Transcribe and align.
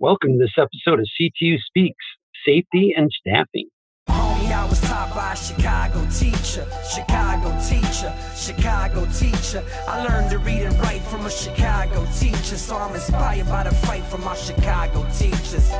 Welcome 0.00 0.32
to 0.32 0.38
this 0.38 0.58
episode 0.58 0.98
of 0.98 1.06
CTU 1.20 1.56
Speaks 1.60 2.04
Safety 2.44 2.92
and 2.96 3.12
Staffing. 3.12 3.68
Homie, 4.08 4.52
I 4.52 4.66
was 4.68 4.80
taught 4.80 5.14
by 5.14 5.34
a 5.34 5.36
Chicago 5.36 6.04
teacher, 6.10 6.66
Chicago 6.92 7.56
teacher, 7.62 8.12
Chicago 8.36 9.06
teacher. 9.12 9.64
I 9.86 10.04
learned 10.04 10.30
to 10.32 10.38
read 10.38 10.62
and 10.62 10.76
write 10.80 11.00
from 11.02 11.24
a 11.26 11.30
Chicago 11.30 12.04
teacher, 12.18 12.56
so 12.56 12.76
I'm 12.76 12.92
inspired 12.92 13.46
by 13.46 13.62
the 13.62 13.70
fight 13.72 14.02
from 14.06 14.24
my 14.24 14.34
Chicago 14.34 15.06
teachers. 15.16 15.70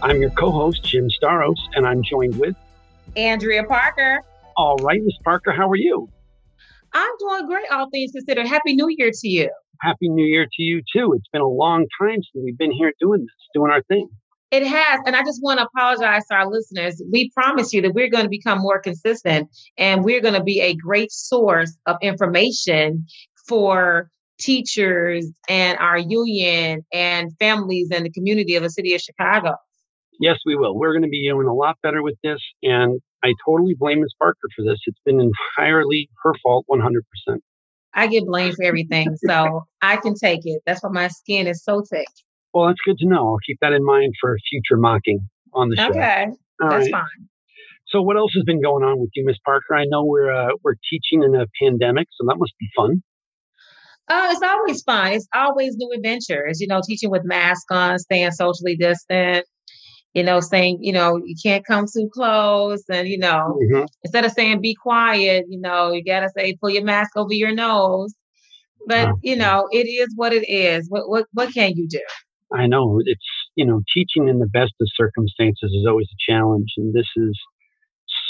I'm 0.00 0.20
your 0.20 0.30
co 0.30 0.52
host, 0.52 0.84
Jim 0.84 1.08
Staros, 1.20 1.58
and 1.74 1.84
I'm 1.84 2.04
joined 2.04 2.38
with 2.38 2.54
Andrea 3.16 3.64
Parker. 3.64 4.22
All 4.56 4.76
right, 4.76 5.02
Miss 5.02 5.18
Parker, 5.24 5.50
how 5.50 5.68
are 5.68 5.76
you? 5.76 6.08
I'm 6.92 7.12
doing 7.18 7.46
great, 7.48 7.66
all 7.72 7.90
things 7.90 8.12
considered. 8.12 8.46
Happy 8.46 8.76
New 8.76 8.86
Year 8.96 9.10
to 9.12 9.28
you. 9.28 9.50
Happy 9.80 10.08
New 10.08 10.24
Year 10.24 10.44
to 10.44 10.62
you, 10.62 10.82
too. 10.94 11.12
It's 11.14 11.28
been 11.32 11.42
a 11.42 11.48
long 11.48 11.86
time 12.00 12.16
since 12.16 12.44
we've 12.44 12.58
been 12.58 12.72
here 12.72 12.92
doing 13.00 13.20
this, 13.20 13.48
doing 13.54 13.70
our 13.70 13.82
thing. 13.84 14.08
It 14.52 14.64
has. 14.64 15.00
And 15.06 15.16
I 15.16 15.22
just 15.22 15.40
want 15.42 15.58
to 15.58 15.66
apologize 15.66 16.22
to 16.30 16.34
our 16.34 16.48
listeners. 16.48 17.02
We 17.10 17.30
promise 17.30 17.72
you 17.72 17.82
that 17.82 17.94
we're 17.94 18.08
going 18.08 18.24
to 18.24 18.30
become 18.30 18.60
more 18.60 18.80
consistent 18.80 19.48
and 19.76 20.04
we're 20.04 20.20
going 20.20 20.34
to 20.34 20.42
be 20.42 20.60
a 20.60 20.74
great 20.74 21.10
source 21.10 21.76
of 21.86 21.96
information 22.00 23.06
for 23.48 24.08
teachers 24.38 25.26
and 25.48 25.78
our 25.78 25.98
union 25.98 26.84
and 26.92 27.36
families 27.38 27.88
and 27.92 28.04
the 28.04 28.10
community 28.10 28.54
of 28.54 28.62
the 28.62 28.70
city 28.70 28.94
of 28.94 29.00
Chicago. 29.00 29.56
Yes, 30.20 30.36
we 30.46 30.56
will. 30.56 30.78
We're 30.78 30.92
going 30.92 31.02
to 31.02 31.08
be 31.08 31.28
doing 31.28 31.48
a 31.48 31.54
lot 31.54 31.76
better 31.82 32.02
with 32.02 32.16
this. 32.22 32.38
And 32.62 33.00
I 33.24 33.34
totally 33.44 33.74
blame 33.78 34.00
Ms. 34.00 34.12
Parker 34.18 34.48
for 34.54 34.64
this. 34.64 34.78
It's 34.86 35.00
been 35.04 35.20
entirely 35.20 36.08
her 36.22 36.32
fault 36.42 36.66
100%. 36.70 37.38
I 37.96 38.08
get 38.08 38.26
blamed 38.26 38.54
for 38.56 38.64
everything, 38.64 39.16
so 39.26 39.64
I 39.80 39.96
can 39.96 40.14
take 40.14 40.40
it. 40.44 40.62
That's 40.66 40.82
why 40.82 40.90
my 40.92 41.08
skin 41.08 41.46
is 41.46 41.64
so 41.64 41.82
thick. 41.90 42.06
Well, 42.52 42.66
that's 42.66 42.80
good 42.84 42.98
to 42.98 43.08
know. 43.08 43.26
I'll 43.26 43.38
keep 43.46 43.58
that 43.62 43.72
in 43.72 43.84
mind 43.84 44.12
for 44.20 44.36
future 44.50 44.78
mocking 44.78 45.28
on 45.54 45.70
the 45.70 45.76
show. 45.76 45.88
Okay, 45.88 46.26
All 46.62 46.68
that's 46.68 46.84
right. 46.84 46.92
fine. 46.92 47.28
So, 47.88 48.02
what 48.02 48.16
else 48.16 48.32
has 48.34 48.44
been 48.44 48.62
going 48.62 48.84
on 48.84 49.00
with 49.00 49.10
you, 49.14 49.24
Miss 49.24 49.38
Parker? 49.44 49.74
I 49.74 49.84
know 49.86 50.04
we're 50.04 50.30
uh, 50.30 50.50
we're 50.62 50.74
teaching 50.90 51.22
in 51.22 51.34
a 51.34 51.46
pandemic, 51.62 52.08
so 52.18 52.26
that 52.28 52.36
must 52.36 52.52
be 52.60 52.68
fun. 52.76 53.02
Uh, 54.08 54.28
it's 54.30 54.42
always 54.42 54.82
fun. 54.82 55.12
It's 55.12 55.28
always 55.34 55.76
new 55.76 55.90
adventures. 55.96 56.60
You 56.60 56.66
know, 56.68 56.80
teaching 56.86 57.10
with 57.10 57.22
masks 57.24 57.64
on, 57.70 57.98
staying 57.98 58.32
socially 58.32 58.76
distant. 58.76 59.46
You 60.16 60.24
know, 60.24 60.40
saying 60.40 60.78
you 60.82 60.92
know 60.92 61.20
you 61.24 61.36
can't 61.42 61.66
come 61.66 61.86
too 61.86 62.08
close, 62.12 62.82
and 62.90 63.08
you 63.08 63.18
know 63.18 63.58
Mhm. 63.62 63.86
instead 64.04 64.24
of 64.24 64.32
saying 64.32 64.60
be 64.62 64.74
quiet, 64.74 65.46
you 65.48 65.60
know 65.60 65.92
you 65.92 66.02
gotta 66.04 66.30
say 66.36 66.56
pull 66.60 66.70
your 66.70 66.84
mask 66.84 67.12
over 67.16 67.34
your 67.34 67.54
nose. 67.54 68.14
But 68.86 69.08
Wow. 69.08 69.18
you 69.22 69.36
know 69.36 69.68
it 69.72 69.86
is 69.86 70.12
what 70.16 70.32
it 70.32 70.48
is. 70.48 70.88
What 70.88 71.08
what 71.08 71.26
what 71.32 71.52
can 71.54 71.72
you 71.76 71.88
do? 71.88 72.00
I 72.52 72.66
know 72.66 73.00
it's 73.04 73.28
you 73.56 73.66
know 73.66 73.82
teaching 73.94 74.28
in 74.28 74.38
the 74.38 74.46
best 74.46 74.74
of 74.80 74.88
circumstances 74.96 75.72
is 75.72 75.86
always 75.88 76.08
a 76.12 76.32
challenge, 76.32 76.72
and 76.78 76.94
this 76.94 77.08
is 77.16 77.38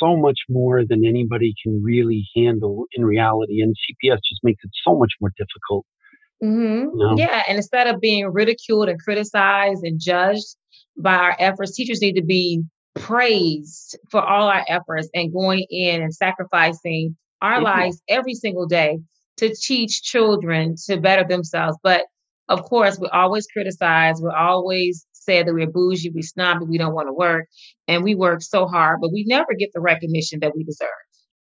so 0.01 0.17
much 0.17 0.41
more 0.49 0.85
than 0.87 1.05
anybody 1.07 1.55
can 1.63 1.83
really 1.83 2.27
handle 2.37 2.87
in 2.95 3.05
reality. 3.05 3.61
And 3.63 3.75
CPS 3.77 4.21
just 4.29 4.43
makes 4.43 4.65
it 4.65 4.71
so 4.87 4.97
much 4.99 5.13
more 5.21 5.33
difficult. 5.39 5.87
hmm 6.43 6.87
No. 6.95 7.17
Yeah, 7.17 7.43
and 7.49 7.57
instead 7.57 7.87
of 7.87 8.01
being 8.01 8.27
ridiculed 8.27 8.89
and 8.89 9.01
criticized 9.01 9.85
and 9.85 10.01
judged 10.01 10.57
by 10.99 11.15
our 11.15 11.37
efforts, 11.39 11.75
teachers 11.75 12.01
need 12.01 12.15
to 12.15 12.23
be 12.25 12.63
praised 12.95 13.99
for 14.11 14.21
all 14.23 14.49
our 14.49 14.65
efforts 14.69 15.09
and 15.15 15.33
going 15.33 15.67
in 15.71 16.03
and 16.03 16.15
sacrificing 16.15 17.17
our 17.43 17.61
Mhm. 17.61 17.65
lives 17.65 18.03
every 18.09 18.35
single 18.35 18.67
day 18.67 18.99
to 19.37 19.55
teach 19.55 20.03
children 20.03 20.75
to 20.87 20.97
better 20.99 21.25
themselves. 21.25 21.77
But 21.83 22.05
of 22.49 22.63
course, 22.63 22.99
we 22.99 23.09
always 23.09 23.47
criticize. 23.49 24.21
We 24.23 24.31
always 24.31 25.07
say 25.13 25.43
that 25.43 25.53
we're 25.53 25.67
bougie, 25.67 26.11
we 26.15 26.23
snobby, 26.23 26.65
we 26.67 26.79
don't 26.79 26.95
want 26.95 27.09
to 27.09 27.13
work, 27.13 27.47
and 27.89 28.03
we 28.05 28.15
work 28.15 28.41
so 28.43 28.67
hard, 28.67 29.01
but 29.01 29.11
we 29.13 29.25
never 29.27 29.53
get 29.59 29.71
the 29.75 29.81
recognition 29.81 30.39
that 30.41 30.53
we 30.57 30.63
deserve. 30.65 30.89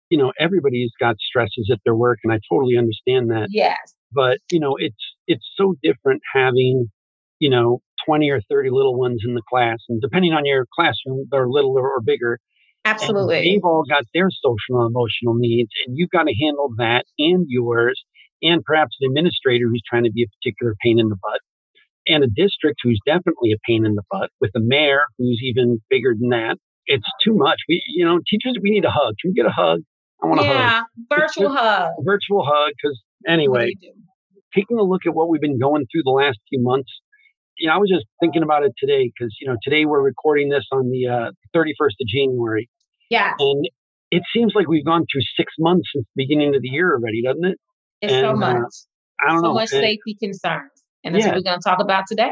You 0.10 0.20
know, 0.20 0.32
everybody's 0.40 0.92
got 1.00 1.16
stresses 1.20 1.70
at 1.74 1.80
their 1.84 1.96
work, 1.96 2.20
and 2.24 2.32
I 2.32 2.40
totally 2.52 2.78
understand 2.78 3.32
that. 3.32 3.48
Yes. 3.50 3.96
but 4.16 4.38
you 4.52 4.60
know 4.60 4.76
it's 4.78 4.96
it's 5.26 5.44
so 5.58 5.74
different 5.82 6.22
having 6.36 6.92
you 7.40 7.50
know 7.50 7.82
20 8.06 8.30
or 8.30 8.42
30 8.50 8.70
little 8.70 8.98
ones 8.98 9.22
in 9.26 9.34
the 9.34 9.42
class 9.50 9.78
and 9.90 10.02
depending 10.02 10.34
on 10.34 10.46
your 10.46 10.66
classroom 10.74 11.26
they're 11.32 11.48
little 11.48 11.76
or, 11.78 12.02
bigger. 12.02 12.40
And 12.86 12.96
Absolutely. 12.96 13.42
they've 13.42 13.64
all 13.64 13.84
got 13.88 14.04
their 14.14 14.30
social 14.30 14.82
and 14.82 14.92
emotional 14.92 15.36
needs 15.36 15.70
and 15.86 15.98
you've 15.98 16.10
got 16.10 16.24
to 16.24 16.34
handle 16.40 16.70
that 16.78 17.06
and 17.18 17.46
yours 17.48 18.02
and 18.42 18.64
perhaps 18.64 18.98
an 19.00 19.10
administrator 19.10 19.68
who's 19.70 19.84
trying 19.90 20.04
to 20.04 20.12
be 20.12 20.24
a 20.24 20.28
particular 20.40 20.76
pain 20.84 21.00
in 21.00 21.10
the 21.10 21.16
butt 21.16 21.40
and 22.08 22.24
a 22.24 22.28
district 22.28 22.80
who's 22.84 23.00
definitely 23.06 23.54
a 23.54 23.58
pain 23.66 23.86
in 23.86 23.96
the 23.96 24.04
butt 24.12 24.30
with 24.42 24.52
a 24.56 24.60
mayor 24.60 25.04
who's 25.18 25.40
even 25.44 25.80
bigger 25.90 26.14
than 26.20 26.30
that. 26.30 26.58
It's 26.86 27.08
too 27.24 27.34
much. 27.34 27.62
We 27.70 27.82
you 27.88 28.06
know 28.06 28.20
teachers 28.30 28.58
we 28.62 28.72
need 28.72 28.84
a 28.84 28.92
hug. 28.92 29.16
Can 29.22 29.32
we 29.32 29.34
get 29.34 29.46
a 29.46 29.56
hug? 29.56 29.80
I 30.22 30.28
want 30.28 30.42
a 30.42 30.44
hug. 30.44 30.54
Yeah, 30.54 30.82
virtual 31.10 31.54
hug. 31.54 31.92
virtual 32.04 32.44
hug 32.46 32.72
because 32.76 33.02
anyway 33.26 33.72
taking 34.56 34.78
a 34.78 34.84
look 34.84 35.02
at 35.06 35.14
what 35.14 35.30
we've 35.30 35.42
been 35.42 35.60
going 35.60 35.86
through 35.92 36.04
the 36.04 36.12
last 36.12 36.38
few 36.50 36.62
months, 36.62 36.92
you 37.58 37.68
know, 37.68 37.76
I 37.76 37.78
was 37.78 37.90
just 37.90 38.06
thinking 38.20 38.44
about 38.44 38.64
it 38.64 38.74
today 38.78 39.12
because, 39.14 39.36
you 39.40 39.48
know, 39.48 39.56
today 39.64 39.86
we're 39.86 40.02
recording 40.02 40.50
this 40.50 40.66
on 40.72 40.90
the 40.90 41.08
uh, 41.08 41.32
31st 41.56 41.96
of 42.02 42.08
January. 42.14 42.70
Yeah. 43.10 43.34
And 43.38 43.68
it 44.12 44.24
seems 44.34 44.54
like 44.56 44.68
we've 44.68 44.86
gone 44.86 45.06
through 45.12 45.22
six 45.38 45.54
months 45.60 45.90
since 45.94 46.06
the 46.16 46.24
beginning 46.26 46.56
of 46.56 46.62
the 46.62 46.70
year 46.70 46.94
already, 46.94 47.22
doesn't 47.24 47.46
it? 47.46 47.58
It's 48.02 48.14
so 48.14 48.32
And, 48.32 48.44
uh, 48.44 48.54
much, 48.54 48.74
I 49.22 49.30
don't 49.32 49.42
so 49.42 49.48
know. 49.50 49.54
much 49.54 49.72
and 49.72 49.82
safety 49.82 50.16
concerns, 50.20 50.72
and 51.04 51.16
that's 51.16 51.26
Yeah. 51.26 51.32
what 51.32 51.38
we're 51.38 51.44
going 51.50 51.60
to 51.60 51.70
talk 51.70 51.80
about 51.82 52.04
today. 52.08 52.32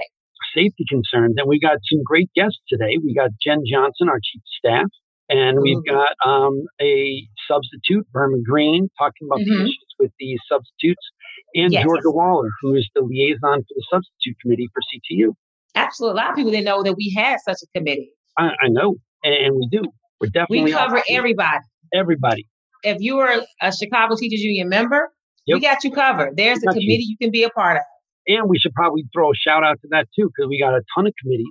Safety 0.56 0.86
concerns. 0.90 1.36
And 1.38 1.48
we 1.48 1.60
got 1.60 1.78
some 1.92 2.02
great 2.04 2.30
guests 2.36 2.60
today. 2.68 2.98
We 3.04 3.14
got 3.14 3.30
Jen 3.42 3.64
Johnson, 3.70 4.10
our 4.10 4.20
chief 4.22 4.42
of 4.42 4.52
staff. 4.58 4.88
And 5.30 5.62
we've 5.62 5.78
Mhm. 5.78 5.88
got 5.88 6.12
um, 6.28 6.66
a 6.82 7.24
substitute, 7.48 8.06
Burma 8.12 8.38
Green, 8.44 8.90
talking 9.00 9.28
about 9.30 9.40
the 9.40 9.46
Mhm. 9.50 9.64
issues 9.64 9.96
with 9.98 10.12
the 10.20 10.38
substitutes, 10.50 11.08
and 11.56 11.72
Yes. 11.74 11.84
Georgia 11.84 12.12
Waller, 12.12 12.50
who 12.62 12.76
is 12.76 12.90
the 12.96 13.02
liaison 13.02 13.62
for 13.62 13.74
the 13.76 13.84
substitute 13.92 14.38
committee 14.42 14.68
for 14.74 14.82
CTU. 14.82 15.34
Absolutely, 15.76 16.20
a 16.20 16.24
lot 16.24 16.30
of 16.32 16.36
people 16.36 16.52
didn't 16.52 16.66
know 16.66 16.84
that 16.84 16.96
we 16.96 17.14
had 17.16 17.38
such 17.46 17.58
a 17.64 17.78
committee. 17.78 18.12
I, 18.38 18.50
I 18.62 18.68
know, 18.70 18.96
and, 19.24 19.34
and 19.34 19.56
we 19.56 19.68
do. 19.72 19.84
We're 20.20 20.28
definitely 20.28 20.64
We 20.64 20.72
cover 20.74 21.02
everybody. 21.10 21.60
everybody. 21.94 22.48
If 22.84 22.98
you 23.00 23.20
are 23.20 23.42
a 23.62 23.72
Chicago 23.72 24.16
Teachers 24.16 24.42
Union 24.42 24.70
member, 24.70 25.10
we 25.48 25.60
got 25.60 25.84
you 25.84 25.92
covered. 25.92 26.36
There's 26.38 26.60
a 26.64 26.66
Got 26.68 26.76
you. 26.76 26.82
committee 26.82 27.06
you 27.10 27.18
can 27.22 27.32
be 27.32 27.44
a 27.44 27.50
part 27.50 27.78
of. 27.78 27.84
And 28.28 28.48
we 28.50 28.60
should 28.60 28.74
probably 28.74 29.04
throw 29.14 29.32
a 29.32 29.36
shout 29.36 29.64
out 29.64 29.80
to 29.82 29.88
that 29.92 30.08
too, 30.18 30.30
because 30.36 30.48
we 30.50 30.60
got 30.60 30.74
a 30.76 30.82
ton 30.96 31.08
of 31.08 31.14
committees, 31.22 31.48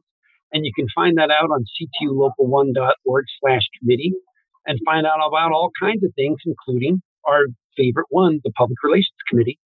and 0.52 0.64
you 0.64 0.72
can 0.74 0.86
find 0.94 1.18
that 1.18 1.30
out 1.30 1.50
on 1.50 1.64
ctulocal1.org 2.04 3.24
slash 3.40 3.62
committee, 3.80 4.12
and 4.66 4.78
find 4.84 5.06
out 5.06 5.18
about 5.26 5.52
all 5.52 5.70
kinds 5.80 6.04
of 6.04 6.10
things, 6.14 6.38
including 6.46 7.02
our 7.26 7.42
favorite 7.76 8.06
one, 8.10 8.40
the 8.44 8.50
Public 8.52 8.78
Relations 8.84 9.16
Committee. 9.28 9.58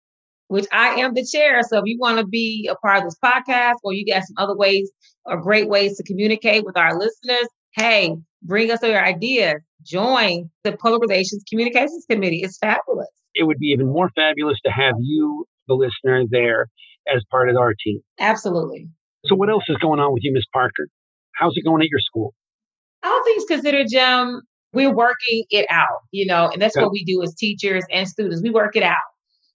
Which 0.54 0.68
I 0.72 1.00
am 1.02 1.16
the 1.16 1.26
chair. 1.26 1.62
So 1.68 1.80
if 1.80 1.84
you 1.86 1.98
want 2.00 2.20
to 2.20 2.28
be 2.28 2.70
a 2.72 2.76
part 2.76 3.00
of 3.00 3.06
this 3.06 3.18
podcast, 3.24 3.78
or 3.84 3.92
you 3.92 4.06
got 4.06 4.22
some 4.22 4.36
other 4.38 4.56
ways 4.56 4.92
or 5.26 5.42
great 5.42 5.68
ways 5.68 5.98
to 5.98 6.04
communicate 6.04 6.64
with 6.64 6.78
our 6.78 6.96
listeners, 6.96 7.48
hey, 7.76 8.16
bring 8.44 8.70
us 8.70 8.84
your 8.84 9.04
ideas. 9.04 9.56
Join 9.82 10.52
the 10.64 10.74
Public 10.74 11.02
Relations 11.02 11.44
Communications 11.50 12.06
Committee. 12.08 12.42
It's 12.44 12.60
fabulous. 12.60 13.08
It 13.34 13.46
would 13.46 13.58
be 13.58 13.70
even 13.70 13.88
more 13.88 14.12
fabulous 14.16 14.60
to 14.64 14.72
have 14.72 14.94
you, 15.00 15.46
the 15.68 15.74
listener, 15.74 16.24
there 16.30 16.68
as 17.12 17.24
part 17.32 17.50
of 17.50 17.58
our 17.58 17.74
team. 17.84 18.02
Absolutely. 18.20 18.90
So, 19.26 19.34
what 19.34 19.50
else 19.50 19.64
is 19.70 19.78
going 19.78 20.00
on 20.00 20.14
with 20.14 20.22
you, 20.24 20.34
Miss 20.34 20.46
Parker? 20.54 20.88
How's 21.34 21.54
it 21.58 21.64
going 21.66 21.82
at 21.82 21.88
your 21.90 22.00
school? 22.00 22.36
all 23.06 23.24
things 23.26 23.44
considered, 23.46 23.88
Jim, 23.90 24.44
we're 24.72 24.94
working 24.94 25.44
it 25.50 25.66
out, 25.70 26.02
you 26.12 26.26
know, 26.26 26.50
and 26.54 26.62
that's 26.62 26.76
Yeah. 26.76 26.84
what 26.84 26.92
we 26.92 27.04
do 27.04 27.22
as 27.24 27.34
teachers 27.36 27.84
and 27.92 28.08
students. 28.08 28.42
We 28.42 28.50
work 28.50 28.76
it 28.76 28.84
out. 28.84 28.98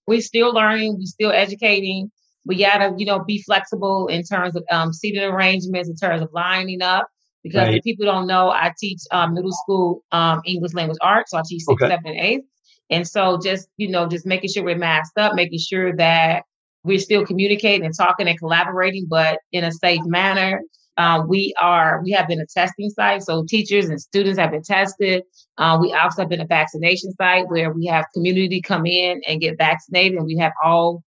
We're 0.09 0.21
still 0.21 0.51
learning, 0.53 0.97
we're 0.97 1.05
still 1.05 1.31
educating. 1.31 2.11
We 2.45 2.57
gotta, 2.57 2.95
you 2.97 3.05
know, 3.05 3.19
be 3.23 3.41
flexible 3.43 4.07
in 4.07 4.23
terms 4.23 4.55
of 4.55 4.63
um, 4.71 4.91
seating 4.91 5.23
arrangements, 5.23 5.87
in 5.87 5.95
terms 5.95 6.21
of 6.21 6.29
lining 6.33 6.81
up. 6.81 7.07
Because 7.43 7.67
Right. 7.67 7.75
if 7.77 7.83
people 7.83 8.05
don't 8.05 8.27
know, 8.27 8.49
I 8.49 8.73
teach 8.77 9.01
um, 9.11 9.33
middle 9.35 9.51
school 9.63 10.03
um, 10.11 10.41
English 10.45 10.73
language 10.73 10.97
arts, 11.01 11.31
so 11.31 11.37
I 11.37 11.43
teach 11.47 11.63
sixth, 11.63 11.83
Okay. 11.83 11.91
seventh, 11.91 12.07
and 12.07 12.19
eighth. 12.19 12.45
And 12.89 13.07
so, 13.07 13.39
just 13.41 13.69
you 13.77 13.87
know, 13.87 14.07
just 14.07 14.25
making 14.25 14.49
sure 14.49 14.63
we're 14.63 14.77
masked 14.77 15.17
up, 15.17 15.35
making 15.35 15.59
sure 15.59 15.95
that 15.97 16.43
we're 16.83 16.99
still 16.99 17.25
communicating 17.25 17.85
and 17.85 17.95
talking 17.95 18.27
and 18.27 18.39
collaborating, 18.39 19.05
but 19.07 19.39
in 19.51 19.63
a 19.63 19.71
safe 19.71 20.01
manner. 20.05 20.61
Uh, 20.99 21.23
we 21.25 21.53
are 21.61 22.01
we 22.03 22.11
have 22.11 22.27
been 22.27 22.41
a 22.41 22.45
testing 22.45 22.89
site, 22.89 23.23
so 23.23 23.45
teachers 23.47 23.87
and 23.87 24.01
students 24.01 24.37
have 24.37 24.51
been 24.51 24.61
tested. 24.61 25.23
Uh, 25.57 25.77
we 25.79 25.93
also 25.93 26.23
have 26.23 26.29
been 26.29 26.41
a 26.41 26.45
vaccination 26.45 27.13
site 27.13 27.47
where 27.47 27.71
we 27.71 27.85
have 27.85 28.05
community 28.13 28.61
come 28.61 28.85
in 28.85 29.21
and 29.25 29.39
get 29.39 29.57
vaccinated, 29.57 30.17
and 30.17 30.25
we 30.25 30.35
have 30.35 30.51
all 30.61 31.01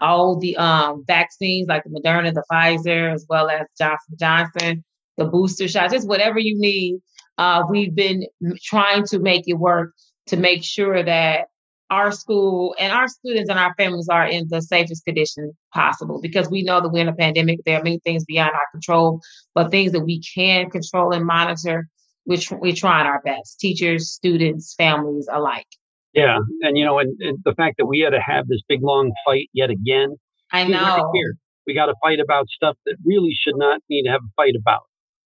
all 0.00 0.40
the 0.40 0.56
um, 0.56 1.04
vaccines 1.06 1.68
like 1.68 1.84
the 1.84 1.90
Moderna, 1.90 2.34
the 2.34 2.42
Pfizer, 2.50 3.14
as 3.14 3.24
well 3.28 3.48
as 3.48 3.64
Johnson 3.78 4.16
Johnson, 4.18 4.84
the 5.16 5.26
booster 5.26 5.68
shots, 5.68 5.92
just 5.92 6.08
whatever 6.08 6.40
you 6.40 6.58
need. 6.58 6.98
Uh, 7.38 7.62
we've 7.70 7.94
been 7.94 8.26
trying 8.60 9.04
to 9.06 9.20
make 9.20 9.44
it 9.46 9.54
work 9.54 9.94
to 10.26 10.36
make 10.36 10.64
sure 10.64 11.00
that 11.00 11.46
our 11.90 12.12
school 12.12 12.74
and 12.78 12.92
our 12.92 13.08
students 13.08 13.48
and 13.48 13.58
our 13.58 13.74
families 13.76 14.08
are 14.08 14.26
in 14.26 14.46
the 14.50 14.60
safest 14.60 15.04
condition 15.04 15.52
possible 15.72 16.20
because 16.20 16.50
we 16.50 16.62
know 16.62 16.80
that 16.80 16.90
we're 16.90 17.02
in 17.02 17.08
a 17.08 17.14
pandemic. 17.14 17.60
There 17.64 17.78
are 17.78 17.82
many 17.82 18.00
things 18.04 18.24
beyond 18.24 18.50
our 18.50 18.66
control, 18.72 19.20
but 19.54 19.70
things 19.70 19.92
that 19.92 20.00
we 20.00 20.20
can 20.20 20.70
control 20.70 21.12
and 21.12 21.24
monitor, 21.24 21.88
which 22.24 22.50
we're 22.50 22.74
trying 22.74 23.06
our 23.06 23.22
best, 23.22 23.58
teachers, 23.58 24.10
students, 24.10 24.74
families 24.76 25.28
alike. 25.32 25.66
Yeah. 26.14 26.38
And, 26.62 26.76
you 26.76 26.84
know, 26.84 26.98
and, 26.98 27.16
and 27.20 27.38
the 27.44 27.54
fact 27.54 27.76
that 27.78 27.86
we 27.86 28.00
had 28.00 28.10
to 28.10 28.20
have 28.20 28.48
this 28.48 28.60
big 28.68 28.80
long 28.82 29.12
fight 29.24 29.48
yet 29.52 29.70
again. 29.70 30.16
I 30.52 30.64
know. 30.64 31.10
Here. 31.14 31.34
We 31.66 31.74
got 31.74 31.86
to 31.86 31.94
fight 32.02 32.18
about 32.18 32.48
stuff 32.48 32.76
that 32.86 32.96
really 33.04 33.36
should 33.38 33.56
not 33.56 33.80
need 33.90 34.04
to 34.04 34.10
have 34.10 34.22
a 34.22 34.32
fight 34.36 34.54
about. 34.58 34.82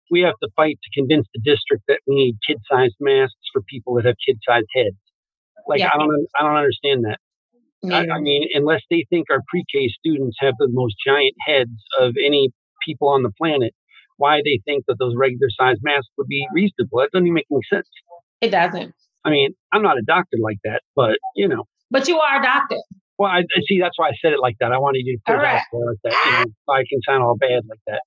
We 0.09 0.21
have 0.21 0.33
to 0.43 0.49
fight 0.55 0.79
to 0.83 0.99
convince 0.99 1.27
the 1.33 1.39
district 1.39 1.83
that 1.87 1.99
we 2.07 2.15
need 2.15 2.37
kid 2.45 2.57
sized 2.69 2.95
masks 2.99 3.35
for 3.53 3.61
people 3.61 3.95
that 3.95 4.05
have 4.05 4.15
kid 4.27 4.37
sized 4.47 4.67
heads. 4.75 4.97
Like 5.67 5.79
yeah. 5.79 5.89
I 5.93 5.97
don't, 5.97 6.27
I 6.39 6.43
don't 6.43 6.55
understand 6.55 7.05
that. 7.05 7.19
I, 7.83 8.07
I, 8.15 8.19
mean, 8.19 8.47
unless 8.53 8.81
they 8.91 9.05
think 9.09 9.27
our 9.31 9.41
pre-K 9.47 9.89
students 9.89 10.37
have 10.39 10.53
the 10.59 10.67
most 10.69 10.95
giant 11.05 11.33
heads 11.45 11.71
of 11.99 12.13
any 12.23 12.51
people 12.85 13.09
on 13.09 13.23
the 13.23 13.31
planet, 13.41 13.73
why 14.17 14.41
they 14.45 14.61
think 14.65 14.85
that 14.87 14.97
those 14.99 15.15
regular 15.17 15.49
size 15.59 15.77
masks 15.81 16.09
would 16.17 16.27
be 16.27 16.47
reasonable? 16.53 16.99
That 16.99 17.09
doesn't 17.11 17.25
even 17.25 17.33
make 17.33 17.47
any 17.51 17.61
sense. 17.73 17.89
It 18.39 18.49
doesn't. 18.49 18.93
I 19.25 19.29
mean, 19.29 19.55
I'm 19.73 19.81
not 19.81 19.97
a 19.97 20.03
doctor 20.05 20.37
like 20.41 20.57
that, 20.63 20.81
but 20.95 21.17
you 21.35 21.47
know. 21.47 21.65
But 21.89 22.07
you 22.07 22.19
are 22.19 22.39
a 22.39 22.43
doctor. 22.43 22.77
Well, 23.17 23.29
I, 23.29 23.39
I 23.39 23.61
see. 23.67 23.79
That's 23.79 23.97
why 23.97 24.09
I 24.09 24.13
said 24.21 24.33
it 24.33 24.39
like 24.41 24.57
that. 24.59 24.71
I 24.71 24.77
wanted 24.77 25.01
you 25.05 25.17
to 25.17 25.21
put 25.25 25.35
all 25.35 25.41
it 25.41 25.43
right. 25.43 25.55
out 25.55 25.65
there 25.71 25.85
like 25.85 25.97
that. 26.03 26.25
You 26.25 26.31
know, 26.31 26.45
so 26.65 26.73
I 26.73 26.83
can 26.89 27.01
sound 27.07 27.23
all 27.23 27.35
bad 27.37 27.63
like 27.67 27.81
that. 27.87 28.01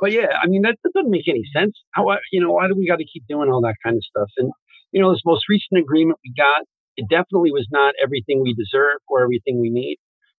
But 0.00 0.12
yeah, 0.12 0.38
I 0.42 0.46
mean, 0.46 0.62
that, 0.62 0.76
that 0.84 0.92
doesn't 0.94 1.10
make 1.10 1.28
any 1.28 1.42
sense. 1.54 1.72
How, 1.92 2.04
you 2.30 2.40
know, 2.40 2.52
why 2.52 2.68
do 2.68 2.74
we 2.76 2.86
got 2.86 2.98
to 2.98 3.06
keep 3.06 3.24
doing 3.28 3.50
all 3.50 3.62
that 3.62 3.76
kind 3.82 3.96
of 3.96 4.02
stuff? 4.04 4.28
And 4.36 4.52
you 4.92 5.00
know, 5.00 5.12
this 5.12 5.22
most 5.24 5.44
recent 5.48 5.80
agreement 5.80 6.18
we 6.24 6.32
got 6.36 6.66
it 6.96 7.06
definitely 7.08 7.52
was 7.52 7.66
not 7.70 7.94
everything 8.02 8.42
we 8.42 8.54
deserve 8.54 8.98
or 9.08 9.22
everything 9.22 9.60
we 9.60 9.70
need, 9.70 9.98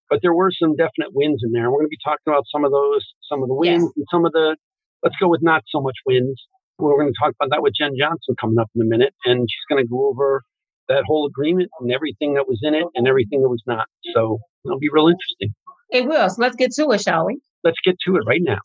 but 0.09 0.19
there 0.21 0.33
were 0.33 0.51
some 0.51 0.75
definite 0.75 1.13
wins 1.13 1.41
in 1.43 1.51
there. 1.51 1.63
And 1.63 1.71
we're 1.71 1.79
going 1.79 1.91
to 1.91 1.97
be 1.97 2.03
talking 2.03 2.27
about 2.27 2.45
some 2.51 2.65
of 2.65 2.71
those, 2.71 3.05
some 3.29 3.43
of 3.43 3.49
the 3.49 3.55
wins 3.55 3.83
yes. 3.83 3.91
and 3.95 4.05
some 4.11 4.25
of 4.25 4.31
the, 4.31 4.57
let's 5.03 5.15
go 5.21 5.29
with 5.29 5.41
not 5.43 5.63
so 5.67 5.81
much 5.81 5.95
wins. 6.05 6.41
We're 6.79 6.97
going 6.97 7.11
to 7.11 7.19
talk 7.19 7.33
about 7.39 7.49
that 7.55 7.61
with 7.61 7.73
Jen 7.77 7.93
Johnson 7.97 8.35
coming 8.39 8.59
up 8.59 8.69
in 8.75 8.81
a 8.81 8.85
minute. 8.85 9.13
And 9.25 9.47
she's 9.49 9.65
going 9.69 9.83
to 9.83 9.89
go 9.89 10.07
over 10.07 10.43
that 10.89 11.03
whole 11.05 11.27
agreement 11.27 11.69
and 11.79 11.91
everything 11.91 12.35
that 12.35 12.47
was 12.47 12.59
in 12.63 12.73
it 12.73 12.85
and 12.95 13.07
everything 13.07 13.41
that 13.41 13.49
was 13.49 13.63
not. 13.67 13.85
So 14.13 14.39
it'll 14.65 14.79
be 14.79 14.89
real 14.91 15.07
interesting. 15.07 15.53
It 15.89 16.05
will. 16.07 16.29
So 16.29 16.41
let's 16.41 16.55
get 16.55 16.71
to 16.73 16.91
it, 16.91 17.01
shall 17.01 17.25
we? 17.25 17.39
Let's 17.63 17.79
get 17.83 17.95
to 18.05 18.15
it 18.15 18.23
right 18.27 18.41
now. 18.41 18.59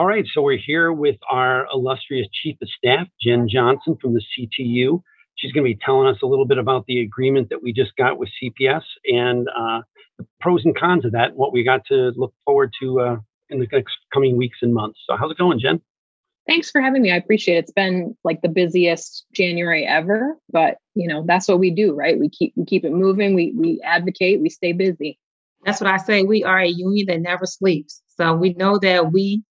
All 0.00 0.06
right, 0.06 0.24
so 0.32 0.40
we're 0.40 0.56
here 0.56 0.94
with 0.94 1.16
our 1.30 1.66
illustrious 1.74 2.26
Chief 2.32 2.56
of 2.62 2.68
Staff, 2.70 3.06
Jen 3.20 3.46
Johnson 3.46 3.98
from 4.00 4.14
the 4.14 4.22
CTU. 4.32 5.02
She's 5.36 5.52
going 5.52 5.62
to 5.62 5.74
be 5.74 5.78
telling 5.84 6.08
us 6.08 6.16
a 6.22 6.26
little 6.26 6.46
bit 6.46 6.56
about 6.56 6.86
the 6.86 7.02
agreement 7.02 7.50
that 7.50 7.62
we 7.62 7.74
just 7.74 7.94
got 7.96 8.18
with 8.18 8.30
CPS 8.42 8.80
and 9.04 9.46
uh, 9.48 9.82
the 10.18 10.26
pros 10.40 10.64
and 10.64 10.74
cons 10.74 11.04
of 11.04 11.12
that, 11.12 11.36
what 11.36 11.52
we 11.52 11.62
got 11.62 11.84
to 11.88 12.12
look 12.16 12.32
forward 12.46 12.72
to 12.80 12.98
uh, 12.98 13.16
in 13.50 13.58
the 13.58 13.66
next 13.70 13.92
coming 14.10 14.38
weeks 14.38 14.56
and 14.62 14.72
months. 14.72 14.98
So, 15.06 15.18
how's 15.18 15.32
it 15.32 15.36
going, 15.36 15.60
Jen? 15.60 15.82
Thanks 16.48 16.70
for 16.70 16.80
having 16.80 17.02
me. 17.02 17.12
I 17.12 17.16
appreciate 17.16 17.56
it. 17.56 17.64
It's 17.64 17.72
been 17.72 18.16
like 18.24 18.40
the 18.40 18.48
busiest 18.48 19.26
January 19.34 19.86
ever, 19.86 20.34
but 20.50 20.78
you 20.94 21.08
know 21.08 21.24
that's 21.26 21.46
what 21.46 21.58
we 21.58 21.70
do, 21.70 21.94
right? 21.94 22.18
We 22.18 22.30
keep 22.30 22.54
we 22.56 22.64
keep 22.64 22.86
it 22.86 22.92
moving. 22.92 23.34
We 23.34 23.52
we 23.54 23.82
advocate. 23.84 24.40
We 24.40 24.48
stay 24.48 24.72
busy. 24.72 25.18
That's 25.64 25.80
what 25.80 25.90
I 25.90 25.98
say. 25.98 26.22
We 26.22 26.42
are 26.42 26.58
a 26.58 26.68
union 26.68 27.06
that 27.08 27.20
never 27.20 27.46
sleeps. 27.46 28.00
So 28.08 28.34
we 28.34 28.54
know 28.54 28.78
that 28.78 29.12
we 29.12 29.42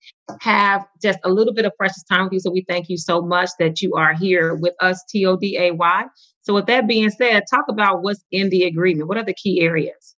have 0.42 0.86
just 1.02 1.20
a 1.24 1.30
little 1.30 1.54
bit 1.54 1.66
of 1.66 1.76
precious 1.78 2.04
time 2.04 2.26
with 2.26 2.34
you. 2.34 2.40
So 2.40 2.52
we 2.52 2.66
thank 2.68 2.90
you 2.90 2.98
so 2.98 3.22
much 3.22 3.50
that 3.60 3.82
you 3.82 3.94
are 3.94 4.14
here 4.14 4.56
with 4.56 4.74
us, 4.80 5.04
T 5.10 5.26
O 5.26 5.36
D 5.36 5.58
A 5.58 5.72
Y. 5.72 6.06
So, 6.42 6.54
with 6.54 6.68
that 6.68 6.88
being 6.88 7.10
said, 7.10 7.44
talk 7.50 7.66
about 7.68 8.02
what's 8.02 8.24
in 8.32 8.50
the 8.50 8.64
agreement. 8.64 9.08
What 9.08 9.18
are 9.18 9.24
the 9.24 9.34
key 9.34 9.62
areas? 9.62 10.16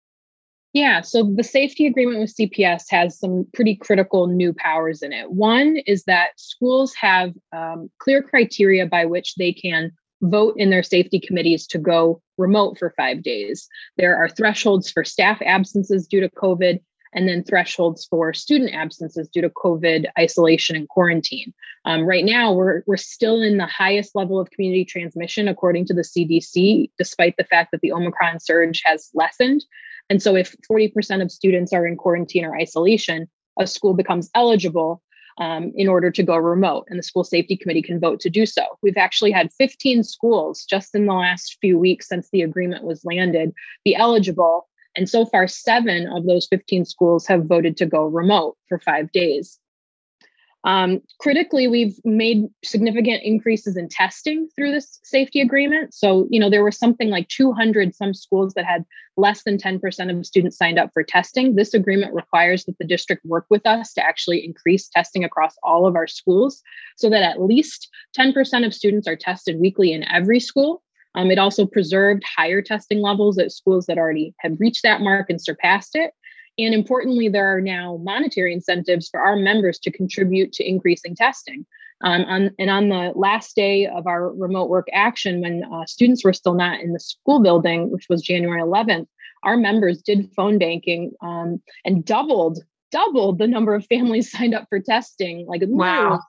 Yeah, 0.73 1.01
so 1.01 1.29
the 1.35 1.43
safety 1.43 1.85
agreement 1.85 2.19
with 2.19 2.33
CPS 2.33 2.85
has 2.91 3.19
some 3.19 3.45
pretty 3.53 3.75
critical 3.75 4.27
new 4.27 4.53
powers 4.53 5.01
in 5.01 5.11
it. 5.11 5.29
One 5.29 5.77
is 5.85 6.05
that 6.05 6.29
schools 6.37 6.93
have 6.95 7.33
um, 7.51 7.91
clear 7.99 8.23
criteria 8.23 8.85
by 8.85 9.05
which 9.05 9.35
they 9.35 9.51
can 9.51 9.91
vote 10.21 10.55
in 10.57 10.69
their 10.69 10.83
safety 10.83 11.19
committees 11.19 11.67
to 11.67 11.77
go 11.77 12.21
remote 12.37 12.77
for 12.77 12.93
five 12.97 13.23
days. 13.23 13.67
There 13.97 14.15
are 14.15 14.29
thresholds 14.29 14.91
for 14.91 15.03
staff 15.03 15.41
absences 15.43 16.07
due 16.07 16.21
to 16.21 16.29
COVID, 16.29 16.79
and 17.13 17.27
then 17.27 17.43
thresholds 17.43 18.05
for 18.05 18.33
student 18.33 18.73
absences 18.73 19.27
due 19.29 19.41
to 19.41 19.49
COVID 19.49 20.05
isolation 20.17 20.75
and 20.75 20.87
quarantine. 20.87 21.53
Um, 21.85 22.03
right 22.03 22.23
now, 22.23 22.53
we're, 22.53 22.83
we're 22.87 22.97
still 22.97 23.41
in 23.41 23.57
the 23.57 23.65
highest 23.65 24.15
level 24.15 24.39
of 24.39 24.51
community 24.51 24.85
transmission, 24.85 25.47
according 25.47 25.85
to 25.87 25.93
the 25.93 26.03
CDC, 26.03 26.89
despite 26.97 27.35
the 27.37 27.43
fact 27.43 27.71
that 27.71 27.81
the 27.81 27.91
Omicron 27.91 28.39
surge 28.39 28.81
has 28.85 29.09
lessened. 29.13 29.65
And 30.09 30.21
so, 30.21 30.35
if 30.35 30.55
40% 30.71 31.21
of 31.21 31.31
students 31.31 31.73
are 31.73 31.85
in 31.85 31.97
quarantine 31.97 32.45
or 32.45 32.55
isolation, 32.55 33.29
a 33.59 33.67
school 33.67 33.93
becomes 33.93 34.29
eligible 34.35 35.01
um, 35.41 35.73
in 35.75 35.89
order 35.89 36.09
to 36.11 36.23
go 36.23 36.37
remote, 36.37 36.85
and 36.87 36.97
the 36.97 37.03
school 37.03 37.25
safety 37.25 37.57
committee 37.57 37.81
can 37.81 37.99
vote 37.99 38.19
to 38.21 38.29
do 38.29 38.45
so. 38.45 38.63
We've 38.81 38.97
actually 38.97 39.31
had 39.31 39.51
15 39.51 40.03
schools 40.03 40.63
just 40.63 40.95
in 40.95 41.07
the 41.07 41.13
last 41.13 41.57
few 41.59 41.77
weeks 41.77 42.07
since 42.07 42.29
the 42.29 42.43
agreement 42.43 42.85
was 42.85 43.03
landed 43.03 43.51
be 43.83 43.95
eligible 43.95 44.67
and 44.95 45.09
so 45.09 45.25
far, 45.25 45.47
seven 45.47 46.07
of 46.07 46.25
those 46.25 46.47
15 46.47 46.85
schools 46.85 47.25
have 47.27 47.45
voted 47.45 47.77
to 47.77 47.85
go 47.85 48.05
remote 48.05 48.57
for 48.67 48.79
five 48.79 49.11
days. 49.11 49.57
Um, 50.63 51.01
critically, 51.19 51.67
we've 51.67 51.99
made 52.05 52.45
significant 52.63 53.23
increases 53.23 53.77
in 53.77 53.89
testing 53.89 54.47
through 54.55 54.71
this 54.71 54.99
safety 55.03 55.41
agreement. 55.41 55.93
So, 55.93 56.27
you 56.29 56.39
know, 56.39 56.49
there 56.49 56.63
were 56.63 56.71
something 56.71 57.09
like 57.09 57.27
200 57.29 57.95
some 57.95 58.13
schools 58.13 58.53
that 58.53 58.65
had 58.65 58.85
less 59.17 59.43
than 59.43 59.57
10% 59.57 60.19
of 60.19 60.25
students 60.25 60.57
signed 60.57 60.77
up 60.77 60.91
for 60.93 61.03
testing. 61.03 61.55
This 61.55 61.73
agreement 61.73 62.13
requires 62.13 62.65
that 62.65 62.77
the 62.77 62.85
district 62.85 63.25
work 63.25 63.45
with 63.49 63.65
us 63.65 63.93
to 63.93 64.05
actually 64.05 64.45
increase 64.45 64.87
testing 64.87 65.23
across 65.23 65.55
all 65.63 65.87
of 65.87 65.95
our 65.95 66.07
schools 66.07 66.61
so 66.95 67.09
that 67.09 67.23
at 67.23 67.41
least 67.41 67.89
10% 68.17 68.65
of 68.65 68.73
students 68.73 69.07
are 69.07 69.15
tested 69.15 69.59
weekly 69.59 69.91
in 69.91 70.03
every 70.03 70.39
school. 70.39 70.83
Um, 71.15 71.31
it 71.31 71.39
also 71.39 71.65
preserved 71.65 72.23
higher 72.23 72.61
testing 72.61 73.01
levels 73.01 73.37
at 73.37 73.51
schools 73.51 73.87
that 73.87 73.97
already 73.97 74.33
had 74.39 74.59
reached 74.59 74.83
that 74.83 75.01
mark 75.01 75.29
and 75.29 75.41
surpassed 75.41 75.95
it. 75.95 76.11
And 76.57 76.73
importantly, 76.73 77.29
there 77.29 77.55
are 77.55 77.61
now 77.61 77.99
monetary 78.03 78.53
incentives 78.53 79.09
for 79.09 79.19
our 79.19 79.35
members 79.35 79.79
to 79.79 79.91
contribute 79.91 80.51
to 80.53 80.67
increasing 80.67 81.15
testing. 81.15 81.65
Um, 82.03 82.23
on, 82.23 82.51
and 82.57 82.69
on 82.69 82.89
the 82.89 83.13
last 83.15 83.55
day 83.55 83.85
of 83.85 84.07
our 84.07 84.31
remote 84.33 84.69
work 84.69 84.87
action, 84.91 85.41
when 85.41 85.63
uh, 85.71 85.85
students 85.85 86.23
were 86.23 86.33
still 86.33 86.55
not 86.55 86.79
in 86.79 86.93
the 86.93 86.99
school 86.99 87.41
building, 87.41 87.91
which 87.91 88.07
was 88.09 88.21
January 88.21 88.61
11th, 88.61 89.07
our 89.43 89.55
members 89.55 90.01
did 90.01 90.31
phone 90.35 90.57
banking 90.57 91.11
um, 91.21 91.61
and 91.85 92.05
doubled 92.05 92.59
doubled 92.91 93.37
the 93.37 93.47
number 93.47 93.73
of 93.73 93.85
families 93.85 94.31
signed 94.37 94.53
up 94.53 94.65
for 94.69 94.79
testing. 94.79 95.45
Like 95.47 95.61
wow 95.65 96.19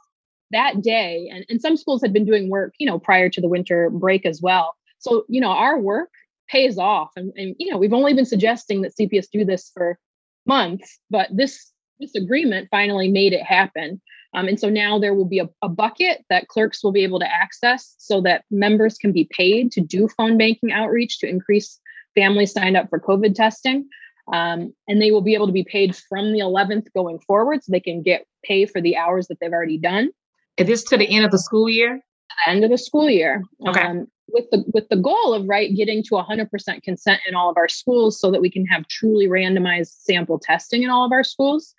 that 0.52 0.82
day 0.82 1.28
and, 1.32 1.44
and 1.48 1.60
some 1.60 1.76
schools 1.76 2.00
had 2.02 2.12
been 2.12 2.24
doing 2.24 2.48
work 2.48 2.74
you 2.78 2.86
know 2.86 2.98
prior 2.98 3.28
to 3.28 3.40
the 3.40 3.48
winter 3.48 3.90
break 3.90 4.24
as 4.24 4.40
well 4.40 4.76
so 4.98 5.24
you 5.28 5.40
know 5.40 5.50
our 5.50 5.78
work 5.78 6.10
pays 6.48 6.78
off 6.78 7.10
and, 7.16 7.32
and 7.36 7.56
you 7.58 7.70
know 7.70 7.78
we've 7.78 7.92
only 7.92 8.14
been 8.14 8.26
suggesting 8.26 8.82
that 8.82 8.94
cps 8.94 9.28
do 9.30 9.44
this 9.44 9.70
for 9.74 9.98
months 10.46 10.98
but 11.10 11.28
this 11.32 11.72
this 12.00 12.14
agreement 12.14 12.68
finally 12.70 13.08
made 13.08 13.32
it 13.32 13.42
happen 13.42 14.00
um, 14.34 14.48
and 14.48 14.58
so 14.58 14.68
now 14.68 14.98
there 14.98 15.14
will 15.14 15.26
be 15.26 15.40
a, 15.40 15.48
a, 15.60 15.68
bucket 15.68 16.24
that 16.30 16.48
clerks 16.48 16.82
will 16.82 16.92
be 16.92 17.04
able 17.04 17.20
to 17.20 17.30
access 17.30 17.94
so 17.98 18.22
that 18.22 18.44
members 18.50 18.96
can 18.96 19.12
be 19.12 19.28
paid 19.30 19.70
to 19.72 19.80
do 19.80 20.08
phone 20.08 20.38
banking 20.38 20.72
outreach 20.72 21.18
to 21.18 21.28
increase 21.28 21.78
families 22.14 22.52
signed 22.52 22.76
up 22.76 22.88
for 22.88 22.98
COVID 22.98 23.34
testing. 23.34 23.88
Um, 24.32 24.72
and 24.86 25.02
they 25.02 25.10
will 25.10 25.20
be 25.20 25.34
able 25.34 25.48
to 25.48 25.52
be 25.52 25.64
paid 25.64 25.96
from 25.96 26.32
the 26.32 26.38
11th 26.38 26.86
going 26.94 27.18
forward 27.20 27.62
so 27.62 27.72
they 27.72 27.80
can 27.80 28.02
get 28.02 28.26
pay 28.44 28.66
for 28.66 28.80
the 28.80 28.96
hours 28.96 29.26
that 29.26 29.38
they've 29.40 29.52
already 29.52 29.78
done. 29.78 30.10
Is 30.56 30.66
this 30.66 30.84
to 30.84 30.96
the 30.96 31.08
end 31.14 31.24
of 31.24 31.30
the 31.30 31.38
school 31.38 31.68
year? 31.68 32.00
End 32.46 32.64
of 32.64 32.70
the 32.70 32.78
school 32.78 33.10
year. 33.10 33.42
Okay. 33.66 33.80
Um, 33.80 34.06
with 34.32 34.50
the 34.50 34.64
with 34.72 34.88
the 34.88 34.96
goal 34.96 35.34
of 35.34 35.48
right 35.48 35.74
getting 35.74 36.02
to 36.04 36.10
100% 36.10 36.82
consent 36.82 37.20
in 37.28 37.34
all 37.34 37.50
of 37.50 37.56
our 37.56 37.68
schools 37.68 38.18
so 38.18 38.30
that 38.30 38.40
we 38.40 38.50
can 38.50 38.66
have 38.66 38.86
truly 38.88 39.26
randomized 39.26 39.92
sample 40.00 40.38
testing 40.38 40.82
in 40.82 40.90
all 40.90 41.04
of 41.04 41.12
our 41.12 41.24
schools. 41.24 41.74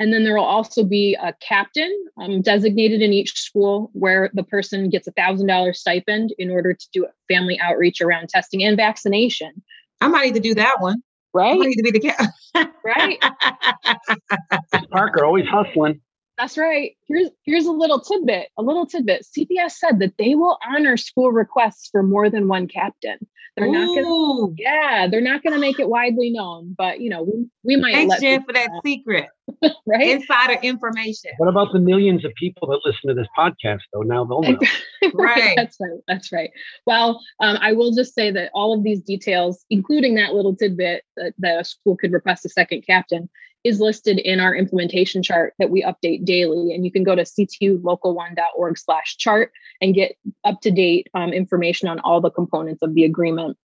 And 0.00 0.12
then 0.12 0.22
there 0.22 0.36
will 0.36 0.44
also 0.44 0.84
be 0.84 1.16
a 1.20 1.34
captain 1.40 1.92
um, 2.20 2.40
designated 2.40 3.02
in 3.02 3.12
each 3.12 3.32
school 3.32 3.90
where 3.94 4.30
the 4.32 4.44
person 4.44 4.90
gets 4.90 5.08
a 5.08 5.12
thousand 5.12 5.48
dollar 5.48 5.72
stipend 5.72 6.32
in 6.38 6.50
order 6.50 6.72
to 6.72 6.86
do 6.92 7.06
family 7.28 7.58
outreach 7.60 8.00
around 8.00 8.28
testing 8.28 8.62
and 8.62 8.76
vaccination. 8.76 9.62
I 10.00 10.06
might 10.08 10.26
need 10.26 10.34
to 10.34 10.40
do 10.40 10.54
that 10.54 10.76
one. 10.80 11.02
Right. 11.34 11.60
i 11.60 11.66
need 11.66 11.76
to 11.76 11.82
be 11.82 11.90
the 11.90 12.00
captain 12.00 12.28
right. 12.84 13.22
Parker 14.90 15.24
always 15.24 15.46
hustling 15.46 16.00
that's 16.38 16.56
right. 16.56 16.92
Here's 17.06 17.28
here's 17.44 17.66
a 17.66 17.72
little 17.72 18.00
tidbit. 18.00 18.48
A 18.56 18.62
little 18.62 18.86
tidbit. 18.86 19.26
CPS 19.36 19.72
said 19.72 19.98
that 19.98 20.14
they 20.18 20.34
will 20.34 20.58
honor 20.66 20.96
school 20.96 21.32
requests 21.32 21.88
for 21.90 22.02
more 22.02 22.30
than 22.30 22.48
one 22.48 22.68
captain. 22.68 23.18
They're 23.56 23.66
Ooh. 23.66 23.72
not 23.72 24.02
gonna. 24.02 24.54
Yeah, 24.56 25.08
they're 25.10 25.20
not 25.20 25.42
gonna 25.42 25.58
make 25.58 25.80
it 25.80 25.88
widely 25.88 26.30
known, 26.30 26.74
but 26.78 27.00
you 27.00 27.10
know, 27.10 27.24
we, 27.24 27.46
we 27.64 27.76
might. 27.76 27.94
Thanks, 27.94 28.20
Jen, 28.20 28.44
for 28.44 28.52
that 28.52 28.70
secret. 28.84 29.26
right? 29.86 30.10
Insider 30.10 30.60
information. 30.62 31.32
What 31.38 31.48
about 31.48 31.72
the 31.72 31.80
millions 31.80 32.24
of 32.24 32.32
people 32.34 32.68
that 32.68 32.80
listen 32.84 33.08
to 33.08 33.14
this 33.14 33.26
podcast, 33.36 33.80
though? 33.92 34.02
Now 34.02 34.24
they'll 34.24 34.42
know. 34.42 34.58
right. 35.14 35.54
That's 35.56 35.76
right. 35.80 36.00
That's 36.06 36.32
right. 36.32 36.50
Well, 36.86 37.20
um, 37.40 37.58
I 37.60 37.72
will 37.72 37.92
just 37.92 38.14
say 38.14 38.30
that 38.30 38.50
all 38.54 38.74
of 38.74 38.84
these 38.84 39.00
details, 39.00 39.64
including 39.70 40.14
that 40.16 40.34
little 40.34 40.54
tidbit 40.54 41.02
that, 41.16 41.34
that 41.38 41.60
a 41.60 41.64
school 41.64 41.96
could 41.96 42.12
request 42.12 42.44
a 42.44 42.50
second 42.50 42.84
captain, 42.86 43.28
is 43.64 43.80
listed 43.80 44.18
in 44.18 44.40
our 44.40 44.54
implementation 44.54 45.22
chart 45.22 45.54
that 45.58 45.70
we 45.70 45.82
update 45.82 46.24
daily. 46.24 46.74
And 46.74 46.84
you 46.84 46.92
can 46.92 47.04
go 47.04 47.14
to 47.14 47.22
ctulocal1.org 47.22 48.78
slash 48.78 49.16
chart 49.16 49.52
and 49.80 49.94
get 49.94 50.16
up 50.44 50.60
to 50.62 50.70
date 50.70 51.08
um, 51.14 51.32
information 51.32 51.88
on 51.88 52.00
all 52.00 52.20
the 52.20 52.30
components 52.30 52.82
of 52.82 52.94
the 52.94 53.04
agreement. 53.04 53.56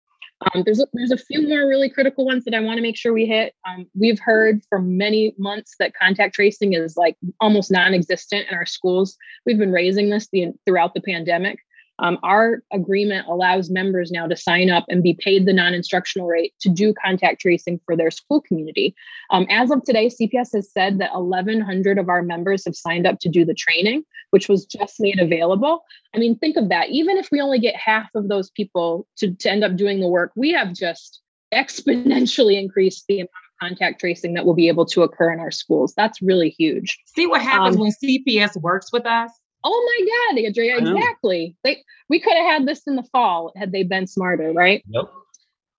Um, 0.54 0.64
there's 0.66 0.82
a, 0.82 0.88
there's 0.94 1.12
a 1.12 1.18
few 1.18 1.48
more 1.48 1.68
really 1.68 1.90
critical 1.90 2.26
ones 2.26 2.44
that 2.46 2.54
I 2.54 2.60
want 2.60 2.78
to 2.78 2.82
make 2.82 2.98
sure 2.98 3.14
we 3.14 3.26
hit. 3.26 3.54
Um, 3.68 3.86
we've 3.98 4.20
heard 4.20 4.62
for 4.68 4.80
many 4.80 5.34
months 5.38 5.76
that 5.80 5.94
contact 5.96 6.36
tracing 6.36 6.74
is 6.74 6.98
like 6.98 7.16
almost 7.40 7.72
non-existent 7.72 8.48
in 8.50 8.58
our 8.58 8.66
schools. 8.66 9.16
We've 9.46 9.58
been 9.58 9.72
raising 9.72 10.10
this 10.10 10.28
the, 10.34 10.52
throughout 10.66 10.94
the 10.96 11.02
pandemic. 11.02 11.60
Um, 12.00 12.18
our 12.24 12.64
agreement 12.72 13.28
allows 13.28 13.70
members 13.70 14.12
now 14.12 14.26
to 14.26 14.36
sign 14.36 14.70
up 14.70 14.86
and 14.90 15.04
be 15.04 15.14
paid 15.14 15.46
the 15.46 15.54
non 15.54 15.74
instructional 15.74 16.28
rate 16.28 16.54
to 16.62 16.70
do 16.70 16.94
contact 16.94 17.42
tracing 17.42 17.80
for 17.86 17.96
their 17.96 18.12
school 18.12 18.42
community. 18.42 18.96
Um, 19.30 19.46
as 19.50 19.70
of 19.70 19.84
today, 19.84 20.08
CPS 20.08 20.54
has 20.54 20.72
said 20.72 21.00
that 21.00 21.14
1,100 21.14 22.00
of 22.00 22.10
our 22.10 22.24
members 22.24 22.66
have 22.66 22.76
signed 22.76 23.06
up 23.06 23.20
to 23.20 23.30
do 23.30 23.46
the 23.46 23.54
training, 23.54 24.04
which 24.32 24.50
was 24.50 24.66
just 24.66 25.00
made 25.00 25.20
available. 25.20 25.84
I 26.16 26.20
mean, 26.20 26.38
think 26.38 26.58
of 26.58 26.70
that. 26.70 26.90
Even 26.90 27.18
if 27.18 27.30
we 27.32 27.42
only 27.42 27.60
get 27.60 27.76
half 27.76 28.10
of 28.16 28.28
those 28.28 28.50
people 28.50 29.08
to, 29.18 29.34
to 29.36 29.52
end 29.52 29.64
up 29.64 29.76
doing 29.76 30.00
the 30.00 30.08
work, 30.08 30.32
we 30.36 30.52
have 30.52 30.74
just 30.74 31.22
exponentially 31.54 32.60
increased 32.60 33.06
the 33.08 33.20
amount 33.20 33.30
of 33.30 33.70
contact 33.70 34.00
tracing 34.00 34.34
that 34.34 34.46
will 34.46 34.56
be 34.56 34.68
able 34.68 34.86
to 34.88 35.04
occur 35.04 35.32
in 35.32 35.40
our 35.40 35.52
schools. 35.52 35.94
That's 35.96 36.22
really 36.22 36.50
huge. 36.50 36.98
See 37.16 37.28
what 37.28 37.42
happens 37.42 37.76
um, 37.76 37.82
when 37.82 37.92
CPS 38.04 38.60
works 38.60 38.92
with 38.92 39.06
us? 39.06 39.32
Oh 39.64 39.98
my 40.00 40.34
God, 40.36 40.46
Andrea, 40.46 40.78
exactly. 40.78 41.56
They 41.64 41.84
we 42.10 42.20
could 42.20 42.34
have 42.34 42.46
had 42.46 42.68
this 42.68 42.82
in 42.86 42.96
the 42.96 43.04
fall 43.04 43.52
had 43.56 43.72
they 43.72 43.84
been 43.84 44.08
smarter, 44.08 44.52
right? 44.52 44.84
Yep. 44.88 45.06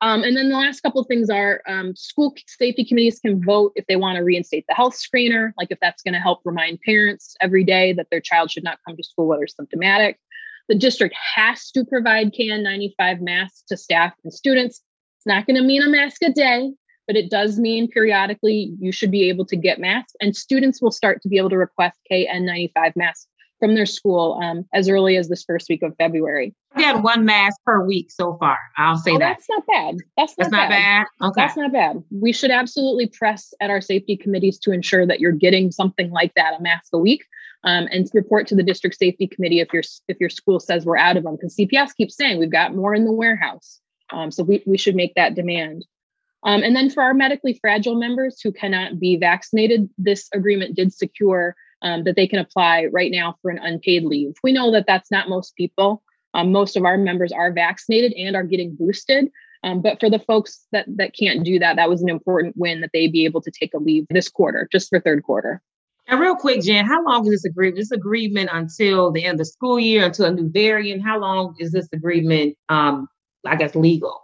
Um, 0.00 0.22
and 0.22 0.36
then 0.36 0.50
the 0.50 0.56
last 0.56 0.80
couple 0.80 1.00
of 1.00 1.06
things 1.06 1.30
are 1.30 1.62
um, 1.66 1.96
school 1.96 2.34
safety 2.46 2.84
committees 2.84 3.20
can 3.20 3.42
vote 3.42 3.72
if 3.74 3.86
they 3.86 3.96
want 3.96 4.16
to 4.16 4.22
reinstate 4.22 4.66
the 4.68 4.74
health 4.74 4.94
screener, 4.94 5.52
like 5.56 5.68
if 5.70 5.78
that's 5.80 6.02
going 6.02 6.12
to 6.12 6.20
help 6.20 6.40
remind 6.44 6.80
parents 6.82 7.34
every 7.40 7.64
day 7.64 7.94
that 7.94 8.08
their 8.10 8.20
child 8.20 8.50
should 8.50 8.64
not 8.64 8.78
come 8.86 8.96
to 8.96 9.02
school 9.02 9.26
whether 9.26 9.46
symptomatic. 9.46 10.18
The 10.68 10.74
district 10.74 11.14
has 11.36 11.70
to 11.70 11.84
provide 11.84 12.34
KN95 12.34 13.20
masks 13.20 13.62
to 13.68 13.76
staff 13.76 14.12
and 14.24 14.32
students. 14.32 14.82
It's 15.18 15.26
not 15.26 15.46
going 15.46 15.56
to 15.56 15.62
mean 15.62 15.82
a 15.82 15.88
mask 15.88 16.22
a 16.22 16.30
day, 16.30 16.72
but 17.06 17.16
it 17.16 17.30
does 17.30 17.58
mean 17.58 17.88
periodically 17.88 18.74
you 18.80 18.92
should 18.92 19.10
be 19.10 19.28
able 19.28 19.46
to 19.46 19.56
get 19.56 19.78
masks, 19.78 20.14
and 20.20 20.36
students 20.36 20.82
will 20.82 20.90
start 20.90 21.22
to 21.22 21.28
be 21.28 21.38
able 21.38 21.50
to 21.50 21.58
request 21.58 21.98
KN95 22.10 22.96
masks 22.96 23.26
from 23.64 23.74
their 23.74 23.86
school 23.86 24.38
um, 24.42 24.66
as 24.74 24.90
early 24.90 25.16
as 25.16 25.30
this 25.30 25.42
first 25.42 25.70
week 25.70 25.82
of 25.82 25.96
February. 25.96 26.54
We 26.76 26.82
had 26.82 27.02
one 27.02 27.24
mask 27.24 27.56
per 27.64 27.82
week 27.82 28.10
so 28.10 28.36
far. 28.36 28.58
I'll 28.76 28.98
say 28.98 29.12
oh, 29.12 29.18
that. 29.18 29.38
That's 29.38 29.48
not 29.48 29.66
bad. 29.66 29.96
That's 30.18 30.36
not, 30.36 30.50
that's 30.50 30.52
not 30.52 30.68
bad. 30.68 31.06
bad. 31.18 31.26
Okay. 31.28 31.40
That's 31.40 31.56
not 31.56 31.72
bad. 31.72 32.04
We 32.10 32.32
should 32.34 32.50
absolutely 32.50 33.06
press 33.06 33.54
at 33.62 33.70
our 33.70 33.80
safety 33.80 34.18
committees 34.18 34.58
to 34.58 34.72
ensure 34.72 35.06
that 35.06 35.18
you're 35.18 35.32
getting 35.32 35.70
something 35.70 36.10
like 36.10 36.34
that, 36.34 36.58
a 36.58 36.62
mask 36.62 36.90
a 36.92 36.98
week. 36.98 37.24
Um, 37.66 37.88
and 37.90 38.06
report 38.12 38.46
to 38.48 38.54
the 38.54 38.62
district 38.62 38.96
safety 38.96 39.26
committee 39.26 39.60
if 39.60 39.72
your 39.72 39.82
if 40.08 40.20
your 40.20 40.28
school 40.28 40.60
says 40.60 40.84
we're 40.84 40.98
out 40.98 41.16
of 41.16 41.24
them 41.24 41.36
because 41.36 41.56
CPS 41.56 41.96
keeps 41.96 42.14
saying 42.14 42.38
we've 42.38 42.52
got 42.52 42.74
more 42.74 42.94
in 42.94 43.06
the 43.06 43.12
warehouse. 43.12 43.80
Um, 44.10 44.30
so 44.30 44.42
we, 44.42 44.62
we 44.66 44.76
should 44.76 44.94
make 44.94 45.14
that 45.14 45.34
demand. 45.34 45.86
Um, 46.42 46.62
and 46.62 46.76
then 46.76 46.90
for 46.90 47.02
our 47.02 47.14
medically 47.14 47.58
fragile 47.58 47.94
members 47.94 48.38
who 48.42 48.52
cannot 48.52 49.00
be 49.00 49.16
vaccinated, 49.16 49.88
this 49.96 50.28
agreement 50.34 50.76
did 50.76 50.92
secure 50.92 51.56
um, 51.82 52.04
that 52.04 52.16
they 52.16 52.26
can 52.26 52.38
apply 52.38 52.86
right 52.92 53.10
now 53.10 53.36
for 53.42 53.50
an 53.50 53.58
unpaid 53.58 54.04
leave. 54.04 54.34
We 54.42 54.52
know 54.52 54.70
that 54.72 54.86
that's 54.86 55.10
not 55.10 55.28
most 55.28 55.56
people. 55.56 56.02
Um, 56.34 56.50
most 56.50 56.76
of 56.76 56.84
our 56.84 56.98
members 56.98 57.32
are 57.32 57.52
vaccinated 57.52 58.12
and 58.14 58.34
are 58.34 58.42
getting 58.42 58.74
boosted. 58.74 59.30
Um, 59.62 59.80
but 59.80 59.98
for 59.98 60.10
the 60.10 60.18
folks 60.18 60.66
that 60.72 60.84
that 60.96 61.14
can't 61.18 61.42
do 61.42 61.58
that, 61.58 61.76
that 61.76 61.88
was 61.88 62.02
an 62.02 62.10
important 62.10 62.54
win 62.56 62.82
that 62.82 62.90
they 62.92 63.08
be 63.08 63.24
able 63.24 63.40
to 63.40 63.50
take 63.50 63.72
a 63.72 63.78
leave 63.78 64.04
this 64.10 64.28
quarter, 64.28 64.68
just 64.70 64.90
for 64.90 65.00
third 65.00 65.22
quarter. 65.22 65.62
And 66.06 66.20
real 66.20 66.36
quick, 66.36 66.60
Jen, 66.60 66.84
how 66.84 67.02
long 67.02 67.24
is 67.24 67.30
this 67.30 67.44
agreement? 67.46 67.78
This 67.78 67.90
agreement 67.90 68.50
until 68.52 69.10
the 69.10 69.24
end 69.24 69.34
of 69.34 69.38
the 69.38 69.44
school 69.46 69.80
year, 69.80 70.04
until 70.04 70.26
a 70.26 70.32
new 70.32 70.50
variant. 70.50 71.02
How 71.02 71.18
long 71.18 71.54
is 71.58 71.72
this 71.72 71.88
agreement? 71.94 72.58
Um, 72.68 73.08
I 73.46 73.56
guess 73.56 73.74
legal 73.74 74.20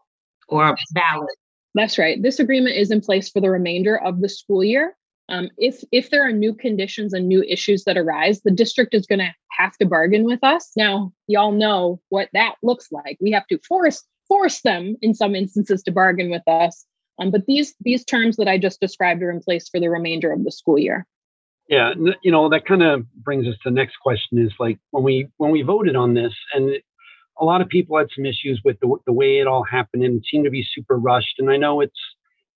or 0.48 0.76
valid. 0.92 1.30
That's 1.74 1.98
right. 1.98 2.22
This 2.22 2.38
agreement 2.38 2.76
is 2.76 2.90
in 2.90 3.00
place 3.00 3.30
for 3.30 3.40
the 3.40 3.50
remainder 3.50 3.96
of 3.96 4.20
the 4.20 4.28
school 4.28 4.62
year. 4.62 4.96
Um, 5.30 5.48
if 5.58 5.82
if 5.92 6.10
there 6.10 6.26
are 6.26 6.32
new 6.32 6.52
conditions 6.52 7.12
and 7.12 7.28
new 7.28 7.42
issues 7.44 7.84
that 7.84 7.96
arise, 7.96 8.42
the 8.42 8.50
district 8.50 8.94
is 8.94 9.06
going 9.06 9.20
to 9.20 9.32
have 9.52 9.76
to 9.78 9.86
bargain 9.86 10.24
with 10.24 10.42
us. 10.42 10.72
Now, 10.76 11.12
y'all 11.28 11.52
know 11.52 12.00
what 12.08 12.28
that 12.32 12.56
looks 12.62 12.90
like. 12.90 13.16
We 13.20 13.30
have 13.30 13.46
to 13.46 13.58
force 13.66 14.02
force 14.28 14.60
them 14.62 14.96
in 15.02 15.14
some 15.14 15.34
instances 15.34 15.82
to 15.84 15.92
bargain 15.92 16.30
with 16.30 16.46
us. 16.46 16.84
Um, 17.20 17.30
but 17.30 17.46
these 17.46 17.74
these 17.80 18.04
terms 18.04 18.36
that 18.36 18.48
I 18.48 18.58
just 18.58 18.80
described 18.80 19.22
are 19.22 19.30
in 19.30 19.40
place 19.40 19.68
for 19.68 19.78
the 19.78 19.88
remainder 19.88 20.32
of 20.32 20.44
the 20.44 20.50
school 20.50 20.78
year. 20.78 21.06
Yeah, 21.68 21.92
you 22.22 22.32
know 22.32 22.48
that 22.48 22.66
kind 22.66 22.82
of 22.82 23.06
brings 23.22 23.46
us 23.46 23.54
to 23.62 23.70
the 23.70 23.70
next 23.70 23.96
question: 24.02 24.38
is 24.38 24.52
like 24.58 24.78
when 24.90 25.04
we 25.04 25.28
when 25.36 25.52
we 25.52 25.62
voted 25.62 25.94
on 25.94 26.14
this, 26.14 26.32
and 26.54 26.70
a 27.40 27.44
lot 27.44 27.60
of 27.60 27.68
people 27.68 27.96
had 27.96 28.08
some 28.14 28.26
issues 28.26 28.60
with 28.64 28.78
the, 28.80 28.96
the 29.06 29.12
way 29.12 29.38
it 29.38 29.46
all 29.46 29.62
happened, 29.62 30.02
and 30.02 30.24
seemed 30.28 30.44
to 30.44 30.50
be 30.50 30.66
super 30.74 30.98
rushed. 30.98 31.38
And 31.38 31.50
I 31.50 31.56
know 31.56 31.80
it's 31.80 32.00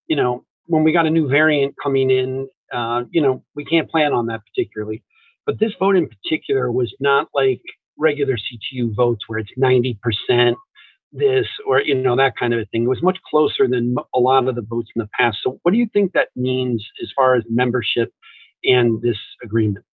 you 0.09 0.17
know 0.17 0.45
when 0.67 0.83
we 0.83 0.93
got 0.93 1.07
a 1.07 1.11
new 1.11 1.29
variant 1.29 1.75
coming 1.81 2.11
in 2.11 2.49
uh, 2.73 3.05
you 3.11 3.21
know, 3.21 3.45
we 3.55 3.65
can't 3.65 3.91
plan 3.91 4.13
on 4.13 4.27
that 4.27 4.41
particularly. 4.47 5.03
But 5.47 5.59
this 5.61 5.73
vote 5.79 5.97
in 5.97 6.09
particular 6.09 6.73
was 6.73 6.95
not 7.01 7.29
like 7.35 7.61
regular 7.99 8.37
CTU 8.37 8.95
votes 8.95 9.25
where 9.27 9.39
it's 9.39 9.51
90% 9.59 10.55
this 11.13 11.47
or, 11.67 11.81
you 11.81 11.95
know, 11.95 12.17
that 12.17 12.37
kind 12.37 12.53
of 12.55 12.61
a 12.61 12.65
thing. 12.67 12.85
It 12.85 12.89
was 12.89 13.03
much 13.03 13.19
closer 13.31 13.69
than 13.69 13.95
a 14.15 14.19
lot 14.19 14.49
of 14.49 14.55
the 14.55 14.63
votes 14.63 14.91
in 14.95 15.01
the 15.01 15.09
past. 15.19 15.39
So, 15.45 15.61
what 15.63 15.73
do 15.73 15.79
you 15.79 15.89
think 15.93 16.13
that 16.13 16.29
means 16.35 16.85
as 17.03 17.11
far 17.15 17.37
as 17.37 17.45
membership 17.49 18.13
and 18.65 19.01
this 19.01 19.19
agreement? 19.43 19.85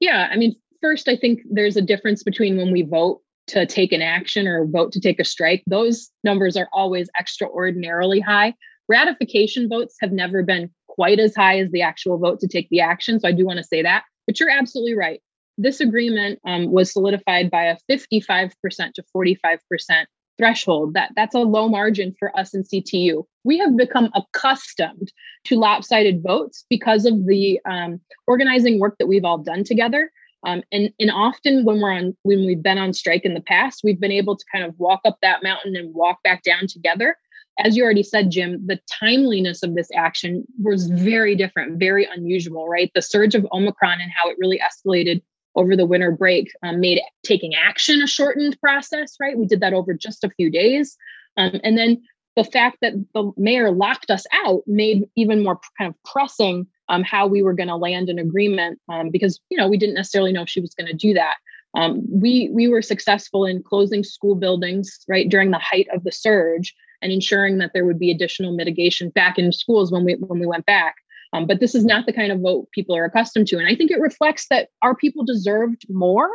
Yeah, 0.00 0.28
I 0.30 0.36
mean, 0.36 0.54
first, 0.80 1.08
I 1.08 1.16
think 1.16 1.40
there's 1.50 1.76
a 1.76 1.82
difference 1.82 2.22
between 2.22 2.56
when 2.56 2.70
we 2.70 2.82
vote 2.82 3.20
to 3.46 3.66
take 3.66 3.92
an 3.92 4.02
action 4.02 4.46
or 4.46 4.66
vote 4.66 4.92
to 4.92 5.00
take 5.00 5.20
a 5.20 5.24
strike. 5.24 5.62
Those 5.66 6.10
numbers 6.22 6.56
are 6.56 6.68
always 6.72 7.08
extraordinarily 7.18 8.20
high. 8.20 8.54
Ratification 8.88 9.68
votes 9.68 9.96
have 10.00 10.12
never 10.12 10.42
been 10.42 10.70
quite 10.94 11.18
as 11.18 11.34
high 11.34 11.58
as 11.58 11.70
the 11.72 11.82
actual 11.82 12.18
vote 12.18 12.38
to 12.40 12.48
take 12.48 12.68
the 12.70 12.80
action. 12.80 13.18
So 13.18 13.28
I 13.28 13.32
do 13.32 13.44
want 13.44 13.58
to 13.58 13.64
say 13.64 13.82
that. 13.82 14.04
But 14.26 14.38
you're 14.38 14.50
absolutely 14.50 14.94
right. 14.94 15.20
This 15.58 15.80
agreement 15.80 16.40
um, 16.46 16.70
was 16.70 16.92
solidified 16.92 17.50
by 17.50 17.64
a 17.64 17.76
55% 17.90 18.52
to 18.94 19.04
45% 19.14 19.58
threshold. 20.38 20.94
That 20.94 21.10
that's 21.14 21.34
a 21.34 21.40
low 21.40 21.68
margin 21.68 22.14
for 22.18 22.36
us 22.36 22.54
in 22.54 22.62
CTU. 22.62 23.24
We 23.44 23.58
have 23.58 23.76
become 23.76 24.10
accustomed 24.14 25.12
to 25.44 25.56
lopsided 25.56 26.22
votes 26.22 26.64
because 26.70 27.06
of 27.06 27.26
the 27.26 27.60
um, 27.68 28.00
organizing 28.26 28.80
work 28.80 28.96
that 28.98 29.06
we've 29.06 29.24
all 29.24 29.38
done 29.38 29.64
together. 29.64 30.10
Um, 30.46 30.62
and 30.72 30.90
and 30.98 31.10
often 31.10 31.64
when 31.64 31.80
we're 31.80 31.92
on 31.92 32.16
when 32.22 32.46
we've 32.46 32.62
been 32.62 32.78
on 32.78 32.92
strike 32.92 33.24
in 33.24 33.34
the 33.34 33.40
past, 33.40 33.80
we've 33.84 34.00
been 34.00 34.12
able 34.12 34.36
to 34.36 34.44
kind 34.52 34.64
of 34.64 34.78
walk 34.78 35.00
up 35.04 35.18
that 35.22 35.42
mountain 35.42 35.76
and 35.76 35.94
walk 35.94 36.22
back 36.22 36.42
down 36.42 36.66
together 36.66 37.16
as 37.58 37.76
you 37.76 37.84
already 37.84 38.02
said, 38.02 38.30
Jim, 38.30 38.66
the 38.66 38.80
timeliness 38.90 39.62
of 39.62 39.74
this 39.74 39.88
action 39.94 40.44
was 40.60 40.88
very 40.88 41.36
different, 41.36 41.78
very 41.78 42.06
unusual, 42.12 42.68
right? 42.68 42.90
The 42.94 43.02
surge 43.02 43.34
of 43.34 43.46
Omicron 43.52 44.00
and 44.00 44.10
how 44.10 44.28
it 44.28 44.36
really 44.38 44.60
escalated 44.60 45.22
over 45.56 45.76
the 45.76 45.86
winter 45.86 46.10
break 46.10 46.50
um, 46.62 46.80
made 46.80 47.00
taking 47.22 47.54
action 47.54 48.02
a 48.02 48.06
shortened 48.06 48.58
process, 48.60 49.14
right? 49.20 49.38
We 49.38 49.46
did 49.46 49.60
that 49.60 49.72
over 49.72 49.94
just 49.94 50.24
a 50.24 50.30
few 50.30 50.50
days. 50.50 50.96
Um, 51.36 51.60
and 51.62 51.78
then 51.78 52.02
the 52.36 52.44
fact 52.44 52.78
that 52.82 52.94
the 53.14 53.30
mayor 53.36 53.70
locked 53.70 54.10
us 54.10 54.26
out 54.44 54.62
made 54.66 55.04
even 55.14 55.42
more 55.42 55.60
kind 55.78 55.88
of 55.88 56.02
pressing 56.10 56.66
um, 56.88 57.04
how 57.04 57.26
we 57.26 57.42
were 57.42 57.54
going 57.54 57.68
to 57.68 57.76
land 57.76 58.08
an 58.08 58.18
agreement 58.18 58.80
um, 58.88 59.10
because, 59.10 59.40
you 59.48 59.56
know, 59.56 59.68
we 59.68 59.78
didn't 59.78 59.94
necessarily 59.94 60.32
know 60.32 60.42
if 60.42 60.48
she 60.48 60.60
was 60.60 60.74
going 60.74 60.88
to 60.88 60.92
do 60.92 61.14
that. 61.14 61.36
Um, 61.76 62.02
we 62.08 62.50
we 62.52 62.68
were 62.68 62.82
successful 62.82 63.44
in 63.44 63.62
closing 63.62 64.04
school 64.04 64.36
buildings 64.36 65.00
right 65.08 65.28
during 65.28 65.50
the 65.50 65.58
height 65.58 65.88
of 65.92 66.04
the 66.04 66.12
surge, 66.12 66.74
and 67.04 67.12
ensuring 67.12 67.58
that 67.58 67.70
there 67.74 67.84
would 67.84 67.98
be 67.98 68.10
additional 68.10 68.52
mitigation 68.52 69.10
back 69.10 69.38
in 69.38 69.52
schools 69.52 69.92
when 69.92 70.04
we 70.04 70.14
when 70.14 70.40
we 70.40 70.46
went 70.46 70.66
back. 70.66 70.96
Um, 71.32 71.46
but 71.46 71.60
this 71.60 71.74
is 71.74 71.84
not 71.84 72.06
the 72.06 72.12
kind 72.12 72.32
of 72.32 72.40
vote 72.40 72.68
people 72.72 72.96
are 72.96 73.04
accustomed 73.04 73.46
to, 73.48 73.58
and 73.58 73.68
I 73.68 73.76
think 73.76 73.90
it 73.90 74.00
reflects 74.00 74.48
that 74.48 74.70
our 74.82 74.96
people 74.96 75.24
deserved 75.24 75.84
more. 75.88 76.30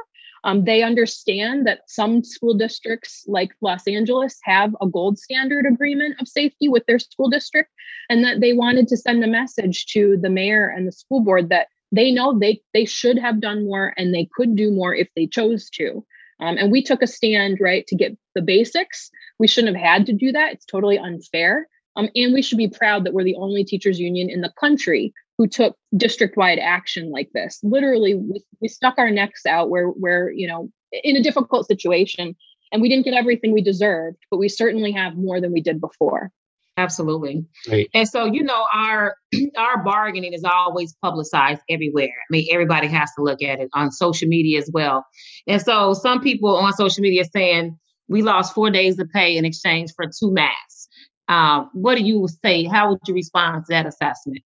Um, 0.46 0.64
they 0.64 0.84
understand 0.84 1.68
that 1.68 1.82
some 1.88 2.24
school 2.24 2.54
districts, 2.54 3.26
like 3.28 3.50
Los 3.62 3.86
Angeles, 3.88 4.40
have 4.44 4.74
a 4.80 4.88
gold 4.88 5.18
standard 5.18 5.66
agreement 5.66 6.16
of 6.22 6.30
safety 6.30 6.70
with 6.70 6.86
their 6.86 7.00
school 7.00 7.30
district, 7.30 7.72
and 8.10 8.24
that 8.24 8.40
they 8.40 8.54
wanted 8.54 8.88
to 8.90 8.98
send 8.98 9.24
a 9.24 9.28
message 9.28 9.88
to 9.88 10.18
the 10.22 10.30
mayor 10.30 10.68
and 10.68 10.88
the 10.88 10.94
school 10.94 11.22
board 11.22 11.50
that 11.50 11.68
they 11.92 12.12
know 12.12 12.38
they 12.38 12.62
they 12.74 12.86
should 12.86 13.18
have 13.18 13.42
done 13.42 13.66
more 13.66 13.94
and 13.98 14.14
they 14.14 14.30
could 14.36 14.56
do 14.56 14.72
more 14.72 14.94
if 14.94 15.10
they 15.16 15.26
chose 15.26 15.70
to. 15.72 16.06
Um, 16.40 16.58
and 16.58 16.72
we 16.72 16.82
took 16.82 17.02
a 17.02 17.08
stand, 17.08 17.58
right, 17.60 17.86
to 17.88 17.96
get 17.96 18.18
the 18.36 18.42
basics. 18.42 19.10
We 19.40 19.48
shouldn't 19.48 19.76
have 19.76 19.86
had 19.86 20.06
to 20.06 20.14
do 20.14 20.32
that. 20.32 20.54
It's 20.54 20.66
totally 20.66 20.98
unfair. 20.98 21.68
Um, 21.96 22.10
and 22.16 22.34
we 22.34 22.42
should 22.42 22.58
be 22.58 22.70
proud 22.70 23.06
that 23.06 23.14
we're 23.14 23.24
the 23.24 23.36
only 23.36 23.64
teachers 23.64 24.00
union 24.00 24.30
in 24.30 24.42
the 24.42 24.54
country 24.60 25.14
who 25.38 25.48
took 25.48 25.78
district-wide 25.96 26.60
action 26.60 27.12
like 27.12 27.30
this. 27.34 27.60
Literally, 27.64 28.16
we, 28.16 28.44
we 28.62 28.68
stuck 28.68 28.98
our 28.98 29.10
necks 29.10 29.46
out 29.46 29.70
where 29.70 29.88
where 29.88 30.32
you 30.32 30.48
know 30.48 30.70
in 30.92 31.16
a 31.16 31.24
difficult 31.24 31.68
situation, 31.68 32.36
and 32.72 32.82
we 32.82 32.90
didn't 32.90 33.06
get 33.06 33.14
everything 33.14 33.52
we 33.52 33.62
deserved, 33.62 34.18
but 34.32 34.38
we 34.38 34.50
certainly 34.50 34.92
have 34.92 35.16
more 35.16 35.42
than 35.42 35.52
we 35.52 35.62
did 35.62 35.82
before. 35.82 36.32
Absolutely. 36.80 37.46
Right. 37.70 37.90
And 37.94 38.08
so, 38.08 38.24
you 38.26 38.42
know, 38.42 38.66
our 38.74 39.16
our 39.58 39.84
bargaining 39.84 40.34
is 40.34 40.46
always 40.46 40.96
publicized 41.02 41.62
everywhere. 41.70 42.06
I 42.08 42.28
mean, 42.30 42.48
everybody 42.52 42.88
has 42.88 43.12
to 43.18 43.24
look 43.24 43.42
at 43.42 43.60
it 43.60 43.70
on 43.74 43.92
social 43.92 44.30
media 44.30 44.60
as 44.60 44.70
well. 44.74 45.06
And 45.46 45.62
so 45.62 45.94
some 45.94 46.22
people 46.22 46.56
on 46.56 46.72
social 46.74 47.02
media 47.02 47.26
saying 47.34 47.78
we 48.08 48.22
lost 48.22 48.56
four 48.56 48.72
days 48.72 48.98
of 48.98 49.10
pay 49.10 49.36
in 49.36 49.44
exchange 49.44 49.92
for 49.94 50.06
two 50.06 50.32
masks. 50.32 50.88
Um, 51.28 51.70
what 51.74 51.98
do 51.98 52.04
you 52.04 52.28
say? 52.44 52.64
How 52.64 52.90
would 52.90 53.00
you 53.08 53.14
respond 53.14 53.66
to 53.66 53.74
that 53.74 53.86
assessment? 53.86 54.42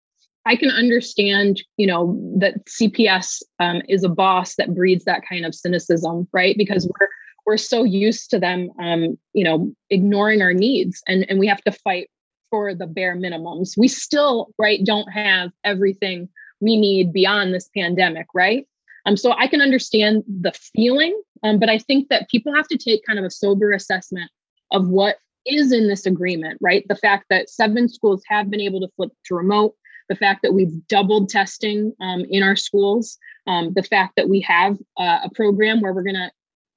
I 0.46 0.56
can 0.56 0.70
understand, 0.70 1.60
you 1.76 1.86
know, 1.86 2.16
that 2.38 2.64
CPS 2.66 3.42
um, 3.58 3.82
is 3.88 4.04
a 4.04 4.08
boss 4.08 4.54
that 4.54 4.74
breeds 4.74 5.04
that 5.04 5.22
kind 5.28 5.44
of 5.44 5.54
cynicism, 5.54 6.28
right? 6.32 6.54
Because 6.56 6.88
we're 6.98 7.08
we're 7.46 7.56
so 7.56 7.84
used 7.84 8.30
to 8.30 8.38
them, 8.38 8.70
um, 8.80 9.18
you 9.32 9.44
know, 9.44 9.72
ignoring 9.90 10.40
our 10.40 10.54
needs, 10.54 11.02
and 11.08 11.26
and 11.28 11.38
we 11.38 11.46
have 11.46 11.62
to 11.62 11.72
fight 11.72 12.08
for 12.50 12.74
the 12.74 12.86
bare 12.86 13.16
minimums. 13.16 13.76
We 13.76 13.88
still, 13.88 14.48
right, 14.58 14.84
don't 14.84 15.10
have 15.12 15.50
everything 15.64 16.28
we 16.60 16.76
need 16.76 17.12
beyond 17.12 17.54
this 17.54 17.70
pandemic, 17.74 18.26
right? 18.34 18.66
Um, 19.06 19.16
so 19.16 19.32
I 19.32 19.46
can 19.46 19.62
understand 19.62 20.24
the 20.26 20.52
feeling, 20.52 21.18
um, 21.42 21.58
but 21.58 21.70
I 21.70 21.78
think 21.78 22.08
that 22.08 22.28
people 22.28 22.54
have 22.54 22.68
to 22.68 22.76
take 22.76 23.04
kind 23.06 23.18
of 23.18 23.24
a 23.24 23.30
sober 23.30 23.72
assessment 23.72 24.30
of 24.72 24.88
what 24.88 25.16
is 25.46 25.72
in 25.72 25.88
this 25.88 26.06
agreement, 26.06 26.58
right? 26.60 26.84
The 26.88 26.96
fact 26.96 27.26
that 27.30 27.48
seven 27.48 27.88
schools 27.88 28.22
have 28.28 28.50
been 28.50 28.60
able 28.60 28.80
to 28.80 28.88
flip 28.96 29.10
to 29.26 29.34
remote, 29.34 29.74
the 30.08 30.16
fact 30.16 30.42
that 30.42 30.52
we've 30.52 30.86
doubled 30.88 31.28
testing 31.30 31.94
um, 32.00 32.26
in 32.28 32.42
our 32.42 32.56
schools, 32.56 33.16
um, 33.46 33.72
the 33.74 33.82
fact 33.82 34.14
that 34.16 34.28
we 34.28 34.40
have 34.40 34.76
uh, 34.98 35.20
a 35.24 35.30
program 35.34 35.80
where 35.80 35.94
we're 35.94 36.02
going 36.02 36.14
to 36.14 36.30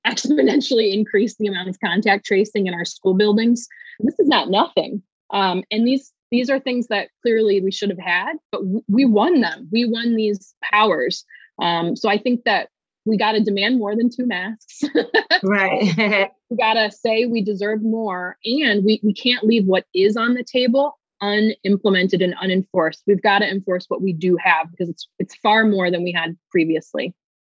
exponentially 0.07 0.93
increase 0.93 1.35
the 1.37 1.47
amount 1.47 1.69
of 1.69 1.79
contact 1.79 2.25
tracing 2.25 2.67
in 2.67 2.73
our 2.73 2.85
school 2.85 3.13
buildings. 3.13 3.67
This 3.99 4.19
is 4.19 4.27
not 4.27 4.49
nothing. 4.49 5.01
Um, 5.33 5.63
and 5.71 5.85
these 5.85 6.13
these 6.31 6.49
are 6.49 6.59
things 6.59 6.87
that 6.87 7.09
clearly 7.21 7.61
we 7.61 7.71
should 7.71 7.89
have 7.89 7.99
had, 7.99 8.33
but 8.51 8.59
w- 8.59 8.83
we 8.87 9.05
won 9.05 9.41
them. 9.41 9.67
We 9.71 9.85
won 9.85 10.15
these 10.15 10.55
powers. 10.63 11.25
Um, 11.61 11.95
so 11.95 12.09
I 12.09 12.17
think 12.17 12.43
that 12.45 12.69
we 13.05 13.17
got 13.17 13.33
to 13.33 13.43
demand 13.43 13.77
more 13.77 13.95
than 13.95 14.09
two 14.09 14.25
masks. 14.25 14.81
right. 15.43 16.31
we 16.49 16.57
got 16.57 16.73
to 16.73 16.89
say 16.91 17.25
we 17.25 17.43
deserve 17.43 17.83
more, 17.83 18.37
and 18.45 18.85
we 18.85 19.01
we 19.03 19.13
can't 19.13 19.45
leave 19.45 19.65
what 19.65 19.85
is 19.93 20.15
on 20.15 20.33
the 20.33 20.43
table 20.43 20.97
unimplemented 21.23 22.21
and 22.21 22.35
unenforced. 22.41 23.03
We've 23.07 23.21
got 23.21 23.39
to 23.39 23.49
enforce 23.49 23.85
what 23.87 24.01
we 24.01 24.13
do 24.13 24.37
have 24.43 24.69
because 24.69 24.89
it's 24.89 25.07
it's 25.19 25.35
far 25.35 25.65
more 25.65 25.89
than 25.89 26.03
we 26.03 26.11
had 26.11 26.37
previously. 26.51 27.13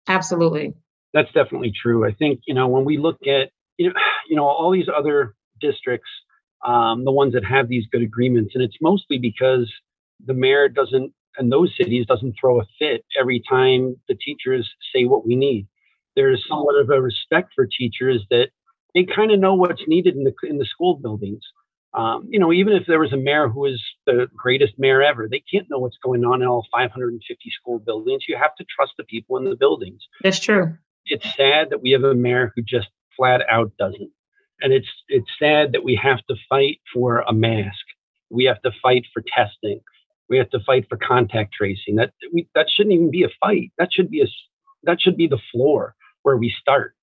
Absolutely. 0.09 0.75
That's 1.13 1.33
definitely 1.33 1.73
true. 1.75 2.07
I 2.07 2.13
think, 2.13 2.41
you 2.47 2.55
know, 2.55 2.69
when 2.69 2.85
we 2.85 2.97
look 2.97 3.19
at 3.27 3.51
you 3.77 3.89
know, 3.89 3.95
you 4.29 4.37
know, 4.37 4.45
all 4.45 4.71
these 4.71 4.89
other 4.95 5.35
districts 5.61 6.09
um, 6.67 7.05
the 7.05 7.13
ones 7.13 7.33
that 7.33 7.45
have 7.45 7.69
these 7.69 7.87
good 7.91 8.03
agreements. 8.03 8.55
And 8.55 8.63
it's 8.63 8.77
mostly 8.83 9.19
because 9.19 9.73
the 10.25 10.35
mayor 10.35 10.69
doesn't, 10.69 11.13
and 11.39 11.53
those 11.53 11.73
cities 11.79 12.07
doesn't 12.07 12.35
throw 12.39 12.61
a 12.61 12.65
fit 12.79 13.05
every 13.19 13.43
time 13.49 13.97
the 14.09 14.17
teachers 14.17 14.69
say 14.95 15.05
what 15.05 15.27
we 15.27 15.37
need. 15.37 15.69
There's 16.17 16.45
somewhat 16.49 16.77
of 16.77 16.91
a 16.91 17.01
respect 17.01 17.53
for 17.55 17.67
teachers 17.67 18.25
that 18.31 18.49
they 18.95 19.05
kind 19.05 19.31
of 19.31 19.39
know 19.39 19.55
what's 19.55 19.83
needed 19.87 20.17
in 20.17 20.25
the 20.25 20.33
in 20.49 20.59
the 20.59 20.65
school 20.65 20.97
buildings. 20.97 21.43
Um, 21.93 22.27
you 22.29 22.39
know, 22.39 22.53
even 22.53 22.75
if 22.75 22.87
there 22.87 22.99
was 22.99 23.13
a 23.13 23.19
mayor 23.19 23.49
who 23.49 23.67
is 23.67 23.83
the 24.07 24.27
greatest 24.35 24.75
mayor 24.79 25.03
ever, 25.03 25.29
they 25.31 25.43
can't 25.51 25.69
know 25.71 25.79
what's 25.79 25.99
going 26.03 26.25
on 26.25 26.43
in 26.43 26.49
all 26.49 26.67
550 26.73 27.51
school 27.51 27.79
buildings. 27.79 28.25
You 28.29 28.37
have 28.37 28.55
to 28.57 28.65
trust 28.65 28.93
the 28.99 29.05
people 29.05 29.37
in 29.37 29.45
the 29.45 29.57
buildings. 29.57 30.03
That's 30.23 30.41
true. 30.41 30.77
It's 31.07 31.25
sad 31.37 31.71
that 31.71 31.83
we 31.83 31.93
have 31.93 32.05
a 32.05 32.15
mayor 32.15 32.53
who 32.55 32.63
just 32.63 32.89
flat 33.17 33.43
out 33.49 33.73
doesn't 33.79 34.11
and 34.61 34.73
it's 34.73 34.89
it's 35.09 35.29
sad 35.39 35.73
that 35.73 35.85
we 35.85 35.99
have 36.03 36.25
to 36.27 36.37
fight 36.49 36.81
for 36.93 37.21
a 37.21 37.33
mask. 37.33 37.85
We 38.31 38.45
have 38.45 38.61
to 38.63 38.71
fight 38.83 39.05
for 39.13 39.23
testing. 39.35 39.81
We 40.29 40.39
have 40.39 40.51
to 40.51 40.61
fight 40.61 40.87
for 40.89 40.97
contact 40.97 41.55
tracing. 41.55 41.97
That 41.97 42.13
we, 42.33 42.49
that 42.55 42.67
shouldn't 42.69 42.95
even 42.95 43.11
be 43.11 43.23
a 43.23 43.29
fight. 43.41 43.73
That 43.79 43.93
should 43.93 44.11
be 44.11 44.23
a 44.23 44.27
that 44.85 45.01
should 45.01 45.17
be 45.17 45.27
the 45.27 45.41
floor 45.53 45.95
where 46.23 46.37
we 46.37 46.53
start. 46.61 46.95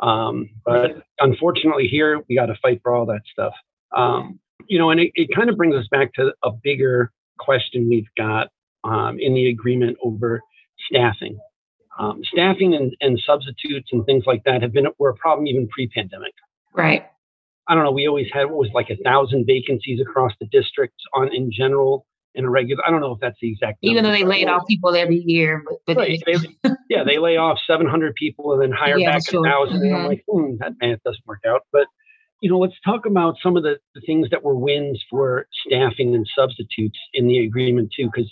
Um, 0.00 0.48
but 0.64 1.02
unfortunately, 1.18 1.86
here 1.88 2.22
we 2.28 2.34
got 2.36 2.46
to 2.46 2.56
fight 2.62 2.80
for 2.82 2.94
all 2.94 3.06
that 3.06 3.22
stuff. 3.30 3.52
Um, 3.94 4.38
you 4.66 4.78
know, 4.78 4.90
and 4.90 5.00
it, 5.00 5.10
it 5.14 5.28
kind 5.34 5.50
of 5.50 5.56
brings 5.56 5.74
us 5.74 5.86
back 5.90 6.12
to 6.14 6.32
a 6.42 6.50
bigger 6.52 7.12
question 7.38 7.88
we've 7.88 8.08
got 8.16 8.48
um, 8.84 9.18
in 9.18 9.34
the 9.34 9.48
agreement 9.48 9.96
over 10.02 10.40
staffing. 10.88 11.38
Um, 11.98 12.22
staffing 12.24 12.74
and, 12.74 12.96
and 13.00 13.20
substitutes 13.26 13.90
and 13.92 14.06
things 14.06 14.24
like 14.26 14.44
that 14.44 14.62
have 14.62 14.72
been 14.72 14.86
were 14.98 15.10
a 15.10 15.14
problem 15.16 15.46
even 15.48 15.68
pre-pandemic. 15.68 16.32
Right. 16.72 17.06
I 17.68 17.74
don't 17.74 17.84
know. 17.84 17.92
We 17.92 18.08
always 18.08 18.26
had 18.32 18.44
what 18.44 18.58
was 18.58 18.70
like 18.74 18.90
a 18.90 18.96
thousand 19.02 19.46
vacancies 19.46 20.00
across 20.00 20.32
the 20.40 20.46
districts 20.46 21.04
on 21.14 21.32
in 21.34 21.52
general 21.52 22.06
in 22.34 22.44
a 22.44 22.50
regular. 22.50 22.82
I 22.86 22.90
don't 22.90 23.00
know 23.00 23.12
if 23.12 23.20
that's 23.20 23.38
the 23.40 23.50
exact. 23.50 23.78
Even 23.82 24.04
though 24.04 24.10
they 24.10 24.24
laid 24.24 24.48
off 24.48 24.62
people 24.68 24.94
every 24.94 25.22
year, 25.24 25.62
but, 25.64 25.78
but 25.86 25.96
right. 25.96 26.20
they, 26.26 26.36
yeah, 26.88 27.04
they 27.04 27.18
lay 27.18 27.36
off 27.36 27.58
700 27.66 28.14
people 28.14 28.52
and 28.52 28.62
then 28.62 28.72
hire 28.72 28.98
yeah, 28.98 29.12
back 29.12 29.28
sure. 29.28 29.46
a 29.46 29.58
1000 29.60 29.76
mm-hmm. 29.76 29.84
And 29.84 29.94
I'm 29.94 30.00
mm-hmm. 30.00 30.08
like, 30.08 30.24
hmm, 30.28 30.56
that 30.58 30.72
math 30.80 31.02
doesn't 31.04 31.26
work 31.26 31.40
out. 31.46 31.62
But 31.72 31.86
you 32.40 32.50
know, 32.50 32.58
let's 32.58 32.74
talk 32.84 33.06
about 33.06 33.36
some 33.42 33.56
of 33.56 33.62
the, 33.62 33.78
the 33.94 34.00
things 34.00 34.30
that 34.30 34.42
were 34.42 34.54
wins 34.54 35.02
for 35.10 35.46
staffing 35.66 36.14
and 36.14 36.26
substitutes 36.34 36.98
in 37.12 37.26
the 37.26 37.38
agreement 37.38 37.92
too, 37.94 38.06
because 38.12 38.30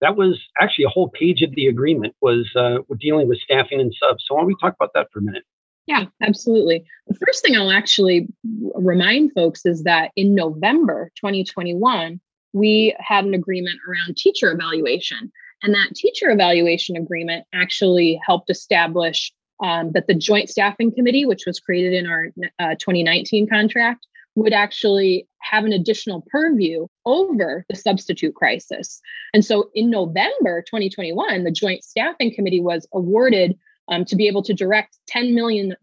that 0.00 0.16
was 0.16 0.40
actually 0.58 0.86
a 0.86 0.88
whole 0.88 1.10
page 1.10 1.42
of 1.42 1.54
the 1.54 1.66
agreement 1.66 2.14
was 2.22 2.48
uh, 2.56 2.78
dealing 2.98 3.28
with 3.28 3.38
staffing 3.40 3.80
and 3.80 3.94
subs. 4.00 4.24
So 4.26 4.34
why 4.34 4.40
don't 4.40 4.48
we 4.48 4.56
talk 4.60 4.74
about 4.74 4.92
that 4.94 5.08
for 5.12 5.18
a 5.18 5.22
minute? 5.22 5.44
Yeah, 5.90 6.04
absolutely. 6.22 6.84
The 7.08 7.18
first 7.26 7.42
thing 7.42 7.56
I'll 7.56 7.72
actually 7.72 8.28
remind 8.76 9.32
folks 9.32 9.66
is 9.66 9.82
that 9.82 10.12
in 10.14 10.36
November 10.36 11.10
2021, 11.16 12.20
we 12.52 12.94
had 13.00 13.24
an 13.24 13.34
agreement 13.34 13.80
around 13.88 14.16
teacher 14.16 14.52
evaluation. 14.52 15.32
And 15.64 15.74
that 15.74 15.96
teacher 15.96 16.30
evaluation 16.30 16.96
agreement 16.96 17.44
actually 17.52 18.20
helped 18.24 18.50
establish 18.50 19.32
um, 19.64 19.90
that 19.90 20.06
the 20.06 20.14
Joint 20.14 20.48
Staffing 20.48 20.94
Committee, 20.94 21.26
which 21.26 21.42
was 21.44 21.58
created 21.58 21.92
in 21.92 22.06
our 22.06 22.28
uh, 22.60 22.76
2019 22.78 23.48
contract, 23.48 24.06
would 24.36 24.52
actually 24.52 25.26
have 25.40 25.64
an 25.64 25.72
additional 25.72 26.24
purview 26.30 26.86
over 27.04 27.64
the 27.68 27.74
substitute 27.74 28.36
crisis. 28.36 29.00
And 29.34 29.44
so 29.44 29.70
in 29.74 29.90
November 29.90 30.62
2021, 30.62 31.42
the 31.42 31.50
Joint 31.50 31.82
Staffing 31.82 32.32
Committee 32.32 32.60
was 32.60 32.86
awarded 32.94 33.58
um, 33.90 34.04
to 34.04 34.16
be 34.16 34.28
able 34.28 34.42
to 34.42 34.54
direct 34.54 34.98
$10 35.14 35.34
million 35.34 35.74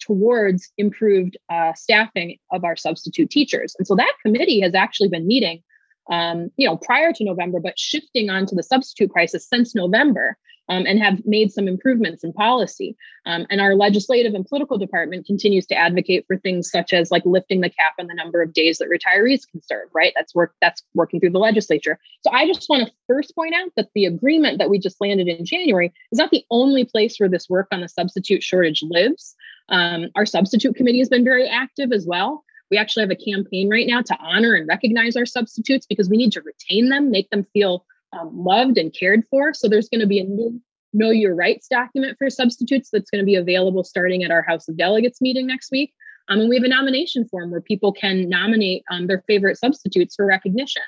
towards 0.00 0.72
improved 0.78 1.36
uh, 1.50 1.72
staffing 1.74 2.38
of 2.52 2.64
our 2.64 2.76
substitute 2.76 3.30
teachers. 3.30 3.74
And 3.78 3.86
so 3.86 3.94
that 3.96 4.14
committee 4.24 4.60
has 4.60 4.74
actually 4.74 5.08
been 5.08 5.26
meeting, 5.26 5.62
um, 6.10 6.50
you 6.56 6.66
know, 6.66 6.76
prior 6.76 7.12
to 7.12 7.24
November, 7.24 7.60
but 7.60 7.78
shifting 7.78 8.30
onto 8.30 8.54
the 8.54 8.62
substitute 8.62 9.10
crisis 9.10 9.46
since 9.48 9.74
November 9.74 10.36
um, 10.68 10.86
and 10.86 10.98
have 10.98 11.24
made 11.24 11.52
some 11.52 11.68
improvements 11.68 12.24
in 12.24 12.32
policy. 12.32 12.96
Um, 13.26 13.46
and 13.50 13.60
our 13.60 13.74
legislative 13.74 14.34
and 14.34 14.46
political 14.46 14.78
department 14.78 15.26
continues 15.26 15.66
to 15.66 15.74
advocate 15.74 16.24
for 16.26 16.36
things 16.38 16.70
such 16.70 16.92
as 16.92 17.10
like 17.10 17.24
lifting 17.24 17.60
the 17.60 17.70
cap 17.70 17.94
on 17.98 18.06
the 18.06 18.14
number 18.14 18.42
of 18.42 18.52
days 18.52 18.78
that 18.78 18.88
retirees 18.88 19.42
can 19.50 19.62
serve. 19.62 19.88
Right, 19.94 20.12
that's 20.16 20.34
work 20.34 20.54
that's 20.60 20.82
working 20.94 21.20
through 21.20 21.30
the 21.30 21.38
legislature. 21.38 21.98
So 22.22 22.30
I 22.32 22.46
just 22.46 22.68
want 22.68 22.86
to 22.86 22.94
first 23.06 23.34
point 23.34 23.54
out 23.54 23.70
that 23.76 23.88
the 23.94 24.06
agreement 24.06 24.58
that 24.58 24.70
we 24.70 24.78
just 24.78 25.00
landed 25.00 25.28
in 25.28 25.44
January 25.44 25.92
is 26.10 26.18
not 26.18 26.30
the 26.30 26.44
only 26.50 26.84
place 26.84 27.18
where 27.18 27.28
this 27.28 27.48
work 27.48 27.68
on 27.72 27.80
the 27.80 27.88
substitute 27.88 28.42
shortage 28.42 28.82
lives. 28.82 29.34
Um, 29.68 30.08
our 30.16 30.26
substitute 30.26 30.74
committee 30.76 30.98
has 30.98 31.08
been 31.08 31.24
very 31.24 31.48
active 31.48 31.92
as 31.92 32.06
well. 32.06 32.44
We 32.70 32.78
actually 32.78 33.02
have 33.02 33.10
a 33.10 33.16
campaign 33.16 33.68
right 33.68 33.86
now 33.86 34.00
to 34.00 34.16
honor 34.18 34.54
and 34.54 34.66
recognize 34.66 35.14
our 35.14 35.26
substitutes 35.26 35.86
because 35.86 36.08
we 36.08 36.16
need 36.16 36.32
to 36.32 36.40
retain 36.40 36.88
them, 36.88 37.10
make 37.10 37.28
them 37.28 37.46
feel 37.52 37.84
um, 38.12 38.30
loved 38.32 38.78
and 38.78 38.94
cared 38.94 39.24
for. 39.30 39.54
So 39.54 39.68
there's 39.68 39.88
going 39.88 40.00
to 40.00 40.06
be 40.06 40.20
a 40.20 40.24
new 40.24 40.60
Know 40.92 41.10
Your 41.10 41.34
Rights 41.34 41.68
document 41.68 42.18
for 42.18 42.28
substitutes 42.28 42.90
that's 42.92 43.10
going 43.10 43.20
to 43.20 43.26
be 43.26 43.34
available 43.34 43.84
starting 43.84 44.22
at 44.24 44.30
our 44.30 44.42
House 44.42 44.68
of 44.68 44.76
Delegates 44.76 45.20
meeting 45.20 45.46
next 45.46 45.70
week. 45.70 45.92
Um, 46.28 46.40
and 46.40 46.48
we 46.48 46.56
have 46.56 46.64
a 46.64 46.68
nomination 46.68 47.26
form 47.28 47.50
where 47.50 47.60
people 47.60 47.92
can 47.92 48.28
nominate 48.28 48.84
um, 48.90 49.06
their 49.06 49.24
favorite 49.26 49.58
substitutes 49.58 50.14
for 50.14 50.26
recognition. 50.26 50.82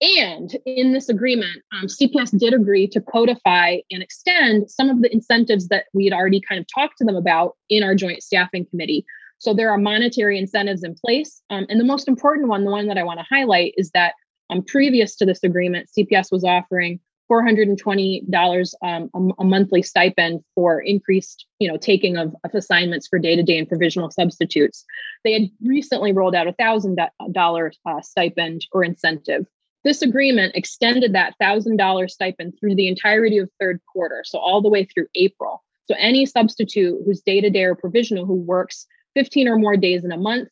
And 0.00 0.54
in 0.66 0.92
this 0.92 1.08
agreement, 1.08 1.62
um, 1.72 1.86
CPS 1.86 2.38
did 2.38 2.52
agree 2.52 2.86
to 2.88 3.00
codify 3.00 3.78
and 3.90 4.02
extend 4.02 4.70
some 4.70 4.90
of 4.90 5.00
the 5.00 5.12
incentives 5.12 5.68
that 5.68 5.86
we 5.94 6.04
had 6.04 6.12
already 6.12 6.40
kind 6.40 6.60
of 6.60 6.66
talked 6.72 6.98
to 6.98 7.04
them 7.04 7.16
about 7.16 7.56
in 7.70 7.82
our 7.82 7.94
joint 7.94 8.22
staffing 8.22 8.66
committee. 8.66 9.06
So 9.38 9.54
there 9.54 9.70
are 9.70 9.78
monetary 9.78 10.38
incentives 10.38 10.82
in 10.82 10.94
place. 10.94 11.42
Um, 11.48 11.66
and 11.68 11.80
the 11.80 11.84
most 11.84 12.08
important 12.08 12.48
one, 12.48 12.64
the 12.64 12.70
one 12.70 12.88
that 12.88 12.98
I 12.98 13.04
want 13.04 13.20
to 13.20 13.26
highlight, 13.28 13.74
is 13.76 13.90
that 13.92 14.14
um, 14.50 14.62
previous 14.62 15.16
to 15.16 15.26
this 15.26 15.42
agreement, 15.42 15.90
CPS 15.96 16.30
was 16.30 16.44
offering 16.44 17.00
$420 17.30 18.74
um, 18.82 19.10
a, 19.14 19.42
a, 19.42 19.44
monthly 19.44 19.82
stipend 19.82 20.44
for 20.54 20.80
increased, 20.80 21.46
you 21.58 21.68
know, 21.68 21.76
taking 21.76 22.16
of, 22.16 22.34
of 22.44 22.54
assignments 22.54 23.08
for 23.08 23.18
day-to-day 23.18 23.58
and 23.58 23.68
provisional 23.68 24.10
substitutes. 24.10 24.84
They 25.24 25.32
had 25.32 25.50
recently 25.62 26.12
rolled 26.12 26.34
out 26.34 26.46
a 26.46 26.52
thousand 26.52 27.00
dollar 27.32 27.72
uh, 27.84 28.00
stipend 28.00 28.66
or 28.72 28.84
incentive 28.84 29.46
This 29.84 30.02
agreement 30.02 30.54
extended 30.54 31.14
that 31.14 31.34
$1,000 31.42 32.10
stipend 32.10 32.54
through 32.60 32.76
the 32.76 32.88
entirety 32.88 33.38
of 33.38 33.50
third 33.58 33.80
quarter, 33.92 34.22
so 34.24 34.38
all 34.38 34.62
the 34.62 34.68
way 34.68 34.84
through 34.84 35.06
April. 35.16 35.64
So 35.86 35.96
any 35.98 36.26
substitute 36.26 37.00
who's 37.04 37.20
day 37.20 37.40
to 37.40 37.50
day 37.50 37.64
or 37.64 37.74
provisional 37.74 38.26
who 38.26 38.34
works 38.34 38.86
15 39.14 39.48
or 39.48 39.56
more 39.56 39.76
days 39.76 40.04
in 40.04 40.12
a 40.12 40.16
month 40.16 40.48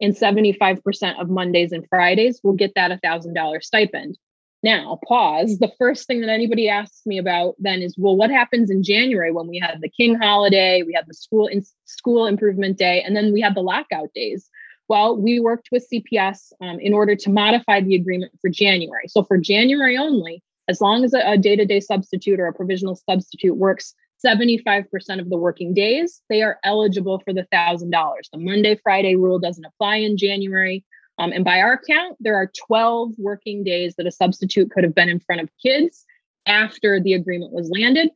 and 0.00 0.14
75% 0.14 1.20
of 1.20 1.30
Mondays 1.30 1.72
and 1.72 1.86
Fridays 1.88 2.40
will 2.42 2.52
get 2.52 2.72
that 2.74 2.90
$1,000 3.02 3.62
stipend. 3.62 4.18
Now, 4.62 4.98
pause. 5.06 5.58
The 5.58 5.72
first 5.78 6.06
thing 6.06 6.22
that 6.22 6.30
anybody 6.30 6.68
asks 6.68 7.06
me 7.06 7.18
about 7.18 7.54
then 7.58 7.82
is, 7.82 7.94
well, 7.96 8.16
what 8.16 8.30
happens 8.30 8.70
in 8.70 8.82
January 8.82 9.30
when 9.30 9.46
we 9.46 9.58
had 9.58 9.78
the 9.80 9.88
King 9.88 10.16
holiday, 10.16 10.82
we 10.82 10.92
had 10.92 11.06
the 11.06 11.14
school 11.14 11.46
in, 11.46 11.64
school 11.84 12.26
improvement 12.26 12.78
day, 12.78 13.02
and 13.02 13.14
then 13.14 13.32
we 13.32 13.40
had 13.40 13.54
the 13.54 13.60
lockout 13.60 14.12
days? 14.14 14.50
Well, 14.88 15.16
we 15.16 15.40
worked 15.40 15.68
with 15.72 15.86
CPS 15.92 16.52
um, 16.60 16.78
in 16.80 16.94
order 16.94 17.16
to 17.16 17.30
modify 17.30 17.80
the 17.80 17.94
agreement 17.94 18.32
for 18.40 18.48
January. 18.48 19.08
So 19.08 19.22
for 19.24 19.36
January 19.36 19.96
only, 19.96 20.42
as 20.68 20.80
long 20.80 21.04
as 21.04 21.14
a 21.14 21.36
day 21.36 21.56
to 21.56 21.64
day 21.64 21.80
substitute 21.80 22.40
or 22.40 22.46
a 22.46 22.52
provisional 22.52 22.96
substitute 23.08 23.56
works 23.56 23.94
75% 24.24 24.86
of 25.20 25.30
the 25.30 25.36
working 25.36 25.74
days, 25.74 26.22
they 26.28 26.42
are 26.42 26.58
eligible 26.64 27.20
for 27.24 27.32
the 27.32 27.46
$1,000. 27.52 27.90
The 28.32 28.38
Monday 28.38 28.78
Friday 28.82 29.16
rule 29.16 29.38
doesn't 29.38 29.64
apply 29.64 29.96
in 29.96 30.16
January. 30.16 30.84
Um, 31.18 31.32
and 31.32 31.44
by 31.44 31.60
our 31.60 31.80
count, 31.88 32.16
there 32.20 32.36
are 32.36 32.50
12 32.66 33.12
working 33.18 33.64
days 33.64 33.94
that 33.96 34.06
a 34.06 34.12
substitute 34.12 34.70
could 34.70 34.84
have 34.84 34.94
been 34.94 35.08
in 35.08 35.20
front 35.20 35.40
of 35.40 35.50
kids 35.62 36.04
after 36.46 37.00
the 37.00 37.14
agreement 37.14 37.52
was 37.52 37.70
landed. 37.70 38.10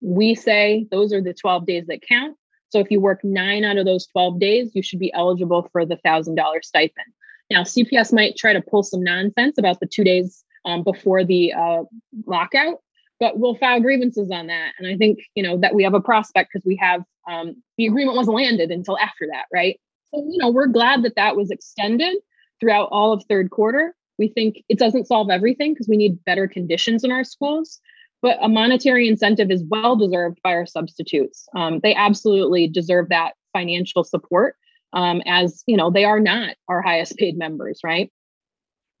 We 0.00 0.34
say 0.34 0.86
those 0.90 1.12
are 1.12 1.22
the 1.22 1.34
12 1.34 1.66
days 1.66 1.86
that 1.86 2.02
count. 2.06 2.36
So 2.68 2.80
if 2.80 2.90
you 2.90 3.00
work 3.00 3.20
nine 3.22 3.64
out 3.64 3.78
of 3.78 3.86
those 3.86 4.06
12 4.08 4.40
days, 4.40 4.70
you 4.74 4.82
should 4.82 4.98
be 4.98 5.12
eligible 5.12 5.68
for 5.72 5.86
the 5.86 5.96
$1,000 6.04 6.36
stipend. 6.62 7.06
Now, 7.50 7.62
CPS 7.62 8.12
might 8.12 8.36
try 8.36 8.52
to 8.52 8.60
pull 8.60 8.82
some 8.82 9.02
nonsense 9.02 9.56
about 9.56 9.80
the 9.80 9.86
two 9.86 10.02
days 10.02 10.44
um, 10.64 10.82
before 10.82 11.24
the 11.24 11.52
uh, 11.52 11.84
lockout, 12.26 12.80
but 13.18 13.38
we'll 13.38 13.56
file 13.56 13.80
grievances 13.80 14.30
on 14.30 14.48
that. 14.48 14.72
And 14.78 14.86
I 14.86 14.96
think, 14.96 15.20
you 15.34 15.42
know, 15.42 15.58
that 15.58 15.74
we 15.74 15.82
have 15.84 15.94
a 15.94 16.00
prospect 16.00 16.50
because 16.52 16.66
we 16.66 16.76
have 16.76 17.02
um, 17.28 17.62
the 17.78 17.86
agreement 17.86 18.16
wasn't 18.16 18.36
landed 18.36 18.70
until 18.70 18.98
after 18.98 19.26
that, 19.32 19.46
right? 19.52 19.80
So, 20.12 20.18
you 20.30 20.38
know, 20.38 20.50
we're 20.50 20.66
glad 20.66 21.02
that 21.02 21.16
that 21.16 21.36
was 21.36 21.50
extended 21.50 22.16
throughout 22.60 22.88
all 22.90 23.12
of 23.12 23.24
third 23.24 23.50
quarter. 23.50 23.94
We 24.18 24.28
think 24.28 24.62
it 24.68 24.78
doesn't 24.78 25.06
solve 25.06 25.30
everything 25.30 25.72
because 25.72 25.88
we 25.88 25.96
need 25.96 26.24
better 26.24 26.46
conditions 26.46 27.04
in 27.04 27.12
our 27.12 27.24
schools, 27.24 27.80
but 28.22 28.38
a 28.40 28.48
monetary 28.48 29.08
incentive 29.08 29.50
is 29.50 29.64
well 29.68 29.96
deserved 29.96 30.38
by 30.42 30.52
our 30.52 30.66
substitutes. 30.66 31.48
Um, 31.54 31.80
they 31.82 31.94
absolutely 31.94 32.68
deserve 32.68 33.08
that 33.10 33.32
financial 33.52 34.04
support 34.04 34.56
um, 34.92 35.22
as, 35.26 35.62
you 35.66 35.76
know, 35.76 35.90
they 35.90 36.04
are 36.04 36.20
not 36.20 36.56
our 36.68 36.80
highest 36.80 37.16
paid 37.16 37.36
members, 37.36 37.80
right? 37.84 38.10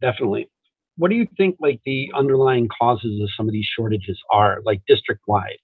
Definitely 0.02 0.50
what 0.98 1.10
do 1.10 1.16
you 1.16 1.26
think 1.36 1.56
like 1.60 1.80
the 1.84 2.10
underlying 2.14 2.68
causes 2.80 3.20
of 3.20 3.28
some 3.36 3.46
of 3.46 3.52
these 3.52 3.66
shortages 3.76 4.18
are 4.32 4.60
like 4.64 4.82
district 4.86 5.22
wide 5.26 5.58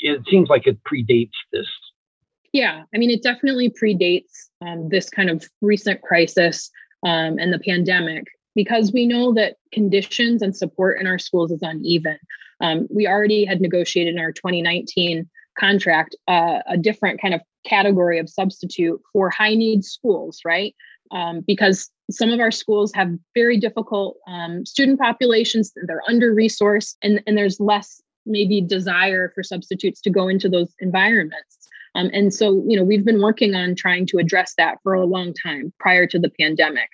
it 0.00 0.20
seems 0.30 0.48
like 0.48 0.64
it 0.68 0.78
predates 0.84 1.30
this. 1.52 1.66
Yeah 2.52 2.84
i 2.94 2.98
mean 2.98 3.10
it 3.10 3.22
definitely 3.22 3.70
predates 3.70 4.48
um, 4.60 4.88
this 4.88 5.10
kind 5.10 5.30
of 5.30 5.44
recent 5.60 6.02
crisis 6.02 6.70
um, 7.04 7.38
and 7.38 7.52
the 7.52 7.58
pandemic 7.60 8.24
because 8.58 8.92
we 8.92 9.06
know 9.06 9.32
that 9.34 9.54
conditions 9.72 10.42
and 10.42 10.56
support 10.56 11.00
in 11.00 11.06
our 11.06 11.16
schools 11.16 11.52
is 11.52 11.62
uneven. 11.62 12.18
Um, 12.60 12.88
we 12.92 13.06
already 13.06 13.44
had 13.44 13.60
negotiated 13.60 14.14
in 14.14 14.20
our 14.20 14.32
2019 14.32 15.30
contract 15.56 16.16
uh, 16.26 16.58
a 16.66 16.76
different 16.76 17.20
kind 17.20 17.34
of 17.34 17.40
category 17.64 18.18
of 18.18 18.28
substitute 18.28 19.00
for 19.12 19.30
high 19.30 19.54
need 19.54 19.84
schools 19.84 20.40
right? 20.44 20.74
Um, 21.12 21.44
because 21.46 21.88
some 22.10 22.30
of 22.30 22.40
our 22.40 22.50
schools 22.50 22.92
have 22.94 23.10
very 23.34 23.58
difficult 23.58 24.16
um, 24.26 24.64
student 24.64 24.98
populations. 24.98 25.72
They're 25.86 26.02
under 26.08 26.34
resourced 26.34 26.96
and, 27.02 27.22
and 27.26 27.36
there's 27.36 27.60
less 27.60 28.00
maybe 28.24 28.60
desire 28.60 29.32
for 29.34 29.42
substitutes 29.42 30.00
to 30.02 30.10
go 30.10 30.28
into 30.28 30.48
those 30.48 30.74
environments. 30.80 31.68
Um, 31.94 32.10
and 32.12 32.32
so 32.32 32.62
you 32.66 32.76
know 32.76 32.84
we've 32.84 33.04
been 33.04 33.22
working 33.22 33.54
on 33.54 33.74
trying 33.74 34.06
to 34.06 34.18
address 34.18 34.54
that 34.58 34.78
for 34.82 34.94
a 34.94 35.06
long 35.06 35.34
time 35.34 35.72
prior 35.80 36.06
to 36.06 36.18
the 36.18 36.30
pandemic. 36.38 36.88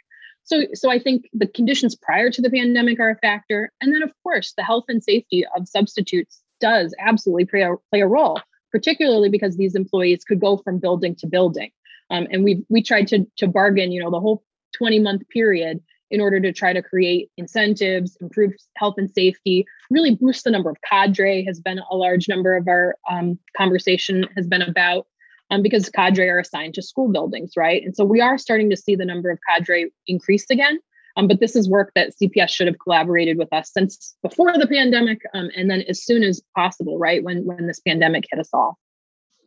So 0.45 0.63
so 0.75 0.91
i 0.91 0.99
think 0.99 1.29
the 1.33 1.47
conditions 1.47 1.97
prior 1.97 2.31
to 2.31 2.43
the 2.43 2.51
pandemic 2.51 3.01
are 3.01 3.11
a 3.11 3.19
factor. 3.19 3.73
And 3.81 3.93
then 3.93 4.03
of 4.03 4.13
course 4.23 4.53
the 4.57 4.63
health 4.63 4.85
and 4.89 5.03
safety 5.03 5.45
of 5.57 5.69
substitutes 5.69 6.41
does 6.61 6.95
absolutely 7.01 7.47
play 7.47 7.63
a, 7.63 7.75
play 7.91 8.01
a 8.01 8.07
role 8.07 8.41
particularly 8.71 9.29
because 9.29 9.57
these 9.57 9.77
employees 9.77 10.25
could 10.25 10.41
go 10.41 10.57
from 10.57 10.81
building 10.81 11.15
to 11.15 11.29
building. 11.29 11.71
Um, 12.11 12.27
and 12.33 12.43
we 12.43 12.65
we 12.69 12.83
tried 12.83 13.07
to 13.09 13.25
to 13.37 13.47
bargain 13.47 13.93
you 13.93 14.03
know 14.03 14.11
the 14.11 14.21
whole 14.21 14.43
20 14.77 14.99
month 14.99 15.23
period 15.29 15.81
in 16.11 16.21
order 16.21 16.39
to 16.39 16.53
try 16.53 16.73
to 16.73 16.83
create 16.83 17.31
incentives, 17.37 18.17
improve 18.21 18.53
health 18.77 18.95
and 18.99 19.11
safety, 19.11 19.65
really 19.91 20.15
boost 20.15 20.45
the 20.45 20.51
number 20.51 20.71
of 20.71 20.77
cadre 20.89 21.45
has 21.45 21.61
been 21.61 21.81
a 21.91 21.97
large 21.97 22.29
number 22.29 22.57
of 22.57 22.69
our 22.69 22.97
um, 23.11 23.39
conversation 23.57 24.27
has 24.37 24.47
been 24.47 24.63
about 24.63 25.07
um, 25.51 25.63
because 25.63 25.91
cadre 25.91 26.29
are 26.29 26.39
assigned 26.39 26.75
to 26.75 26.83
school 26.83 27.11
buildings, 27.11 27.53
right? 27.57 27.83
And 27.83 27.97
so 27.97 28.05
we 28.05 28.21
are 28.21 28.39
starting 28.39 28.71
to 28.71 28.77
see 28.77 28.95
the 28.95 29.05
number 29.05 29.31
of 29.31 29.39
cadre 29.49 29.91
increase 30.07 30.47
again. 30.51 30.79
Um, 31.17 31.29
but 31.29 31.41
this 31.41 31.55
is 31.55 31.69
work 31.69 31.93
that 31.95 32.13
CPS 32.21 32.51
should 32.51 32.67
have 32.67 32.79
collaborated 32.79 33.39
with 33.39 33.53
us 33.53 33.73
since 33.73 34.17
before 34.23 34.53
the 34.59 34.67
pandemic, 34.67 35.21
um, 35.33 35.49
and 35.57 35.71
then 35.71 35.83
as 35.89 36.03
soon 36.03 36.25
as 36.25 36.43
possible, 36.57 36.99
right 36.99 37.23
when 37.23 37.45
when 37.45 37.69
this 37.69 37.79
pandemic 37.79 38.25
hit 38.29 38.41
us 38.41 38.51
all. 38.53 38.79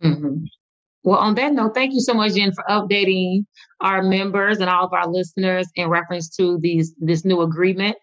Mm-hmm. 0.02 0.46
Well, 1.08 1.20
on 1.20 1.36
that 1.36 1.54
note, 1.54 1.74
thank 1.74 1.94
you 1.94 2.02
so 2.02 2.14
much, 2.14 2.34
Jen, 2.34 2.52
for 2.52 2.66
updating 2.70 3.46
our 3.80 4.04
members 4.04 4.58
and 4.58 4.70
all 4.70 4.84
of 4.84 4.92
our 4.92 5.08
listeners 5.08 5.66
in 5.78 5.88
reference 5.88 6.28
to 6.36 6.60
these 6.60 6.94
this 7.00 7.24
new 7.24 7.40
agreement. 7.40 7.96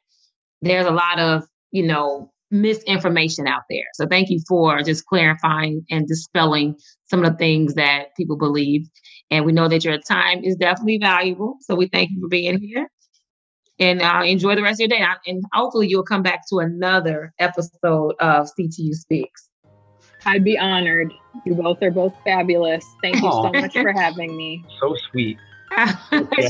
There's 0.63 0.87
a 0.87 0.91
lot 0.91 1.19
of, 1.19 1.43
you 1.71 1.87
know, 1.87 2.33
misinformation 2.51 3.47
out 3.47 3.65
there. 3.69 3.85
So 3.93 4.07
thank 4.07 4.31
you 4.31 4.41
for 4.49 4.81
just 4.81 5.05
clarifying 5.05 5.85
and 5.91 6.09
dispelling 6.09 6.77
some 7.11 7.23
of 7.23 7.33
the 7.33 7.37
things 7.37 7.75
that 7.75 8.17
people 8.17 8.39
believe. 8.39 8.89
And 9.31 9.45
we 9.45 9.53
know 9.53 9.69
that 9.69 9.85
your 9.85 9.99
time 9.99 10.43
is 10.43 10.57
definitely 10.57 10.97
valuable. 10.99 11.59
So 11.61 11.75
we 11.75 11.89
thank 11.89 12.09
you 12.11 12.23
for 12.23 12.29
being 12.29 12.59
here. 12.59 12.89
And 13.79 14.01
uh, 14.01 14.23
enjoy 14.25 14.55
the 14.55 14.63
rest 14.63 14.81
of 14.81 14.89
your 14.89 14.99
day. 14.99 15.05
And 15.27 15.45
hopefully 15.53 15.89
you'll 15.91 16.05
come 16.05 16.23
back 16.23 16.49
to 16.49 16.61
another 16.61 17.35
episode 17.39 18.15
of 18.19 18.49
CTU 18.59 18.95
Speaks. 18.95 19.51
I'd 20.27 20.45
be 20.45 20.59
honored. 20.59 21.13
You 21.45 21.55
both 21.55 21.83
are 21.83 21.91
both 21.91 22.15
fabulous. 22.25 22.85
Thank 23.03 23.17
you 23.17 23.31
so 23.31 23.51
much 23.53 23.73
for 23.73 23.93
having 23.93 24.37
me. 24.37 24.65
So 24.81 24.97
sweet. 25.11 25.39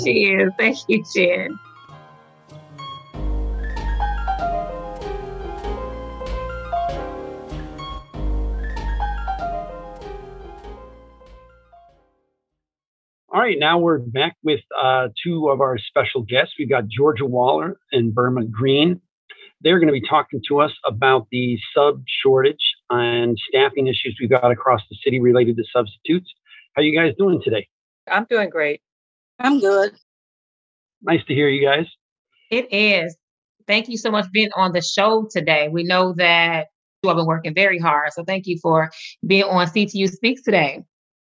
she 0.04 0.24
is. 0.26 0.52
Thank 0.58 0.78
you, 0.88 1.04
Jen. 1.14 1.58
All 13.28 13.40
right, 13.40 13.58
now 13.58 13.78
we're 13.78 13.98
back 13.98 14.36
with 14.44 14.60
uh, 14.80 15.08
two 15.22 15.48
of 15.48 15.60
our 15.60 15.76
special 15.78 16.22
guests. 16.22 16.54
We've 16.58 16.68
got 16.68 16.88
Georgia 16.88 17.26
Waller 17.26 17.78
and 17.92 18.14
Burma 18.14 18.44
Green. 18.44 19.00
They're 19.60 19.80
going 19.80 19.92
to 19.92 20.00
be 20.00 20.06
talking 20.06 20.40
to 20.48 20.60
us 20.60 20.72
about 20.86 21.26
the 21.30 21.58
sub 21.74 22.04
shortage 22.22 22.73
and 22.90 23.38
staffing 23.48 23.86
issues 23.86 24.16
we've 24.20 24.30
got 24.30 24.50
across 24.50 24.82
the 24.90 24.96
city 25.04 25.20
related 25.20 25.56
to 25.56 25.64
substitutes. 25.72 26.30
How 26.74 26.82
are 26.82 26.84
you 26.84 26.98
guys 26.98 27.14
doing 27.18 27.40
today? 27.42 27.68
I'm 28.10 28.26
doing 28.28 28.50
great. 28.50 28.80
I'm 29.38 29.60
good. 29.60 29.94
Nice 31.02 31.24
to 31.26 31.34
hear 31.34 31.48
you 31.48 31.66
guys. 31.66 31.86
It 32.50 32.72
is. 32.72 33.16
Thank 33.66 33.88
you 33.88 33.96
so 33.96 34.10
much 34.10 34.26
for 34.26 34.30
being 34.32 34.50
on 34.56 34.72
the 34.72 34.82
show 34.82 35.26
today. 35.30 35.68
We 35.68 35.84
know 35.84 36.12
that 36.14 36.66
you 37.02 37.08
have 37.08 37.16
been 37.16 37.26
working 37.26 37.54
very 37.54 37.78
hard. 37.78 38.12
So 38.12 38.24
thank 38.24 38.46
you 38.46 38.58
for 38.62 38.90
being 39.26 39.44
on 39.44 39.66
CTU 39.66 40.08
Speaks 40.10 40.42
today. 40.42 40.82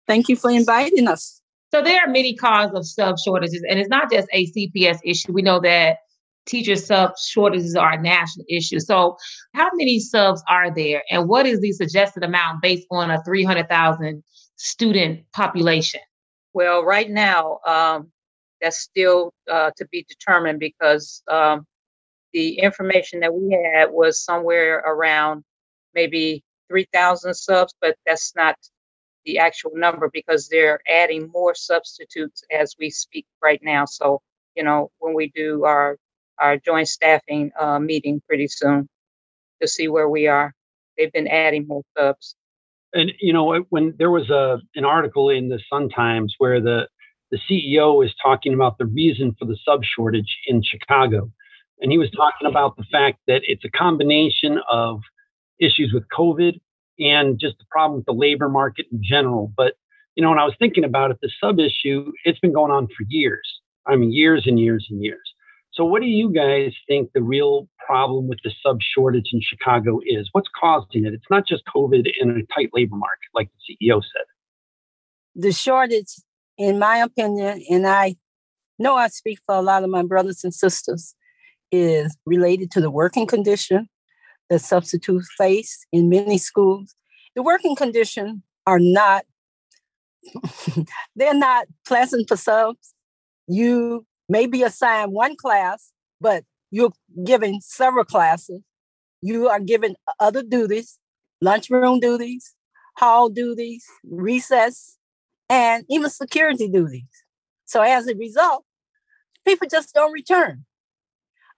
Thank 0.07 0.29
you 0.29 0.35
for 0.35 0.51
inviting 0.51 1.07
us. 1.07 1.41
So 1.73 1.81
there 1.81 2.01
are 2.01 2.09
many 2.09 2.35
causes 2.35 2.75
of 2.75 2.87
sub 2.87 3.15
shortages, 3.19 3.63
and 3.69 3.79
it's 3.79 3.89
not 3.89 4.11
just 4.11 4.27
a 4.31 4.45
CPS 4.51 4.99
issue. 5.03 5.33
We 5.33 5.41
know 5.41 5.59
that 5.61 5.97
teacher 6.45 6.75
sub 6.75 7.17
shortages 7.17 7.75
are 7.75 7.93
a 7.93 8.01
national 8.01 8.45
issue. 8.49 8.79
So, 8.79 9.17
how 9.53 9.69
many 9.73 9.99
subs 9.99 10.43
are 10.49 10.73
there, 10.73 11.03
and 11.09 11.27
what 11.27 11.45
is 11.45 11.61
the 11.61 11.71
suggested 11.71 12.23
amount 12.23 12.61
based 12.61 12.87
on 12.91 13.11
a 13.11 13.23
300,000 13.23 14.23
student 14.55 15.21
population? 15.33 16.01
Well, 16.53 16.83
right 16.83 17.09
now, 17.09 17.59
um, 17.67 18.11
that's 18.61 18.79
still 18.79 19.33
uh, 19.51 19.71
to 19.77 19.87
be 19.91 20.05
determined 20.07 20.59
because 20.59 21.21
um, 21.29 21.65
the 22.33 22.59
information 22.59 23.19
that 23.21 23.33
we 23.33 23.51
had 23.51 23.91
was 23.91 24.23
somewhere 24.23 24.77
around 24.85 25.43
maybe 25.93 26.43
3,000 26.69 27.33
subs, 27.33 27.73
but 27.81 27.95
that's 28.05 28.35
not 28.35 28.55
the 29.25 29.39
actual 29.39 29.71
number 29.73 30.09
because 30.13 30.47
they're 30.47 30.79
adding 30.87 31.29
more 31.33 31.55
substitutes 31.55 32.43
as 32.51 32.75
we 32.79 32.89
speak 32.89 33.25
right 33.41 33.59
now. 33.63 33.85
So, 33.85 34.21
you 34.55 34.63
know, 34.63 34.91
when 34.99 35.13
we 35.13 35.31
do 35.35 35.63
our 35.63 35.97
our 36.39 36.57
joint 36.57 36.87
staffing 36.87 37.51
uh, 37.59 37.79
meeting 37.79 38.21
pretty 38.27 38.47
soon 38.47 38.87
to 39.61 39.67
see 39.67 39.87
where 39.87 40.09
we 40.09 40.27
are. 40.27 40.53
They've 40.97 41.11
been 41.11 41.27
adding 41.27 41.67
more 41.67 41.83
subs. 41.97 42.35
And 42.93 43.11
you 43.19 43.33
know, 43.33 43.65
when 43.69 43.93
there 43.97 44.11
was 44.11 44.29
a 44.29 44.59
an 44.75 44.85
article 44.85 45.29
in 45.29 45.49
the 45.49 45.59
Sun 45.69 45.89
Times 45.89 46.35
where 46.37 46.61
the 46.61 46.87
the 47.31 47.39
CEO 47.49 47.97
was 47.97 48.13
talking 48.21 48.53
about 48.53 48.77
the 48.77 48.85
reason 48.85 49.35
for 49.37 49.45
the 49.45 49.57
sub 49.65 49.83
shortage 49.83 50.37
in 50.47 50.61
Chicago. 50.63 51.31
And 51.81 51.91
he 51.91 51.97
was 51.97 52.09
talking 52.11 52.47
about 52.47 52.77
the 52.77 52.85
fact 52.91 53.19
that 53.27 53.41
it's 53.43 53.65
a 53.65 53.69
combination 53.69 54.59
of 54.71 55.01
issues 55.59 55.91
with 55.93 56.03
COVID 56.17 56.59
and 56.99 57.39
just 57.39 57.57
the 57.57 57.65
problem 57.69 57.97
with 57.97 58.05
the 58.05 58.13
labor 58.13 58.47
market 58.47 58.85
in 58.91 59.01
general. 59.03 59.51
But, 59.57 59.73
you 60.15 60.23
know, 60.23 60.29
when 60.29 60.39
I 60.39 60.45
was 60.45 60.55
thinking 60.57 60.83
about 60.83 61.11
it, 61.11 61.17
the 61.21 61.31
sub 61.41 61.59
issue, 61.59 62.11
it's 62.23 62.39
been 62.39 62.53
going 62.53 62.71
on 62.71 62.87
for 62.87 63.03
years. 63.09 63.59
I 63.85 63.95
mean, 63.95 64.13
years 64.13 64.43
and 64.47 64.59
years 64.59 64.87
and 64.89 65.03
years. 65.03 65.24
So, 65.75 65.83
what 65.83 66.01
do 66.01 66.07
you 66.07 66.31
guys 66.31 66.73
think 66.87 67.11
the 67.13 67.21
real 67.21 67.67
problem 67.85 68.29
with 68.29 68.39
the 68.43 68.51
sub 68.63 68.79
shortage 68.81 69.29
in 69.33 69.41
Chicago 69.41 69.99
is? 70.05 70.29
What's 70.31 70.47
causing 70.57 71.05
it? 71.05 71.13
It's 71.13 71.29
not 71.29 71.45
just 71.45 71.63
COVID 71.75 72.09
and 72.21 72.31
a 72.31 72.45
tight 72.53 72.69
labor 72.73 72.95
market, 72.95 73.29
like 73.33 73.49
the 73.49 73.75
CEO 73.75 74.01
said. 74.01 74.25
The 75.35 75.51
shortage, 75.51 76.15
in 76.57 76.79
my 76.79 76.97
opinion, 76.97 77.61
and 77.69 77.85
I 77.85 78.15
know 78.79 78.95
I 78.95 79.09
speak 79.09 79.39
for 79.45 79.55
a 79.55 79.61
lot 79.61 79.83
of 79.83 79.89
my 79.89 80.03
brothers 80.03 80.45
and 80.45 80.53
sisters, 80.53 81.13
is 81.73 82.15
related 82.25 82.71
to 82.71 82.81
the 82.81 82.89
working 82.89 83.27
condition 83.27 83.89
that 84.49 84.59
substitutes 84.59 85.27
face 85.37 85.85
in 85.91 86.07
many 86.07 86.37
schools. 86.37 86.95
The 87.35 87.43
working 87.43 87.75
condition 87.75 88.43
are 88.65 88.79
not 88.79 89.25
they're 91.15 91.33
not 91.33 91.67
pleasant 91.85 92.27
for 92.29 92.37
subs. 92.37 92.93
You 93.47 94.05
may 94.27 94.45
be 94.45 94.63
assigned 94.63 95.11
one 95.11 95.35
class, 95.35 95.91
but 96.19 96.43
you're 96.71 96.93
given 97.23 97.61
several 97.61 98.05
classes. 98.05 98.61
You 99.21 99.49
are 99.49 99.59
given 99.59 99.95
other 100.19 100.43
duties, 100.43 100.99
lunchroom 101.41 101.99
duties, 101.99 102.55
hall 102.97 103.29
duties, 103.29 103.85
recess, 104.03 104.97
and 105.49 105.85
even 105.89 106.09
security 106.09 106.67
duties. 106.67 107.05
So 107.65 107.81
as 107.81 108.07
a 108.07 108.15
result, 108.15 108.65
people 109.45 109.67
just 109.69 109.93
don't 109.93 110.11
return. 110.11 110.65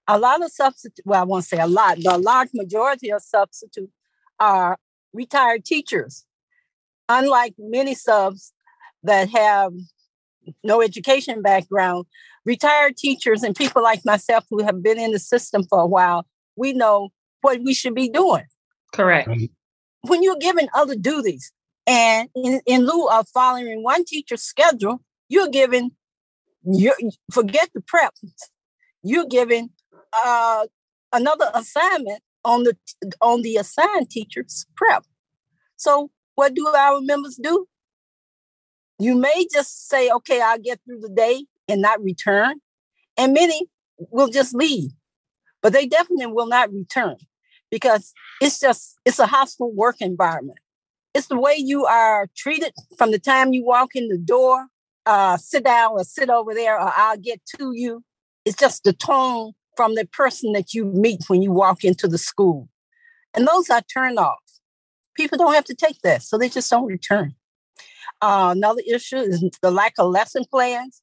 A 0.08 0.18
lot 0.18 0.44
of 0.44 0.52
substitute, 0.52 1.06
well, 1.06 1.22
I 1.22 1.26
won't 1.26 1.44
say 1.44 1.60
a 1.60 1.68
lot, 1.68 1.98
but 2.04 2.16
a 2.16 2.18
large 2.18 2.50
majority 2.54 3.12
of 3.12 3.22
substitutes 3.22 3.92
are 4.40 4.78
retired 5.14 5.66
teachers. 5.66 6.26
Unlike 7.10 7.56
many 7.58 7.94
subs 7.94 8.54
that 9.04 9.30
have 9.30 9.74
no 10.64 10.82
education 10.82 11.42
background, 11.42 12.06
retired 12.48 12.96
teachers 12.96 13.44
and 13.44 13.54
people 13.54 13.84
like 13.84 14.04
myself 14.06 14.46
who 14.50 14.64
have 14.64 14.82
been 14.82 14.98
in 14.98 15.12
the 15.12 15.20
system 15.20 15.64
for 15.70 15.82
a 15.82 15.86
while, 15.86 16.26
we 16.56 16.72
know 16.72 17.10
what 17.42 17.60
we 17.62 17.74
should 17.74 17.94
be 17.94 18.10
doing. 18.10 18.46
Correct. 18.94 19.30
When 20.04 20.24
you're 20.24 20.38
given 20.38 20.70
other 20.74 20.96
duties, 20.96 21.52
and 21.86 22.30
in, 22.36 22.62
in 22.66 22.86
lieu 22.86 23.08
of 23.10 23.28
following 23.30 23.84
one 23.84 24.06
teacher's 24.06 24.42
schedule, 24.42 25.02
you're 25.28 25.50
given, 25.50 25.92
you 26.64 26.94
forget 27.32 27.70
the 27.76 27.82
prep, 27.82 28.14
you're 29.04 29.26
given 29.26 29.70
uh, 30.14 30.66
another 31.12 31.52
assignment 31.54 32.22
on 32.46 32.64
the 32.64 32.78
on 33.22 33.42
the 33.42 33.58
assigned 33.58 34.10
teacher's 34.10 34.66
prep. 34.76 35.04
So 35.76 36.12
what 36.36 36.54
do 36.54 36.66
our 36.68 37.02
members 37.02 37.36
do? 37.36 37.68
You 39.00 39.16
may 39.16 39.48
just 39.52 39.90
say, 39.90 40.10
okay, 40.10 40.42
I'll 40.42 40.60
get 40.60 40.80
through 40.86 41.02
the 41.02 41.10
day 41.10 41.46
and 41.68 41.82
not 41.82 42.02
return. 42.04 42.60
And 43.18 43.34
many 43.34 43.68
will 43.98 44.28
just 44.28 44.54
leave, 44.54 44.92
but 45.62 45.74
they 45.74 45.88
definitely 45.88 46.28
will 46.28 46.48
not 46.48 46.72
return 46.72 47.18
because 47.72 48.14
it's 48.42 48.60
just, 48.60 48.98
it's 49.06 49.20
a 49.20 49.28
hostile 49.28 49.74
work 49.74 50.02
environment. 50.02 50.60
It's 51.14 51.28
the 51.28 51.40
way 51.40 51.56
you 51.58 51.86
are 51.86 52.28
treated 52.36 52.74
from 52.98 53.12
the 53.12 53.20
time 53.20 53.54
you 53.54 53.66
walk 53.66 53.96
in 53.96 54.08
the 54.08 54.18
door, 54.18 54.68
uh, 55.06 55.38
sit 55.38 55.64
down 55.64 55.94
or 55.94 56.04
sit 56.04 56.30
over 56.30 56.54
there, 56.54 56.80
or 56.80 56.92
I'll 56.96 57.18
get 57.18 57.42
to 57.58 57.72
you. 57.74 58.04
It's 58.46 58.58
just 58.58 58.84
the 58.84 58.94
tone 58.94 59.54
from 59.76 59.96
the 59.96 60.06
person 60.06 60.54
that 60.54 60.74
you 60.74 60.86
meet 60.86 61.24
when 61.28 61.42
you 61.42 61.52
walk 61.52 61.84
into 61.84 62.08
the 62.08 62.18
school. 62.18 62.70
And 63.34 63.48
those 63.48 63.70
are 63.70 63.82
turned 63.82 64.20
off. 64.20 64.40
People 65.16 65.38
don't 65.38 65.54
have 65.54 65.66
to 65.66 65.76
take 65.76 66.02
that, 66.04 66.22
so 66.22 66.38
they 66.38 66.50
just 66.50 66.70
don't 66.70 66.86
return. 66.86 67.36
Uh, 68.22 68.54
another 68.56 68.82
issue 68.88 69.18
is 69.18 69.44
the 69.62 69.72
lack 69.72 69.94
of 69.98 70.10
lesson 70.12 70.44
plans. 70.50 71.02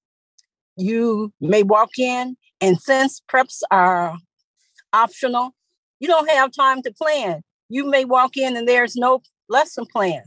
You 0.77 1.33
may 1.41 1.63
walk 1.63 1.99
in, 1.99 2.37
and 2.61 2.81
since 2.81 3.21
preps 3.31 3.63
are 3.71 4.17
optional, 4.93 5.55
you 6.01 6.09
don't 6.09 6.29
have 6.31 6.53
time 6.53 6.83
to 6.83 6.93
plan. 6.93 7.43
You 7.69 7.89
may 7.89 8.05
walk 8.05 8.37
in 8.37 8.57
and 8.57 8.69
there's 8.69 8.97
no 8.97 9.23
lesson 9.49 9.87
plan. 9.91 10.23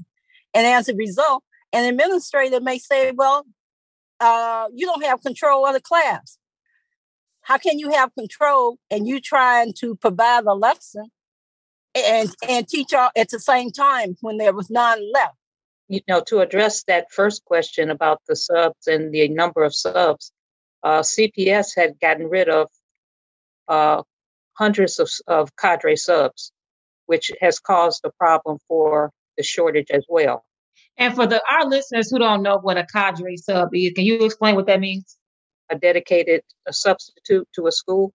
And 0.54 0.66
as 0.66 0.90
a 0.90 0.96
result, 0.96 1.44
an 1.74 1.86
administrator 1.86 2.60
may 2.62 2.80
say, 2.80 3.12
Well, 3.12 3.46
uh, 4.20 4.68
you 4.74 4.86
don't 4.86 5.04
have 5.04 5.22
control 5.22 5.66
of 5.66 5.74
the 5.74 5.82
class. 5.82 6.38
How 7.42 7.58
can 7.58 7.80
you 7.80 7.92
have 7.92 8.14
control 8.16 8.78
and 8.90 9.08
you 9.08 9.22
trying 9.22 9.74
to 9.80 9.96
provide 9.96 10.46
a 10.46 10.54
lesson 10.54 11.06
and, 11.96 12.30
and 12.48 12.68
teach 12.68 12.94
all 12.94 13.12
at 13.16 13.30
the 13.30 13.40
same 13.40 13.72
time 13.72 14.18
when 14.22 14.38
there 14.38 14.54
was 14.54 14.70
none 14.70 15.00
left? 15.14 15.36
you 15.90 16.02
know, 16.08 16.22
to 16.28 16.40
address 16.40 16.84
that 16.84 17.12
first 17.12 17.46
question 17.46 17.90
about 17.90 18.22
the 18.28 18.36
subs 18.36 18.88
and 18.88 19.14
the 19.14 19.28
number 19.30 19.64
of 19.64 19.74
subs, 19.74 20.32
uh, 20.84 21.02
CPS 21.02 21.76
had 21.76 22.00
gotten 22.00 22.28
rid 22.28 22.50
of 22.50 22.70
uh, 23.68 24.04
hundreds 24.54 25.00
of, 25.00 25.10
of 25.28 25.56
cadre 25.56 25.96
subs, 25.96 26.52
which 27.06 27.32
has 27.42 27.60
caused 27.60 28.02
a 28.06 28.12
problem 28.18 28.58
for 28.68 29.12
the 29.38 29.44
shortage 29.44 29.88
as 29.92 30.06
well. 30.10 30.44
And 30.98 31.14
for 31.14 31.28
the 31.28 31.42
our 31.50 31.66
listeners 31.66 32.10
who 32.10 32.20
don't 32.20 32.42
know 32.42 32.58
what 32.58 32.78
a 32.78 32.86
cadre 32.92 33.38
sub 33.38 33.70
is, 33.74 33.92
can 33.96 34.06
you 34.06 34.26
explain 34.26 34.56
what 34.56 34.66
that 34.68 34.80
means? 34.80 35.18
A 35.70 35.78
dedicated 35.78 36.42
a 36.68 36.74
substitute 36.74 37.48
to 37.56 37.68
a 37.68 37.72
school. 37.72 38.14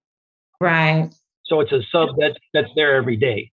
Right. 0.61 1.11
So 1.47 1.61
it's 1.61 1.73
a 1.73 1.83
sub 1.93 2.11
that's 2.19 2.39
that's 2.55 2.71
there 2.75 2.97
every 2.97 3.17
day. 3.17 3.51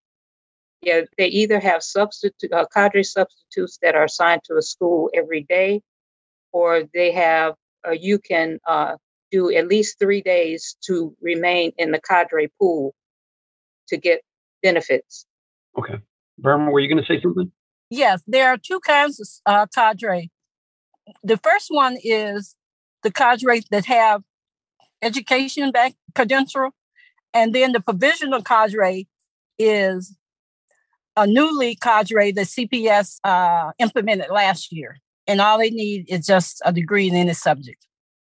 Yeah, 0.82 1.02
they 1.18 1.28
either 1.28 1.60
have 1.60 1.84
substitute 1.84 2.52
uh, 2.54 2.66
cadre 2.74 3.04
substitutes 3.04 3.78
that 3.82 3.96
are 3.96 4.06
assigned 4.06 4.44
to 4.46 4.56
a 4.56 4.62
school 4.62 5.10
every 5.14 5.46
day, 5.50 5.82
or 6.54 6.84
they 6.94 7.12
have 7.12 7.56
you 7.92 8.20
can 8.20 8.60
uh, 8.68 8.96
do 9.32 9.54
at 9.54 9.68
least 9.68 10.00
three 10.00 10.22
days 10.22 10.76
to 10.86 11.16
remain 11.22 11.72
in 11.78 11.92
the 11.92 12.02
cadre 12.02 12.50
pool 12.60 12.94
to 13.88 13.98
get 13.98 14.22
benefits. 14.62 15.26
Okay, 15.78 15.96
Burma, 16.38 16.72
were 16.72 16.80
you 16.80 16.90
going 16.90 17.04
to 17.04 17.08
say 17.08 17.22
something? 17.22 17.52
Yes, 17.90 18.22
there 18.28 18.50
are 18.50 18.58
two 18.58 18.80
kinds 18.82 19.42
of 19.46 19.54
uh, 19.54 19.66
cadre. 19.74 20.30
The 21.24 21.38
first 21.38 21.68
one 21.70 21.98
is 22.04 22.56
the 23.04 23.12
cadre 23.12 23.62
that 23.72 23.86
have 23.86 24.22
education 25.02 25.72
back 25.72 25.94
credential, 26.14 26.72
and 27.34 27.54
then 27.54 27.72
the 27.72 27.80
provisional 27.80 28.42
cadre 28.42 29.08
is 29.58 30.16
a 31.16 31.26
newly 31.28 31.76
cadre 31.76 32.32
that 32.32 32.46
CPS 32.46 33.20
uh, 33.24 33.72
implemented 33.80 34.30
last 34.30 34.72
year, 34.72 35.00
and 35.30 35.42
all 35.42 35.58
they 35.58 35.70
need 35.70 36.06
is 36.10 36.26
just 36.26 36.62
a 36.66 36.74
degree 36.74 37.08
in 37.08 37.16
any 37.16 37.34
subject. 37.34 37.86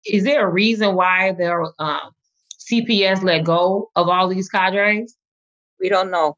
Is 0.05 0.24
there 0.24 0.46
a 0.46 0.50
reason 0.50 0.94
why 0.94 1.33
their 1.33 1.64
um, 1.79 2.11
CPS 2.59 3.22
let 3.22 3.44
go 3.44 3.90
of 3.96 4.09
all 4.09 4.29
these 4.29 4.48
cadres? 4.48 5.16
We 5.79 5.88
don't 5.88 6.11
know. 6.11 6.37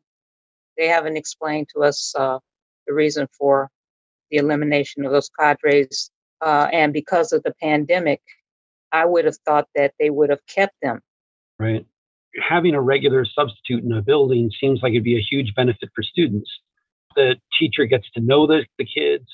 They 0.76 0.88
haven't 0.88 1.16
explained 1.16 1.68
to 1.74 1.82
us 1.82 2.14
uh, 2.16 2.38
the 2.86 2.94
reason 2.94 3.28
for 3.38 3.68
the 4.30 4.38
elimination 4.38 5.04
of 5.04 5.12
those 5.12 5.30
cadres. 5.38 6.10
Uh, 6.40 6.68
and 6.72 6.92
because 6.92 7.32
of 7.32 7.42
the 7.42 7.54
pandemic, 7.60 8.20
I 8.90 9.04
would 9.04 9.24
have 9.24 9.36
thought 9.46 9.68
that 9.74 9.94
they 9.98 10.10
would 10.10 10.30
have 10.30 10.44
kept 10.46 10.74
them. 10.82 11.00
Right 11.58 11.86
having 12.40 12.74
a 12.74 12.80
regular 12.80 13.24
substitute 13.24 13.84
in 13.84 13.92
a 13.92 14.02
building 14.02 14.50
seems 14.60 14.80
like 14.82 14.92
it'd 14.92 15.04
be 15.04 15.18
a 15.18 15.22
huge 15.22 15.54
benefit 15.54 15.90
for 15.94 16.02
students. 16.02 16.50
The 17.14 17.36
teacher 17.58 17.84
gets 17.84 18.10
to 18.12 18.20
know 18.20 18.46
the, 18.46 18.64
the 18.78 18.86
kids. 18.86 19.26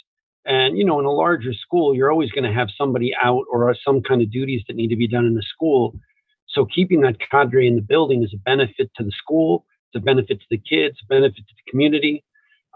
And, 0.49 0.79
you 0.79 0.85
know, 0.85 0.99
in 0.99 1.05
a 1.05 1.13
larger 1.13 1.53
school, 1.53 1.95
you're 1.95 2.11
always 2.11 2.31
going 2.33 2.45
to 2.45 2.53
have 2.53 2.69
somebody 2.77 3.13
out 3.23 3.45
or 3.53 3.77
some 3.85 4.01
kind 4.03 4.23
of 4.23 4.33
duties 4.33 4.63
that 4.67 4.77
need 4.77 4.89
to 4.89 4.97
be 4.97 5.07
done 5.07 5.27
in 5.27 5.35
the 5.35 5.43
school. 5.43 5.95
So 6.49 6.65
keeping 6.65 7.03
that 7.03 7.19
cadre 7.21 7.69
in 7.69 7.77
the 7.77 7.83
building 7.83 8.25
is 8.25 8.33
a 8.35 8.39
benefit 8.39 8.91
to 8.97 9.05
the 9.05 9.13
school, 9.13 9.67
it's 9.93 10.03
a 10.03 10.05
benefit 10.05 10.41
to 10.41 10.47
the 10.51 10.57
kids, 10.57 10.97
benefit 11.07 11.37
to 11.37 11.43
the 11.55 11.71
community. 11.71 12.25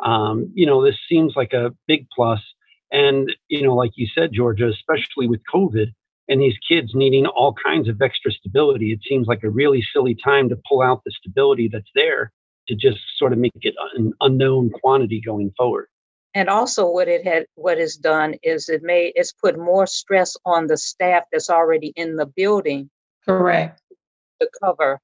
Um, 0.05 0.53
you 0.55 0.67
know, 0.67 0.85
this 0.85 0.97
seems 1.09 1.33
like 1.35 1.55
a 1.55 1.75
big 1.89 2.07
plus. 2.15 2.41
And, 2.93 3.33
you 3.49 3.63
know, 3.63 3.75
like 3.75 3.93
you 3.95 4.07
said, 4.15 4.35
Georgia, 4.35 4.69
especially 4.69 5.27
with 5.27 5.41
COVID, 5.53 5.95
and 6.29 6.43
these 6.43 6.57
kids 6.69 6.93
needing 6.95 7.27
all 7.27 7.55
kinds 7.65 7.89
of 7.89 8.03
extra 8.03 8.33
stability, 8.33 8.93
it 8.93 9.01
seems 9.09 9.27
like 9.27 9.43
a 9.43 9.51
really 9.51 9.83
silly 9.95 10.15
time 10.23 10.51
to 10.51 10.59
pull 10.69 10.83
out 10.83 11.01
the 11.05 11.11
stability 11.11 11.71
that's 11.73 11.91
there 11.95 12.33
to 12.69 12.75
just 12.75 12.99
sort 13.17 13.33
of 13.33 13.39
make 13.39 13.53
it 13.63 13.75
an 13.97 14.13
unknown 14.21 14.71
quantity 14.71 15.23
going 15.25 15.51
forward. 15.57 15.89
And 16.35 16.49
also, 16.49 16.91
what 16.91 17.09
it 17.09 17.27
had, 17.27 17.47
what 17.57 17.79
is 17.79 17.97
done 17.97 18.37
is 18.43 18.69
it 18.69 18.83
may 18.83 19.13
it's 19.15 19.33
put 19.33 19.59
more 19.59 19.87
stress 19.87 20.35
on 20.47 20.67
the 20.67 20.79
staff 20.79 21.25
that's 21.31 21.51
already 21.51 21.93
in 21.95 22.17
the 22.17 22.27
building. 22.27 22.89
Correct. 23.27 23.81
To 24.41 24.49
cover, 24.65 24.99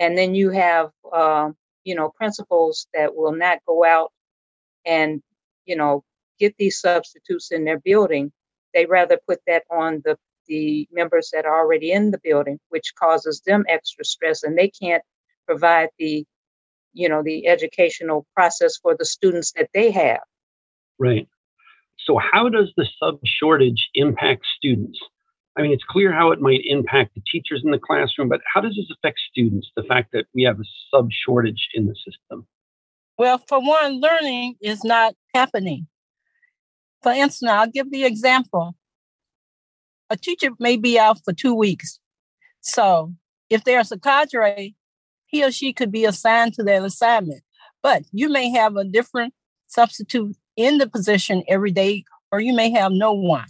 and 0.00 0.18
then 0.18 0.34
you 0.34 0.50
have, 0.50 0.90
um, 1.12 1.54
you 1.84 1.94
know, 1.94 2.10
principals 2.16 2.88
that 2.94 3.14
will 3.14 3.32
not 3.32 3.58
go 3.66 3.84
out 3.84 4.10
and, 4.84 5.22
you 5.66 5.76
know, 5.76 6.02
get 6.40 6.56
these 6.58 6.80
substitutes 6.80 7.52
in 7.52 7.64
their 7.64 7.78
building. 7.78 8.32
They 8.74 8.86
rather 8.86 9.18
put 9.28 9.40
that 9.46 9.64
on 9.70 10.02
the 10.04 10.16
the 10.48 10.88
members 10.90 11.30
that 11.32 11.44
are 11.44 11.60
already 11.60 11.92
in 11.92 12.10
the 12.10 12.20
building, 12.24 12.58
which 12.70 12.94
causes 12.98 13.42
them 13.46 13.64
extra 13.68 14.04
stress, 14.04 14.42
and 14.42 14.58
they 14.58 14.68
can't 14.68 15.02
provide 15.46 15.90
the, 15.98 16.24
you 16.94 17.08
know, 17.08 17.22
the 17.22 17.46
educational 17.46 18.26
process 18.34 18.76
for 18.76 18.96
the 18.96 19.04
students 19.04 19.52
that 19.52 19.70
they 19.72 19.90
have. 19.90 20.20
Right. 21.02 21.26
So, 22.06 22.16
how 22.16 22.48
does 22.48 22.72
the 22.76 22.86
sub 23.00 23.18
shortage 23.24 23.90
impact 23.94 24.44
students? 24.56 25.00
I 25.56 25.62
mean, 25.62 25.72
it's 25.72 25.82
clear 25.82 26.12
how 26.12 26.30
it 26.30 26.40
might 26.40 26.60
impact 26.64 27.16
the 27.16 27.22
teachers 27.30 27.62
in 27.64 27.72
the 27.72 27.78
classroom, 27.78 28.28
but 28.28 28.40
how 28.52 28.60
does 28.60 28.76
this 28.76 28.86
affect 28.96 29.18
students? 29.28 29.68
The 29.76 29.82
fact 29.82 30.12
that 30.12 30.26
we 30.32 30.44
have 30.44 30.60
a 30.60 30.64
sub 30.94 31.08
shortage 31.10 31.68
in 31.74 31.86
the 31.86 31.96
system. 31.96 32.46
Well, 33.18 33.38
for 33.48 33.60
one, 33.60 34.00
learning 34.00 34.54
is 34.62 34.84
not 34.84 35.14
happening. 35.34 35.88
For 37.02 37.10
instance, 37.10 37.50
I'll 37.50 37.66
give 37.66 37.90
the 37.90 38.04
example. 38.04 38.76
A 40.08 40.16
teacher 40.16 40.50
may 40.60 40.76
be 40.76 41.00
out 41.00 41.18
for 41.24 41.32
two 41.32 41.54
weeks. 41.54 41.98
So 42.60 43.12
if 43.50 43.64
there's 43.64 43.90
a 43.90 43.98
cadre, 43.98 44.76
he 45.26 45.42
or 45.42 45.50
she 45.50 45.72
could 45.72 45.90
be 45.90 46.04
assigned 46.04 46.54
to 46.54 46.62
that 46.62 46.84
assignment. 46.84 47.42
But 47.82 48.04
you 48.12 48.28
may 48.28 48.50
have 48.50 48.76
a 48.76 48.84
different 48.84 49.34
substitute 49.66 50.36
in 50.56 50.78
the 50.78 50.88
position 50.88 51.42
every 51.48 51.70
day, 51.70 52.04
or 52.30 52.40
you 52.40 52.52
may 52.54 52.70
have 52.70 52.92
no 52.92 53.12
one. 53.12 53.46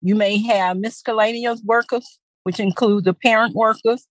You 0.00 0.14
may 0.14 0.38
have 0.38 0.78
miscellaneous 0.78 1.62
workers, 1.64 2.18
which 2.42 2.58
include 2.58 3.04
the 3.04 3.14
parent 3.14 3.54
workers, 3.54 4.06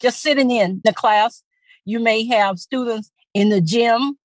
just 0.00 0.20
sitting 0.20 0.50
in 0.50 0.80
the 0.84 0.92
class. 0.92 1.42
You 1.84 2.00
may 2.00 2.26
have 2.26 2.58
students 2.58 3.10
in 3.34 3.48
the 3.48 3.60
gym 3.60 4.18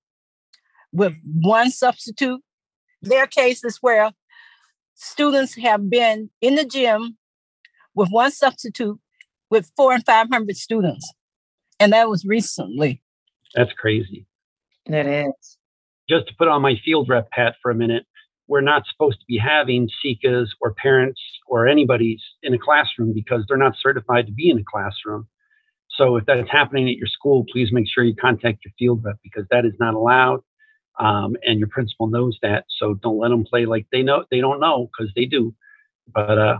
with 0.92 1.14
one 1.24 1.70
substitute. 1.70 2.40
There 3.02 3.22
are 3.22 3.28
cases 3.28 3.78
where 3.80 4.12
students 4.94 5.56
have 5.56 5.88
been 5.88 6.30
in 6.40 6.54
the 6.54 6.64
gym 6.64 7.16
with 7.94 8.08
one 8.10 8.30
substitute 8.30 8.98
with 9.50 9.70
four 9.76 9.92
and 9.92 10.04
500 10.04 10.56
students. 10.56 11.12
And 11.78 11.92
that 11.92 12.08
was 12.08 12.24
recently. 12.24 13.02
That's 13.54 13.72
crazy. 13.72 14.26
That 14.86 15.06
is. 15.06 15.58
Just 16.08 16.28
to 16.28 16.34
put 16.38 16.48
on 16.48 16.62
my 16.62 16.74
field 16.84 17.08
rep 17.08 17.28
hat 17.32 17.54
for 17.62 17.70
a 17.70 17.74
minute, 17.74 18.06
we're 18.46 18.60
not 18.60 18.84
supposed 18.90 19.18
to 19.20 19.26
be 19.26 19.38
having 19.38 19.88
SECAs 20.04 20.48
or 20.60 20.74
parents 20.74 21.20
or 21.46 21.66
anybody's 21.66 22.22
in 22.42 22.52
a 22.52 22.58
classroom 22.58 23.12
because 23.14 23.44
they're 23.48 23.56
not 23.56 23.74
certified 23.80 24.26
to 24.26 24.32
be 24.32 24.50
in 24.50 24.58
a 24.58 24.64
classroom. 24.70 25.26
So 25.90 26.16
if 26.16 26.26
that's 26.26 26.50
happening 26.50 26.88
at 26.88 26.96
your 26.96 27.06
school, 27.06 27.44
please 27.50 27.70
make 27.72 27.86
sure 27.88 28.04
you 28.04 28.14
contact 28.14 28.64
your 28.64 28.72
field 28.78 29.04
rep 29.04 29.16
because 29.22 29.44
that 29.50 29.64
is 29.64 29.74
not 29.78 29.94
allowed. 29.94 30.40
Um, 31.00 31.36
and 31.42 31.58
your 31.58 31.68
principal 31.68 32.06
knows 32.06 32.38
that. 32.42 32.66
So 32.78 32.94
don't 32.94 33.18
let 33.18 33.28
them 33.28 33.44
play 33.44 33.66
like 33.66 33.86
they 33.90 34.02
know 34.02 34.24
they 34.30 34.40
don't 34.40 34.60
know 34.60 34.90
because 34.92 35.12
they 35.16 35.24
do. 35.24 35.54
But 36.12 36.38
uh, 36.38 36.58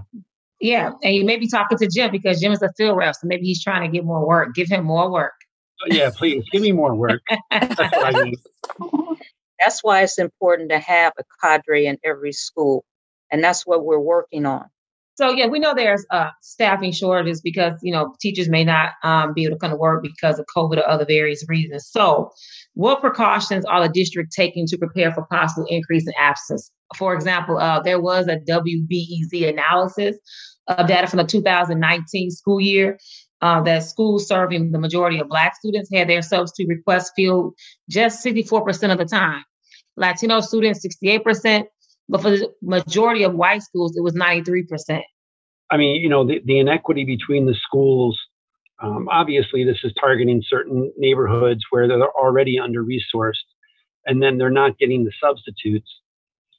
yeah, 0.61 0.93
and 1.03 1.15
you 1.15 1.25
may 1.25 1.37
be 1.37 1.49
talking 1.49 1.79
to 1.79 1.89
Jim 1.89 2.11
because 2.11 2.41
Jim 2.41 2.53
is 2.53 2.63
a 2.63 2.73
field 2.77 2.97
rep, 2.97 3.15
so 3.15 3.27
maybe 3.27 3.45
he's 3.45 3.63
trying 3.63 3.83
to 3.83 3.95
get 3.95 4.05
more 4.05 4.27
work. 4.27 4.55
Give 4.55 4.69
him 4.69 4.85
more 4.85 5.11
work. 5.11 5.35
Yeah, 5.87 6.11
please 6.15 6.45
give 6.51 6.63
me 6.63 6.73
more 6.73 6.95
work. 6.95 7.23
That's 7.51 7.79
what 7.79 8.15
I 8.15 8.23
need. 8.23 8.39
That's 9.61 9.83
why 9.83 10.03
it's 10.03 10.19
important 10.19 10.71
to 10.71 10.79
have 10.79 11.13
a 11.19 11.25
cadre 11.43 11.87
in 11.87 11.99
every 12.05 12.33
school. 12.33 12.85
And 13.31 13.43
that's 13.43 13.67
what 13.67 13.85
we're 13.85 13.99
working 13.99 14.47
on. 14.47 14.67
So 15.17 15.31
yeah, 15.31 15.47
we 15.47 15.61
know 15.61 15.75
there's 15.75 16.05
uh, 16.11 16.31
staffing 16.43 16.91
shortages 16.91 17.41
because 17.41 17.79
you 17.83 17.93
know 17.93 18.15
teachers 18.21 18.49
may 18.49 18.65
not 18.65 18.91
um, 19.05 19.33
be 19.33 19.45
able 19.45 19.57
to 19.57 19.61
come 19.61 19.71
to 19.71 19.77
work 19.77 20.03
because 20.03 20.39
of 20.39 20.47
COVID 20.55 20.79
or 20.79 20.89
other 20.89 21.05
various 21.07 21.45
reasons. 21.49 21.89
So, 21.89 22.31
what 22.75 23.01
precautions 23.01 23.65
are 23.65 23.81
the 23.87 23.93
district 23.93 24.33
taking 24.33 24.67
to 24.67 24.77
prepare 24.77 25.13
for 25.13 25.25
possible 25.27 25.67
increase 25.69 26.07
in 26.07 26.13
absence? 26.19 26.71
For 26.97 27.15
example, 27.15 27.59
uh, 27.59 27.81
there 27.81 28.01
was 28.01 28.27
a 28.27 28.39
WBEZ 28.39 29.49
analysis 29.49 30.17
of 30.67 30.89
data 30.89 31.07
from 31.07 31.19
the 31.19 31.25
2019 31.25 32.31
school 32.31 32.61
year 32.61 32.99
uh, 33.45 33.61
that 33.61 33.83
schools 33.83 34.27
serving 34.27 34.73
the 34.73 34.79
majority 34.79 35.21
of 35.21 35.29
Black 35.29 35.55
students 35.55 35.91
had 35.93 36.09
their 36.09 36.23
substitute 36.23 36.67
requests 36.67 37.13
filled 37.15 37.55
just 37.91 38.25
64% 38.25 38.91
of 38.91 38.97
the 38.97 39.05
time. 39.05 39.45
Latino 39.99 40.41
students, 40.41 40.85
68%, 41.05 41.67
but 42.09 42.23
for 42.23 42.31
the 42.31 42.51
majority 42.63 43.23
of 43.23 43.35
white 43.35 43.61
schools, 43.61 43.95
it 43.99 44.01
was 44.01 44.15
93%. 44.15 45.03
I 45.71 45.77
mean, 45.77 46.01
you 46.01 46.09
know, 46.09 46.27
the, 46.27 46.41
the 46.43 46.59
inequity 46.59 47.05
between 47.05 47.45
the 47.45 47.55
schools, 47.55 48.19
um, 48.83 49.09
obviously, 49.11 49.63
this 49.63 49.79
is 49.85 49.93
targeting 50.01 50.43
certain 50.49 50.91
neighborhoods 50.97 51.65
where 51.69 51.87
they're 51.87 52.01
already 52.01 52.59
under 52.59 52.83
resourced, 52.83 53.45
and 54.07 54.23
then 54.23 54.39
they're 54.39 54.49
not 54.49 54.79
getting 54.79 55.05
the 55.05 55.13
substitutes. 55.23 55.91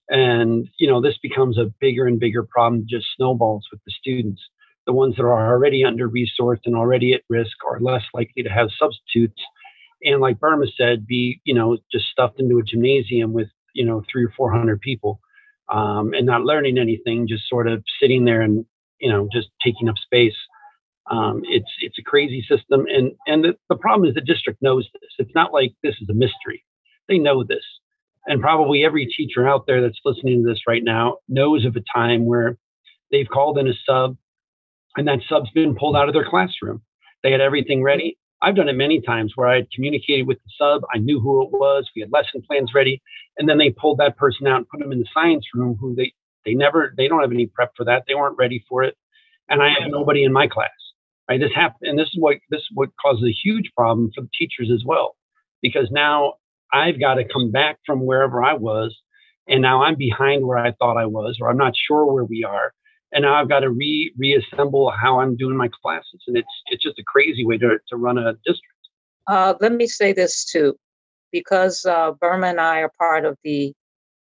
And, 0.08 0.70
you 0.78 0.88
know, 0.88 1.02
this 1.02 1.18
becomes 1.18 1.58
a 1.58 1.66
bigger 1.80 2.06
and 2.06 2.20
bigger 2.20 2.44
problem, 2.44 2.86
just 2.88 3.08
snowballs 3.16 3.66
with 3.72 3.82
the 3.88 3.92
students. 3.92 4.44
The 4.86 4.94
ones 4.94 5.16
that 5.16 5.24
are 5.24 5.54
already 5.54 5.84
under 5.84 6.10
resourced 6.10 6.62
and 6.66 6.76
already 6.76 7.14
at 7.14 7.22
risk 7.30 7.58
are 7.68 7.80
less 7.80 8.04
likely 8.14 8.44
to 8.44 8.50
have 8.50 8.70
substitutes. 8.78 9.42
And 10.04 10.22
like 10.22 10.40
Burma 10.40 10.68
said, 10.78 11.08
be, 11.08 11.42
you 11.44 11.54
know, 11.54 11.78
just 11.92 12.06
stuffed 12.08 12.40
into 12.40 12.60
a 12.60 12.64
gymnasium 12.64 13.34
with, 13.34 13.48
you 13.74 13.86
know, 13.86 14.04
three 14.12 14.26
or 14.26 14.34
400 14.38 14.80
people 14.82 15.20
um, 15.70 16.14
and 16.14 16.26
not 16.26 16.44
learning 16.44 16.78
anything, 16.78 17.28
just 17.28 17.50
sort 17.50 17.68
of 17.68 17.84
sitting 18.00 18.26
there 18.26 18.42
and 18.42 18.66
you 19.00 19.12
know 19.12 19.28
just 19.32 19.50
taking 19.64 19.90
up 19.90 19.98
space. 19.98 20.36
Um, 21.10 21.42
it's 21.46 21.70
it's 21.82 22.00
a 22.00 22.04
crazy 22.04 22.44
system, 22.50 22.86
and 22.88 23.12
and 23.28 23.44
the, 23.44 23.54
the 23.70 23.76
problem 23.76 24.08
is 24.08 24.16
the 24.16 24.22
district 24.22 24.62
knows 24.62 24.88
this. 24.94 25.12
It's 25.20 25.36
not 25.36 25.54
like 25.54 25.74
this 25.84 25.96
is 26.02 26.10
a 26.10 26.14
mystery; 26.14 26.64
they 27.08 27.18
know 27.18 27.44
this, 27.44 27.64
and 28.26 28.42
probably 28.42 28.84
every 28.84 29.06
teacher 29.06 29.48
out 29.48 29.66
there 29.68 29.82
that's 29.82 30.00
listening 30.04 30.44
to 30.44 30.50
this 30.50 30.62
right 30.68 30.84
now 30.84 31.18
knows 31.28 31.66
of 31.66 31.76
a 31.76 31.84
time 31.96 32.26
where 32.26 32.58
they've 33.12 33.30
called 33.32 33.58
in 33.58 33.68
a 33.68 33.74
sub, 33.88 34.18
and 34.98 35.08
that 35.08 35.20
sub's 35.28 35.52
been 35.52 35.76
pulled 35.76 35.96
out 35.96 36.08
of 36.08 36.14
their 36.14 36.30
classroom. 36.30 36.82
They 37.24 37.32
had 37.32 37.42
everything 37.42 37.84
ready, 37.84 38.18
I've 38.42 38.56
done 38.56 38.70
it 38.70 38.74
many 38.74 39.02
times 39.02 39.34
where 39.36 39.48
I 39.48 39.56
had 39.56 39.72
communicated 39.72 40.28
with 40.28 40.38
the 40.44 40.52
sub. 40.58 40.84
I 40.94 41.00
knew 41.00 41.20
who 41.20 41.44
it 41.44 41.52
was. 41.52 41.90
We 41.96 42.02
had 42.02 42.12
lesson 42.12 42.44
plans 42.46 42.74
ready. 42.76 43.02
And 43.38 43.48
then 43.48 43.58
they 43.58 43.72
pulled 43.72 43.98
that 44.00 44.18
person 44.18 44.46
out 44.46 44.58
and 44.58 44.70
put 44.70 44.80
them 44.80 44.92
in 44.92 45.00
the 45.00 45.08
science 45.14 45.46
room 45.54 45.78
who 45.80 45.96
they, 45.96 46.14
they 46.46 46.54
never, 46.54 46.94
they 46.96 47.08
don't 47.08 47.22
have 47.22 47.32
any 47.32 47.48
prep 47.48 47.72
for 47.76 47.86
that. 47.86 48.04
They 48.08 48.16
weren't 48.16 48.38
ready 48.38 48.64
for 48.70 48.84
it. 48.84 48.96
And 49.50 49.62
I 49.64 49.70
have 49.70 49.90
nobody 49.90 50.24
in 50.24 50.34
my 50.34 50.48
class. 50.48 50.70
Right. 51.28 51.40
This 51.40 51.54
happened. 51.56 51.90
And 51.90 51.98
this 51.98 52.10
is 52.10 52.18
what, 52.20 52.38
this 52.52 52.60
is 52.60 52.70
what 52.74 52.90
causes 53.02 53.24
a 53.24 53.34
huge 53.44 53.72
problem 53.76 54.12
for 54.14 54.22
the 54.22 54.30
teachers 54.38 54.70
as 54.72 54.84
well, 54.86 55.16
because 55.64 55.88
now 55.90 56.34
I've 56.72 57.00
got 57.00 57.16
to 57.16 57.24
come 57.28 57.52
back 57.52 57.80
from 57.84 58.06
wherever 58.06 58.44
I 58.44 58.54
was. 58.54 58.96
And 59.48 59.62
now 59.62 59.84
I'm 59.84 59.96
behind 59.96 60.46
where 60.46 60.58
I 60.58 60.72
thought 60.74 60.98
I 60.98 61.08
was, 61.08 61.38
or 61.42 61.50
I'm 61.50 61.58
not 61.58 61.74
sure 61.76 62.12
where 62.12 62.26
we 62.26 62.44
are 62.44 62.74
and 63.16 63.24
now 63.24 63.34
I've 63.34 63.48
got 63.48 63.62
to 63.62 63.70
re 63.70 64.14
reassemble 64.18 64.92
how 64.92 65.22
I'm 65.22 65.38
doing 65.38 65.56
my 65.56 65.70
classes, 65.82 66.22
and 66.28 66.38
it's 66.38 66.48
it's 66.68 66.84
just 66.84 67.00
a 67.00 67.04
crazy 67.04 67.46
way 67.46 67.58
to 67.58 67.80
to 67.88 67.96
run 67.96 68.18
a 68.18 68.34
district. 68.46 68.62
Uh, 69.26 69.56
let 69.62 69.72
me 69.72 69.88
say 69.88 70.12
this 70.14 70.44
too, 70.46 70.78
because 71.32 71.86
uh, 71.86 72.12
Burma 72.12 72.48
and 72.48 72.60
I 72.60 72.82
are 72.82 72.92
part 73.00 73.26
of 73.26 73.38
the 73.44 73.74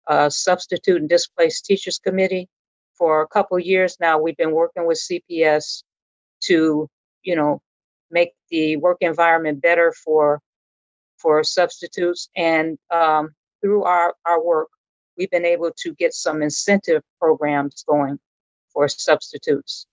uh, 0.08 0.30
Substitute 0.30 1.00
and 1.00 1.08
Displaced 1.08 1.66
Teachers 1.66 2.00
Committee. 2.00 2.50
For 2.96 3.22
a 3.22 3.28
couple 3.28 3.58
years 3.60 3.96
now, 4.02 4.20
we've 4.20 4.36
been 4.36 4.52
working 4.52 4.86
with 4.86 5.00
CPS 5.00 5.84
to, 6.46 6.90
you 7.24 7.36
know, 7.36 7.62
make 8.12 8.34
the 8.50 8.76
work 8.76 8.98
environment 9.00 9.62
better 9.62 9.94
for 10.04 10.42
for 11.18 11.44
substitutes, 11.44 12.28
and 12.36 12.80
um, 12.90 13.30
through 13.62 13.84
our 13.84 14.16
our 14.26 14.44
work, 14.44 14.70
we've 15.16 15.30
been 15.30 15.46
able 15.46 15.72
to 15.78 15.94
get 15.94 16.14
some 16.14 16.42
incentive 16.42 17.04
programs 17.20 17.84
going 17.88 18.20
for 18.80 18.88
substitutes. 18.88 19.86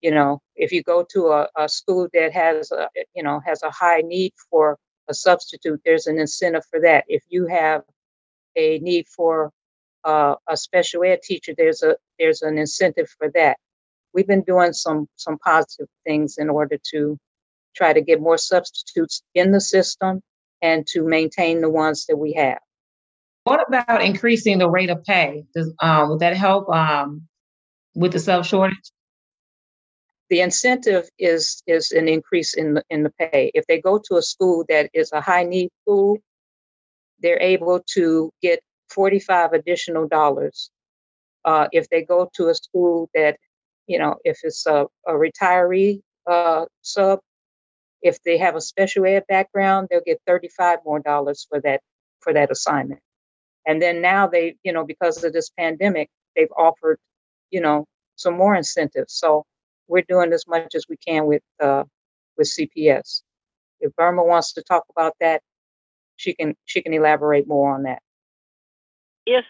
You 0.00 0.12
know, 0.12 0.40
if 0.54 0.70
you 0.70 0.84
go 0.84 1.04
to 1.10 1.26
a, 1.26 1.48
a 1.56 1.68
school 1.68 2.06
that 2.14 2.32
has 2.32 2.70
a, 2.70 2.88
you 3.12 3.24
know, 3.24 3.40
has 3.44 3.64
a 3.64 3.70
high 3.70 4.02
need 4.02 4.32
for 4.48 4.78
a 5.08 5.14
substitute, 5.14 5.80
there's 5.84 6.06
an 6.06 6.20
incentive 6.20 6.62
for 6.70 6.80
that. 6.82 7.04
If 7.08 7.24
you 7.28 7.48
have 7.48 7.82
a 8.54 8.78
need 8.78 9.06
for 9.08 9.50
uh, 10.04 10.36
a 10.48 10.56
special 10.56 11.02
ed 11.02 11.22
teacher, 11.22 11.52
there's 11.58 11.82
a 11.82 11.96
there's 12.20 12.42
an 12.42 12.58
incentive 12.58 13.08
for 13.18 13.28
that. 13.34 13.56
We've 14.14 14.28
been 14.28 14.44
doing 14.44 14.72
some 14.72 15.08
some 15.16 15.38
positive 15.38 15.88
things 16.06 16.36
in 16.38 16.48
order 16.48 16.78
to 16.92 17.18
try 17.74 17.92
to 17.92 18.00
get 18.00 18.20
more 18.20 18.38
substitutes 18.38 19.20
in 19.34 19.50
the 19.50 19.60
system 19.60 20.20
and 20.62 20.86
to 20.92 21.02
maintain 21.02 21.60
the 21.60 21.70
ones 21.70 22.06
that 22.06 22.18
we 22.18 22.34
have. 22.34 22.60
What 23.42 23.66
about 23.66 24.02
increasing 24.04 24.58
the 24.58 24.70
rate 24.70 24.90
of 24.90 25.02
pay? 25.02 25.44
Does 25.56 25.74
um, 25.82 26.10
would 26.10 26.20
that 26.20 26.36
help 26.36 26.68
um, 26.68 27.27
with 27.98 28.12
the 28.12 28.20
sub 28.20 28.44
shortage? 28.44 28.92
The 30.30 30.40
incentive 30.40 31.08
is 31.18 31.62
is 31.66 31.90
an 31.90 32.06
increase 32.06 32.54
in 32.54 32.74
the 32.74 32.84
in 32.90 33.02
the 33.02 33.10
pay. 33.18 33.50
If 33.54 33.66
they 33.66 33.80
go 33.80 33.98
to 34.08 34.16
a 34.16 34.22
school 34.22 34.64
that 34.68 34.90
is 34.94 35.10
a 35.12 35.20
high 35.20 35.44
need 35.44 35.70
school, 35.82 36.18
they're 37.20 37.40
able 37.40 37.80
to 37.94 38.30
get 38.40 38.60
45 38.90 39.52
additional 39.52 40.06
dollars. 40.06 40.70
Uh, 41.44 41.66
if 41.72 41.88
they 41.88 42.02
go 42.02 42.30
to 42.34 42.48
a 42.48 42.54
school 42.54 43.08
that, 43.14 43.36
you 43.86 43.98
know, 43.98 44.16
if 44.24 44.38
it's 44.42 44.66
a, 44.66 44.86
a 45.06 45.12
retiree 45.12 46.00
uh, 46.26 46.66
sub, 46.82 47.20
if 48.02 48.22
they 48.22 48.36
have 48.38 48.54
a 48.54 48.60
special 48.60 49.06
ed 49.06 49.24
background, 49.28 49.88
they'll 49.90 50.02
get 50.04 50.20
35 50.26 50.80
more 50.84 51.00
dollars 51.00 51.46
for 51.48 51.60
that 51.62 51.80
for 52.20 52.32
that 52.34 52.50
assignment. 52.50 53.00
And 53.66 53.80
then 53.80 54.00
now 54.02 54.26
they, 54.26 54.56
you 54.62 54.72
know, 54.72 54.84
because 54.84 55.24
of 55.24 55.32
this 55.32 55.50
pandemic, 55.58 56.10
they've 56.36 56.52
offered 56.56 56.98
you 57.50 57.60
know, 57.60 57.86
some 58.16 58.36
more 58.36 58.54
incentives. 58.54 59.14
So 59.14 59.44
we're 59.86 60.04
doing 60.08 60.32
as 60.32 60.44
much 60.46 60.74
as 60.74 60.84
we 60.88 60.96
can 60.96 61.26
with 61.26 61.42
uh, 61.60 61.84
with 62.36 62.48
CPS. 62.48 63.22
If 63.80 63.94
Burma 63.96 64.24
wants 64.24 64.52
to 64.54 64.62
talk 64.62 64.84
about 64.90 65.14
that, 65.20 65.42
she 66.16 66.34
can 66.34 66.54
she 66.66 66.82
can 66.82 66.92
elaborate 66.92 67.48
more 67.48 67.74
on 67.74 67.84
that. 67.84 68.02
If 69.26 69.44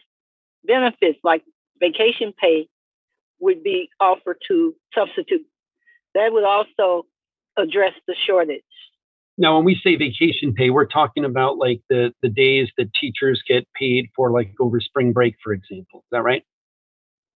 benefits 0.64 1.18
like 1.24 1.42
vacation 1.80 2.32
pay 2.40 2.68
would 3.40 3.62
be 3.62 3.88
offered 4.00 4.38
to 4.48 4.74
substitute, 4.94 5.46
that 6.14 6.32
would 6.32 6.44
also 6.44 7.06
address 7.56 7.92
the 8.06 8.14
shortage. 8.26 8.62
Now, 9.40 9.56
when 9.56 9.64
we 9.64 9.80
say 9.84 9.94
vacation 9.94 10.52
pay, 10.52 10.70
we're 10.70 10.86
talking 10.86 11.24
about 11.24 11.58
like 11.58 11.80
the 11.88 12.12
the 12.22 12.28
days 12.28 12.68
that 12.76 12.92
teachers 13.00 13.42
get 13.48 13.66
paid 13.74 14.06
for, 14.14 14.32
like 14.32 14.52
over 14.60 14.80
spring 14.80 15.12
break, 15.12 15.36
for 15.42 15.52
example. 15.52 16.00
Is 16.00 16.08
that 16.10 16.22
right? 16.22 16.42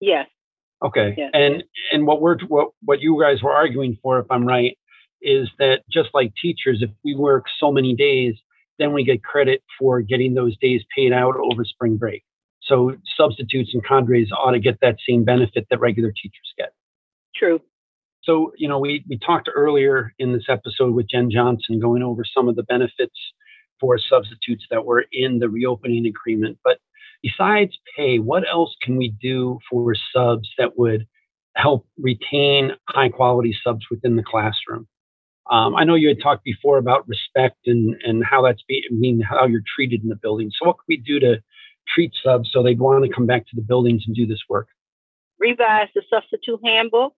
Yes. 0.00 0.26
Okay. 0.84 1.14
Yes. 1.16 1.30
And 1.32 1.62
and 1.92 2.06
what 2.06 2.20
we're 2.20 2.38
what 2.48 2.70
what 2.82 3.00
you 3.00 3.20
guys 3.20 3.42
were 3.42 3.52
arguing 3.52 3.98
for, 4.02 4.18
if 4.18 4.26
I'm 4.30 4.46
right, 4.46 4.76
is 5.20 5.48
that 5.58 5.82
just 5.90 6.10
like 6.14 6.32
teachers, 6.40 6.82
if 6.82 6.90
we 7.04 7.14
work 7.14 7.46
so 7.60 7.70
many 7.70 7.94
days, 7.94 8.34
then 8.78 8.92
we 8.92 9.04
get 9.04 9.22
credit 9.22 9.62
for 9.78 10.00
getting 10.00 10.34
those 10.34 10.56
days 10.58 10.82
paid 10.94 11.12
out 11.12 11.34
over 11.36 11.64
spring 11.64 11.96
break. 11.96 12.24
So 12.62 12.96
substitutes 13.16 13.70
and 13.74 13.84
cadres 13.84 14.30
ought 14.32 14.52
to 14.52 14.60
get 14.60 14.78
that 14.82 14.96
same 15.08 15.24
benefit 15.24 15.66
that 15.70 15.80
regular 15.80 16.10
teachers 16.10 16.54
get. 16.56 16.72
True. 17.34 17.60
So, 18.24 18.52
you 18.56 18.68
know, 18.68 18.78
we, 18.78 19.04
we 19.08 19.18
talked 19.18 19.48
earlier 19.52 20.14
in 20.18 20.32
this 20.32 20.44
episode 20.48 20.94
with 20.94 21.08
Jen 21.10 21.30
Johnson 21.30 21.80
going 21.80 22.02
over 22.02 22.24
some 22.24 22.48
of 22.48 22.54
the 22.54 22.62
benefits 22.62 23.18
for 23.80 23.98
substitutes 23.98 24.64
that 24.70 24.84
were 24.84 25.04
in 25.10 25.40
the 25.40 25.48
reopening 25.48 26.06
agreement. 26.06 26.58
But 26.62 26.78
besides 27.22 27.78
pay, 27.96 28.18
what 28.18 28.44
else 28.48 28.74
can 28.82 28.96
we 28.96 29.14
do 29.20 29.58
for 29.70 29.94
subs 30.14 30.48
that 30.58 30.78
would 30.78 31.06
help 31.54 31.86
retain 31.98 32.72
high 32.88 33.08
quality 33.08 33.54
subs 33.64 33.86
within 33.90 34.16
the 34.16 34.22
classroom? 34.22 34.86
Um, 35.50 35.74
I 35.74 35.84
know 35.84 35.96
you 35.96 36.08
had 36.08 36.22
talked 36.22 36.44
before 36.44 36.78
about 36.78 37.08
respect 37.08 37.66
and, 37.66 37.96
and 38.04 38.24
how 38.24 38.42
that's 38.42 38.62
being, 38.68 38.82
mean, 38.90 39.20
how 39.20 39.46
you're 39.46 39.62
treated 39.74 40.02
in 40.02 40.08
the 40.08 40.16
building. 40.16 40.50
So 40.50 40.66
what 40.66 40.76
can 40.76 40.84
we 40.88 40.96
do 40.98 41.18
to 41.20 41.42
treat 41.88 42.12
subs 42.24 42.50
so 42.52 42.62
they'd 42.62 42.78
want 42.78 43.04
to 43.04 43.12
come 43.12 43.26
back 43.26 43.46
to 43.48 43.56
the 43.56 43.62
buildings 43.62 44.04
and 44.06 44.14
do 44.14 44.26
this 44.26 44.42
work? 44.48 44.68
Revise 45.38 45.88
the 45.94 46.02
substitute 46.08 46.60
handbook 46.64 47.14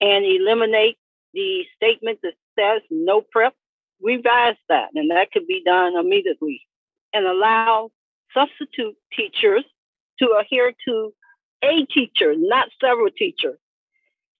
and 0.00 0.24
eliminate 0.24 0.98
the 1.32 1.64
statement 1.76 2.18
that 2.22 2.34
says 2.58 2.82
no 2.90 3.20
prep. 3.20 3.54
Revise 4.02 4.56
that, 4.68 4.88
and 4.94 5.10
that 5.10 5.30
could 5.32 5.46
be 5.46 5.62
done 5.64 5.96
immediately. 5.96 6.60
And 7.12 7.26
allow 7.26 7.90
substitute 8.34 8.96
teachers 9.16 9.64
to 10.18 10.28
adhere 10.40 10.72
to 10.88 11.12
a 11.62 11.84
teacher, 11.86 12.34
not 12.36 12.68
several 12.80 13.10
teachers. 13.16 13.58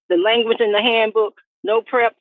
The 0.08 0.16
language 0.16 0.60
in 0.60 0.72
the 0.72 0.82
handbook, 0.82 1.34
no 1.62 1.80
prep, 1.80 2.14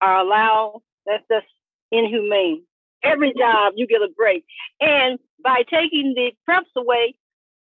are 0.00 0.18
allowed. 0.18 0.80
That's 1.06 1.24
just 1.30 1.46
inhumane. 1.90 2.62
Every 3.02 3.34
job 3.36 3.74
you 3.76 3.86
get 3.86 4.00
a 4.00 4.08
break. 4.16 4.44
And 4.80 5.18
by 5.42 5.62
taking 5.68 6.14
the 6.14 6.32
preps 6.48 6.74
away, 6.76 7.14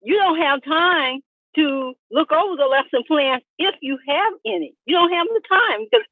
you 0.03 0.14
don't 0.16 0.39
have 0.39 0.62
time 0.62 1.20
to 1.57 1.95
look 2.11 2.31
over 2.31 2.57
the 2.57 2.66
lesson 2.66 3.03
plan 3.09 3.41
if 3.59 3.74
you 3.81 3.99
have 4.07 4.33
any. 4.47 4.74
You 4.87 4.97
don't 4.97 5.12
have 5.12 5.26
the 5.28 5.41
time 5.49 5.87
because 5.91 6.07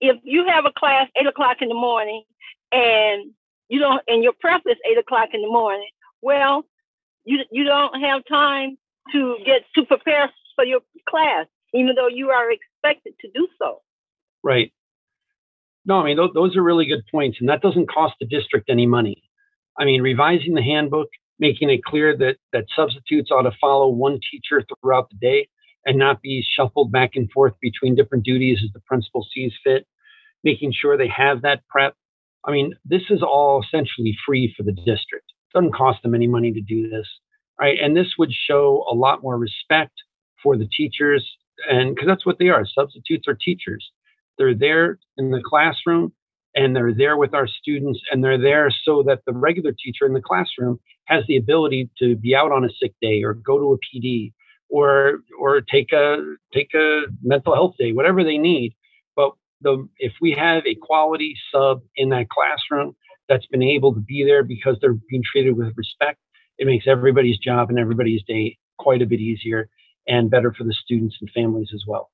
if 0.00 0.16
you 0.24 0.46
have 0.48 0.64
a 0.64 0.72
class 0.72 1.08
eight 1.16 1.26
o'clock 1.26 1.58
in 1.60 1.68
the 1.68 1.74
morning 1.74 2.24
and 2.72 3.30
you 3.68 3.78
don't 3.78 4.02
and 4.08 4.22
your 4.22 4.32
prep 4.40 4.62
is 4.66 4.76
eight 4.90 4.98
o'clock 4.98 5.28
in 5.32 5.42
the 5.42 5.48
morning, 5.48 5.88
well, 6.22 6.64
you 7.24 7.40
you 7.50 7.64
don't 7.64 8.00
have 8.00 8.22
time 8.28 8.78
to 9.12 9.36
get 9.44 9.62
to 9.74 9.84
prepare 9.84 10.30
for 10.54 10.64
your 10.64 10.80
class, 11.08 11.46
even 11.74 11.94
though 11.94 12.08
you 12.08 12.30
are 12.30 12.50
expected 12.50 13.14
to 13.20 13.28
do 13.34 13.48
so. 13.58 13.82
Right. 14.42 14.72
No, 15.84 15.96
I 15.96 16.04
mean 16.04 16.16
those, 16.16 16.30
those 16.34 16.56
are 16.56 16.62
really 16.62 16.86
good 16.86 17.02
points, 17.10 17.38
and 17.40 17.48
that 17.48 17.60
doesn't 17.60 17.90
cost 17.90 18.14
the 18.20 18.26
district 18.26 18.70
any 18.70 18.86
money. 18.86 19.22
I 19.78 19.84
mean, 19.84 20.02
revising 20.02 20.54
the 20.54 20.62
handbook 20.62 21.08
making 21.42 21.70
it 21.70 21.84
clear 21.84 22.16
that 22.16 22.36
that 22.52 22.64
substitutes 22.74 23.30
ought 23.32 23.42
to 23.42 23.50
follow 23.60 23.88
one 23.88 24.20
teacher 24.30 24.62
throughout 24.80 25.10
the 25.10 25.16
day 25.20 25.48
and 25.84 25.98
not 25.98 26.22
be 26.22 26.44
shuffled 26.56 26.92
back 26.92 27.10
and 27.14 27.28
forth 27.32 27.54
between 27.60 27.96
different 27.96 28.24
duties 28.24 28.60
as 28.64 28.72
the 28.72 28.80
principal 28.86 29.26
sees 29.34 29.52
fit, 29.64 29.84
making 30.44 30.72
sure 30.72 30.96
they 30.96 31.08
have 31.08 31.42
that 31.42 31.66
prep. 31.68 31.94
I 32.44 32.52
mean, 32.52 32.74
this 32.84 33.02
is 33.10 33.22
all 33.22 33.62
essentially 33.62 34.16
free 34.24 34.54
for 34.56 34.62
the 34.62 34.72
district. 34.72 35.32
Doesn't 35.54 35.74
cost 35.74 36.02
them 36.02 36.14
any 36.14 36.26
money 36.26 36.52
to 36.52 36.60
do 36.60 36.88
this, 36.88 37.06
right? 37.60 37.78
And 37.80 37.96
this 37.96 38.14
would 38.18 38.32
show 38.32 38.84
a 38.90 38.94
lot 38.94 39.22
more 39.22 39.36
respect 39.36 39.92
for 40.42 40.56
the 40.56 40.66
teachers, 40.66 41.26
and 41.70 41.94
because 41.94 42.08
that's 42.08 42.26
what 42.26 42.38
they 42.38 42.48
are. 42.48 42.64
Substitutes 42.66 43.28
are 43.28 43.34
teachers. 43.34 43.90
They're 44.38 44.54
there 44.54 44.98
in 45.18 45.30
the 45.30 45.42
classroom 45.44 46.12
and 46.54 46.74
they're 46.74 46.94
there 46.94 47.16
with 47.16 47.34
our 47.34 47.46
students 47.46 48.00
and 48.10 48.22
they're 48.22 48.40
there 48.40 48.70
so 48.84 49.02
that 49.06 49.20
the 49.26 49.32
regular 49.32 49.72
teacher 49.72 50.06
in 50.06 50.12
the 50.12 50.20
classroom 50.20 50.78
has 51.04 51.24
the 51.26 51.36
ability 51.36 51.90
to 51.98 52.16
be 52.16 52.34
out 52.34 52.52
on 52.52 52.64
a 52.64 52.68
sick 52.80 52.92
day 53.00 53.22
or 53.22 53.34
go 53.34 53.58
to 53.58 53.72
a 53.72 53.78
PD 53.96 54.32
or 54.68 55.20
or 55.38 55.60
take 55.60 55.92
a 55.92 56.16
take 56.52 56.72
a 56.74 57.02
mental 57.22 57.54
health 57.54 57.74
day, 57.78 57.92
whatever 57.92 58.24
they 58.24 58.38
need. 58.38 58.74
But 59.16 59.32
the 59.60 59.86
if 59.98 60.12
we 60.20 60.32
have 60.32 60.66
a 60.66 60.74
quality 60.74 61.34
sub 61.52 61.82
in 61.96 62.10
that 62.10 62.28
classroom 62.28 62.96
that's 63.32 63.46
been 63.46 63.62
able 63.62 63.94
to 63.94 64.00
be 64.00 64.24
there 64.24 64.42
because 64.42 64.76
they're 64.80 64.98
being 65.08 65.22
treated 65.24 65.56
with 65.56 65.72
respect, 65.76 66.18
it 66.58 66.66
makes 66.66 66.86
everybody's 66.86 67.38
job 67.38 67.70
and 67.70 67.78
everybody's 67.78 68.22
day 68.24 68.58
quite 68.78 69.00
a 69.00 69.06
bit 69.06 69.20
easier 69.20 69.68
and 70.06 70.30
better 70.30 70.52
for 70.52 70.64
the 70.64 70.74
students 70.74 71.16
and 71.20 71.30
families 71.30 71.70
as 71.74 71.84
well. 71.86 72.10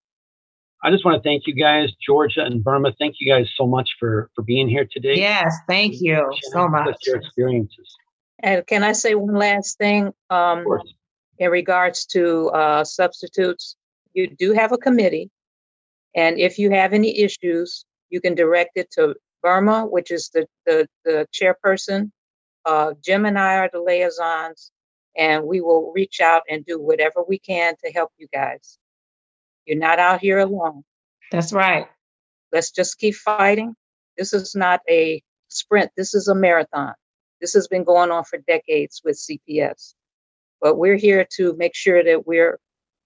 I 0.85 0.93
just 0.93 1.05
want 1.05 1.21
to 1.21 1.29
thank 1.29 1.49
you 1.49 1.55
guys, 1.55 1.91
Georgia 2.07 2.45
and 2.45 2.63
Burma. 2.63 2.93
Thank 3.01 3.17
you 3.19 3.33
guys 3.33 3.49
so 3.57 3.67
much 3.67 3.91
for 3.99 4.31
for 4.37 4.43
being 4.43 4.69
here 4.69 4.87
today. 4.91 5.17
Yes, 5.17 5.53
thank 5.67 6.01
you 6.01 6.33
so 6.53 6.69
much. 6.69 6.95
Your 7.05 7.17
experiences. 7.17 7.97
And 8.41 8.65
can 8.69 8.85
I 8.85 8.93
say 8.93 9.17
one 9.17 9.35
last 9.35 9.77
thing? 9.79 10.13
Um, 10.31 10.65
in 11.39 11.51
regards 11.51 12.07
to 12.07 12.51
uh, 12.51 12.85
substitutes, 12.85 13.75
you 14.13 14.29
do 14.39 14.53
have 14.53 14.71
a 14.71 14.79
committee, 14.79 15.31
and 16.15 16.39
if 16.39 16.61
you 16.61 16.71
have 16.71 16.93
any 16.93 17.19
issues, 17.19 17.85
you 18.11 18.21
can 18.21 18.37
direct 18.37 18.77
it 18.77 18.89
to 18.93 19.17
Burma, 19.43 19.87
which 19.87 20.11
is 20.11 20.31
the 20.33 20.47
the, 20.67 20.89
the 21.05 21.27
chairperson. 21.33 22.11
Uh, 22.65 22.95
Jim 23.03 23.25
and 23.25 23.39
I 23.39 23.57
are 23.57 23.71
the 23.73 23.81
liaisons, 23.81 24.71
and 25.17 25.45
we 25.45 25.61
will 25.61 25.93
reach 25.95 26.21
out 26.21 26.43
and 26.49 26.65
do 26.65 26.81
whatever 26.81 27.25
we 27.27 27.39
can 27.39 27.75
to 27.85 27.93
help 27.93 28.11
you 28.19 28.29
guys. 28.33 28.79
You're 29.67 29.79
not 29.79 29.99
out 29.99 30.21
here 30.21 30.39
alone. 30.39 30.83
That's 31.31 31.53
right. 31.53 31.87
Let's 32.53 32.71
just 32.71 32.99
keep 32.99 33.15
fighting. 33.15 33.75
This 34.17 34.33
is 34.33 34.55
not 34.55 34.81
a 34.89 35.23
sprint, 35.49 35.91
this 35.97 36.15
is 36.15 36.29
a 36.29 36.35
marathon. 36.35 36.95
This 37.41 37.53
has 37.55 37.69
been 37.69 37.85
going 37.85 38.11
on 38.11 38.25
for 38.25 38.39
decades 38.39 39.01
with 39.05 39.17
CPS. 39.17 39.95
But 40.61 40.77
we're 40.77 40.97
here 40.97 41.27
to 41.37 41.55
make 41.57 41.75
sure 41.75 42.03
that 42.03 42.27
we're, 42.27 42.59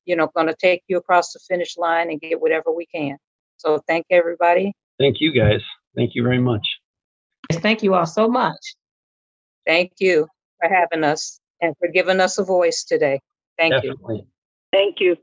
you 0.06 0.16
know, 0.16 0.30
going 0.34 0.46
to 0.46 0.56
take 0.58 0.82
you 0.88 0.96
across 0.96 1.32
the 1.32 1.40
finish 1.46 1.76
line 1.76 2.10
and 2.10 2.20
get 2.20 2.40
whatever 2.40 2.72
we 2.72 2.86
can. 2.86 3.18
So 3.58 3.82
thank 3.86 4.06
everybody. 4.10 4.72
Thank 4.98 5.20
you 5.20 5.32
guys. 5.32 5.60
Thank 5.96 6.12
you 6.14 6.22
very 6.22 6.40
much. 6.40 6.66
Thank 7.50 7.82
you 7.82 7.94
all 7.94 8.06
so 8.06 8.28
much. 8.28 8.74
Thank 9.66 9.92
you 9.98 10.26
for 10.60 10.68
having 10.68 11.04
us 11.04 11.38
and 11.60 11.74
for 11.78 11.88
giving 11.88 12.20
us 12.20 12.38
a 12.38 12.44
voice 12.44 12.84
today. 12.84 13.20
Thank 13.58 13.74
Definitely. 13.74 14.16
you. 14.16 14.26
Thank 14.72 15.00
you. 15.00 15.16